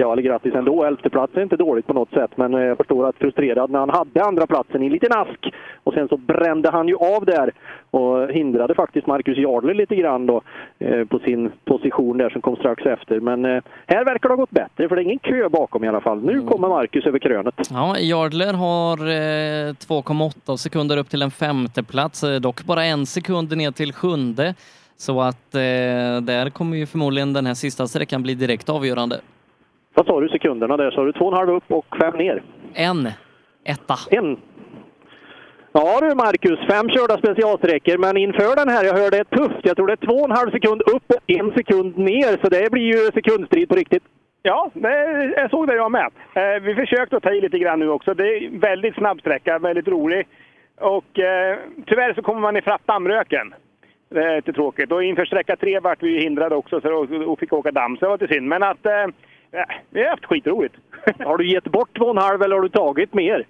[0.00, 0.84] Ja, eller grattis ändå.
[0.84, 3.78] Elfte plats är inte dåligt på något sätt, men eh, jag förstår att frustrerad när
[3.78, 5.50] han hade andra platsen i en liten ask.
[5.84, 7.52] Och sen så brände han ju av där
[7.90, 10.42] och hindrade faktiskt Marcus Jardler lite grann då
[10.78, 13.20] eh, på sin position där som kom strax efter.
[13.20, 15.88] Men eh, här verkar det ha gått bättre, för det är ingen kö bakom i
[15.88, 16.24] alla fall.
[16.24, 17.54] Nu kommer Marcus över krönet.
[17.70, 23.06] Ja, Jardler har eh, 2,8 sekunder upp till en femte plats, eh, dock bara en
[23.06, 24.54] sekund ner till sjunde.
[24.96, 25.60] Så att eh,
[26.22, 29.20] där kommer ju förmodligen den här sista sträckan bli direkt avgörande.
[29.98, 30.90] Vad sa du sekunderna där?
[30.90, 32.42] Sa du två och en halv upp och fem ner?
[32.74, 33.08] En
[33.64, 33.94] etta.
[34.10, 34.36] En.
[35.72, 39.60] Ja du Marcus, fem körda specialsträckor, men inför den här, jag hörde det är tufft.
[39.62, 42.48] Jag tror det är två och en halv sekund upp och en sekund ner, så
[42.48, 44.02] det blir ju sekundstrid på riktigt.
[44.42, 46.10] Ja, det, jag såg det jag med.
[46.34, 48.14] Eh, vi försökte att ta i lite grann nu också.
[48.14, 50.26] Det är väldigt snabb sträcka, väldigt rolig.
[50.80, 53.54] Och eh, tyvärr så kommer man ifatt dammröken.
[54.10, 54.92] Det är lite tråkigt.
[54.92, 58.04] Och inför sträcka tre vart vi hindrade också så, och, och fick åka damm, så
[58.04, 58.48] det var lite synd.
[58.48, 59.06] Men att eh,
[59.90, 60.74] vi har haft skitroligt.
[61.24, 63.46] Har du gett bort två och en halv eller har du tagit mer?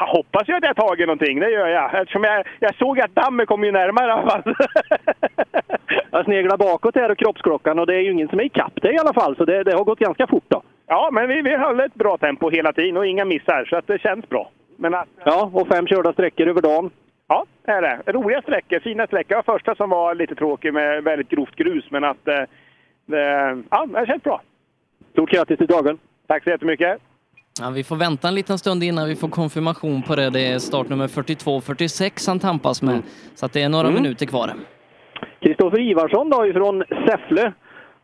[0.00, 1.94] Jag hoppas ju att jag tagit någonting, det gör jag.
[2.00, 4.54] Eftersom jag, jag såg att dammen kom ju närmare i alla fall.
[6.10, 8.94] Jag sneglar bakåt här och kroppsklockan och det är ju ingen som är ikapp dig
[8.94, 10.62] i alla fall, så det, det har gått ganska fort då.
[10.86, 13.86] Ja, men vi, vi höll ett bra tempo hela tiden och inga missar, så att
[13.86, 14.50] det känns bra.
[14.76, 16.90] Men att, Ja, och fem körda sträckor över dagen.
[17.28, 18.12] ja, det är det.
[18.12, 19.36] Roliga sträckor, fina sträckor.
[19.36, 22.42] Var första som var lite tråkig med väldigt grovt grus, men att eh,
[23.06, 24.40] det, ja, det känns bra.
[25.16, 25.98] Stort grattis till dagen!
[26.26, 26.98] Tack så jättemycket!
[27.60, 30.30] Ja, vi får vänta en liten stund innan vi får konfirmation på det.
[30.30, 33.02] Det är startnummer 42-46 han tampas med.
[33.34, 34.02] Så att det är några Mm.
[34.02, 34.50] minuter kvar.
[35.40, 37.52] Kristoffer Ivarsson då ifrån Säffle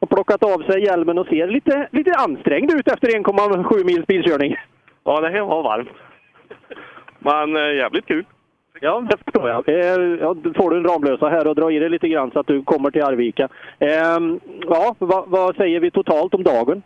[0.00, 4.56] har plockat av sig hjälmen och ser lite, lite ansträngd ut efter 1,7 mils bilkörning.
[5.04, 5.88] Ja, det här var varmt.
[7.18, 8.24] Men eh, jävligt kul.
[8.80, 9.68] Ja, det förstår jag.
[9.68, 12.46] Eh, ja, får du en Ramlösa här och dra i dig lite grann så att
[12.46, 13.48] du kommer till Arvika.
[13.78, 14.18] Eh,
[14.68, 16.82] ja, vad, vad säger vi totalt om dagen?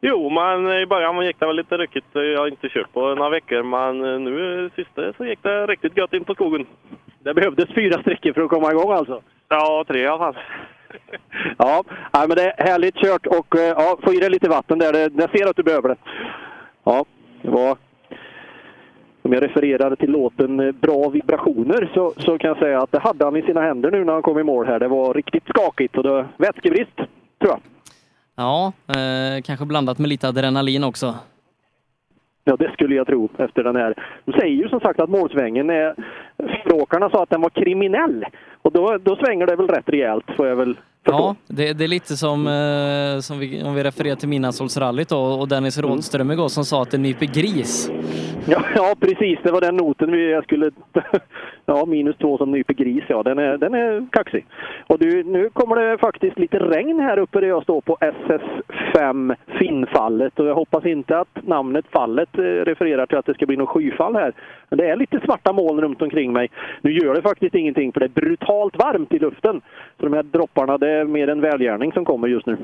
[0.00, 2.06] Jo, men i början gick det väl lite ryckigt.
[2.12, 6.12] Jag har inte kört på några veckor, men nu sista så gick det riktigt gött
[6.12, 6.66] in på skogen.
[7.18, 9.22] Det behövdes fyra sträckor för att komma igång alltså?
[9.48, 10.36] Ja, tre i alla fall.
[11.58, 14.78] Ja, nej, men det är härligt kört och eh, ja, få i dig lite vatten
[14.78, 15.10] där.
[15.20, 15.96] Jag ser att du behöver det.
[16.84, 17.04] Ja,
[17.42, 17.76] det var...
[19.22, 22.98] Om jag refererar till låten eh, Bra vibrationer så, så kan jag säga att det
[22.98, 24.78] hade han i sina händer nu när han kom i mål här.
[24.78, 27.08] Det var riktigt skakigt och det vätskebrist, tror
[27.50, 27.60] jag.
[28.36, 31.14] Ja, eh, kanske blandat med lite adrenalin också.
[32.44, 33.94] Ja, det skulle jag tro efter den här.
[34.24, 35.94] De säger ju som sagt att målsvängen är...
[36.64, 38.24] Fyråkarna sa att den var kriminell.
[38.62, 41.88] Och då, då svänger det väl rätt rejält, får jag väl Ja, det, det är
[41.88, 45.90] lite som, eh, som vi, om vi refererar till Midnattssolsrallyt då, och Dennis Mm.
[45.90, 47.90] Rådström igår som sa att det nyper gris.
[48.46, 49.38] Ja, ja, precis.
[49.42, 50.70] Det var den noten vi, jag skulle...
[51.66, 53.04] Ja, minus två som nyper gris.
[53.08, 54.46] Ja, den är, den är kaxig.
[54.86, 59.36] Och du, nu kommer det faktiskt lite regn här uppe där jag står på SS5
[59.58, 60.40] Finnfallet.
[60.40, 63.68] Och jag hoppas inte att namnet fallet eh, refererar till att det ska bli något
[63.68, 64.32] skyfall här.
[64.68, 66.50] Men det är lite svarta moln runt omkring mig.
[66.82, 69.60] Nu gör det faktiskt ingenting för det är brutalt varmt i luften.
[70.00, 72.56] Så de här dropparna, det är mer en välgärning som kommer just nu.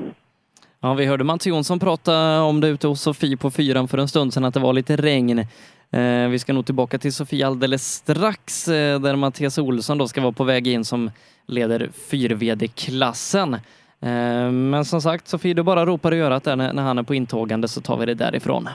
[0.81, 4.07] Ja, vi hörde Mats Jonsson prata om det ute hos Sofie på fyran för en
[4.07, 5.45] stund sedan, att det var lite regn.
[5.91, 10.21] Eh, vi ska nog tillbaka till Sofie alldeles strax, eh, där Mattias Olsson då ska
[10.21, 11.11] vara på väg in som
[11.45, 13.53] leder 4-VD-klassen.
[14.01, 17.15] Eh, men som sagt, Sofie, du bara ropar i örat där när, han är på
[17.15, 18.69] intågande så tar vi det därifrån.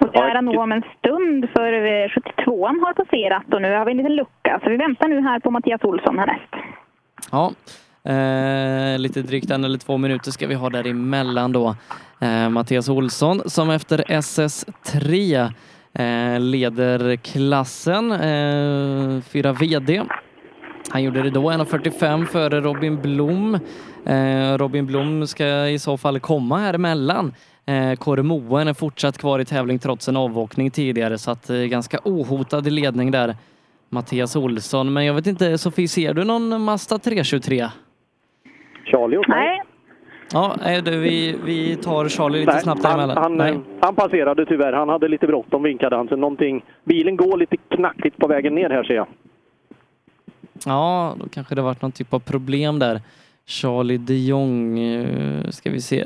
[0.00, 3.84] Och det är nog om en stund för eh, 72an har passerat och nu har
[3.84, 4.60] vi en liten lucka.
[4.64, 6.54] Så vi väntar nu här på Mattias Olsson härnäst.
[7.32, 7.52] Ja,
[8.04, 11.76] eh, lite drygt en eller två minuter ska vi ha däremellan då.
[12.20, 15.52] Eh, Mattias Olsson som efter SS3
[15.92, 20.02] eh, leder klassen, eh, fyra VD.
[20.90, 23.58] Han gjorde det då 1.45 före Robin Blom.
[24.06, 27.34] Eh, Robin Blom ska i så fall komma här emellan.
[27.66, 31.56] Eh, Kåre Moen är fortsatt kvar i tävling trots en avåkning tidigare så att eh,
[31.56, 33.36] ganska ohotad ledning där.
[33.92, 37.68] Mattias Olsson, men jag vet inte, Sofie, ser du någon Mazda 323?
[38.90, 39.62] Charlie och Nej.
[40.32, 43.22] Ja, nej, du, vi, vi tar Charlie lite Nej, snabbt han, däremellan.
[43.22, 43.58] han, nej.
[43.80, 44.72] han passerade tyvärr.
[44.72, 46.08] Han hade lite bråttom vinkade han.
[46.08, 49.06] Så någonting, bilen går lite knackigt på vägen ner här ser jag.
[50.66, 53.00] Ja, då kanske det varit någon typ av problem där.
[53.46, 56.04] Charlie de Jong, eh, ska vi se.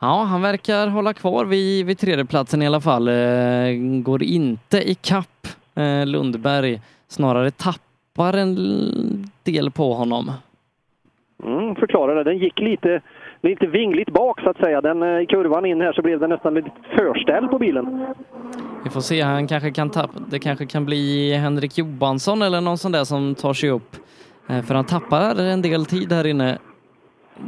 [0.00, 3.08] Ja, han verkar hålla kvar vid, vid tredjeplatsen i alla fall.
[3.08, 10.32] Eh, Går inte i kapp eh, Lundberg, snarare tappar en del på honom.
[11.42, 12.24] Mm, förklara det.
[12.24, 13.00] Den gick lite,
[13.40, 14.80] lite vingligt bak så att säga.
[14.80, 18.06] Den, eh, I kurvan in här så blev det nästan lite förställ på bilen.
[18.84, 22.78] Vi får se, han kanske kan tappa, det kanske kan bli Henrik Johansson eller någon
[22.78, 23.96] sån där som tar sig upp.
[24.48, 26.58] Eh, För han tappar en del tid här inne.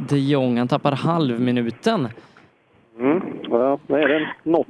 [0.09, 2.07] De Jong, han tappar halvminuten.
[2.99, 3.21] Mm.
[3.49, 4.67] Ja, det är det något.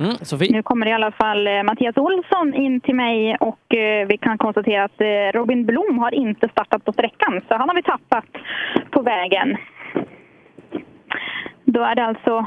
[0.00, 0.16] Mm?
[0.50, 4.38] Nu kommer i alla fall eh, Mattias Olsson in till mig och eh, vi kan
[4.38, 8.24] konstatera att eh, Robin Blom har inte startat på sträckan så han har vi tappat
[8.90, 9.56] på vägen.
[11.64, 12.46] Då är det alltså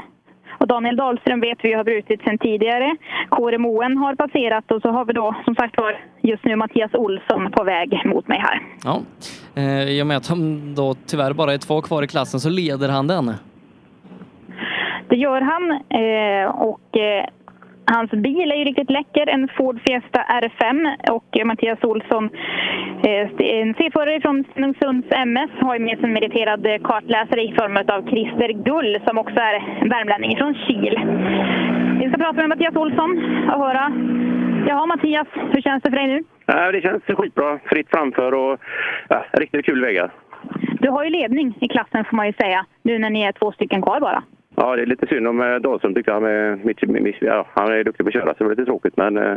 [0.60, 2.96] och Daniel Dahlström vet vi har brutit sedan tidigare.
[3.28, 6.94] Kåre Moen har passerat och så har vi då som sagt var just nu Mattias
[6.94, 8.62] Olsson på väg mot mig här.
[8.84, 9.00] Ja,
[9.54, 12.50] eh, i och med att han då tyvärr bara är två kvar i klassen så
[12.50, 13.32] leder han den.
[15.08, 15.80] Det gör han
[16.54, 16.80] och
[17.94, 22.24] Hans bil är ju riktigt läcker, en Ford Fiesta R5 och Mattias Olsson,
[23.04, 27.76] eh, en C-förare från Stenungsunds MS, har ju med sig en meriterad kartläsare i form
[27.76, 29.54] av Christer Gull som också är
[29.88, 30.94] värmlänning från Kil.
[32.00, 33.10] Vi ska prata med Mattias Olsson
[33.52, 33.92] och höra.
[34.68, 36.24] Jaha Mattias, hur känns det för dig nu?
[36.72, 37.58] Det känns skitbra.
[37.64, 38.60] Fritt framför och
[39.08, 40.10] ja, riktigt kul vägar.
[40.80, 43.52] Du har ju ledning i klassen får man ju säga, nu när ni är två
[43.52, 44.22] stycken kvar bara.
[44.62, 46.22] Ja, det är lite synd om eh, Dahlström tyckte han.
[46.22, 48.96] Med, mitt, mitt, ja, han är duktig på att köra så det var lite tråkigt
[48.96, 49.34] men eh,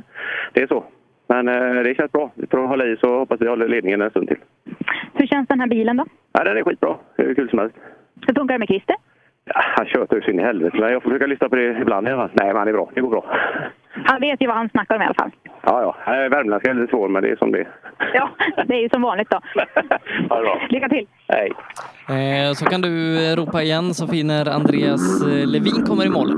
[0.54, 0.84] det är så.
[1.28, 2.32] Men eh, det känns bra.
[2.36, 4.38] Vi får hålla i så hoppas vi håller ledningen en stund till.
[5.14, 6.06] Hur känns den här bilen då?
[6.32, 6.96] Ja, den är skitbra.
[7.18, 7.76] Hur kul som helst.
[8.28, 8.96] Hur funkar det med Christer?
[9.46, 12.08] Ja, han tjötar så in i helvete men jag får försöka lyssna på det ibland.
[12.08, 12.90] Nej, men han är bra.
[12.94, 13.26] Det går bra.
[14.06, 15.32] Han vet ju vad han snackar om i alla fall.
[15.66, 15.96] Ja, ja.
[16.30, 17.68] Värmländska är lite svår men det är som det är.
[18.14, 18.30] Ja,
[18.68, 19.40] det är ju som vanligt då.
[20.30, 20.62] Ha det bra.
[20.70, 21.08] Lycka till!
[21.28, 21.52] Hej!
[22.48, 26.30] Eh, Så kan du eh, ropa igen så finner Andreas eh, Levin kommer i mål.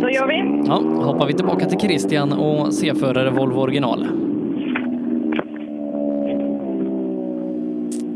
[0.00, 0.62] Så gör vi.
[0.66, 0.74] Ja,
[1.04, 4.06] hoppar vi tillbaka till Christian och C-förare Volvo original.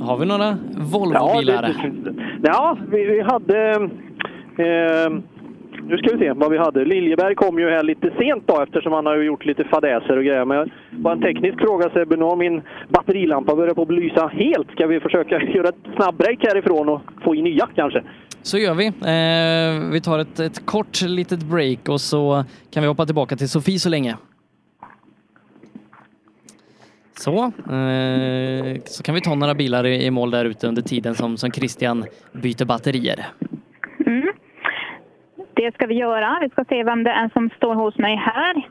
[0.00, 0.56] Har vi några
[0.92, 1.74] Volvo-bilar?
[1.82, 3.72] Ja, det- ja vi, vi hade...
[4.58, 5.12] Eh,
[5.88, 6.84] nu ska vi se vad vi hade.
[6.84, 10.44] Liljeberg kom ju här lite sent då eftersom han har gjort lite fadäser och grejer.
[10.44, 12.16] Men bara en teknisk fråga Sebbe.
[12.16, 14.70] Nu har min batterilampa börjat på att belysa helt.
[14.70, 18.02] Ska vi försöka göra ett snabbbreak härifrån och få in nya kanske?
[18.42, 18.86] Så gör vi.
[18.86, 23.48] Eh, vi tar ett, ett kort litet break och så kan vi hoppa tillbaka till
[23.48, 24.16] Sofie så länge.
[27.18, 31.14] Så, eh, så kan vi ta några bilar i, i mål där ute under tiden
[31.14, 33.26] som, som Christian byter batterier.
[35.58, 36.38] Det ska vi göra.
[36.40, 38.68] Vi ska se vem det är som står hos mig här.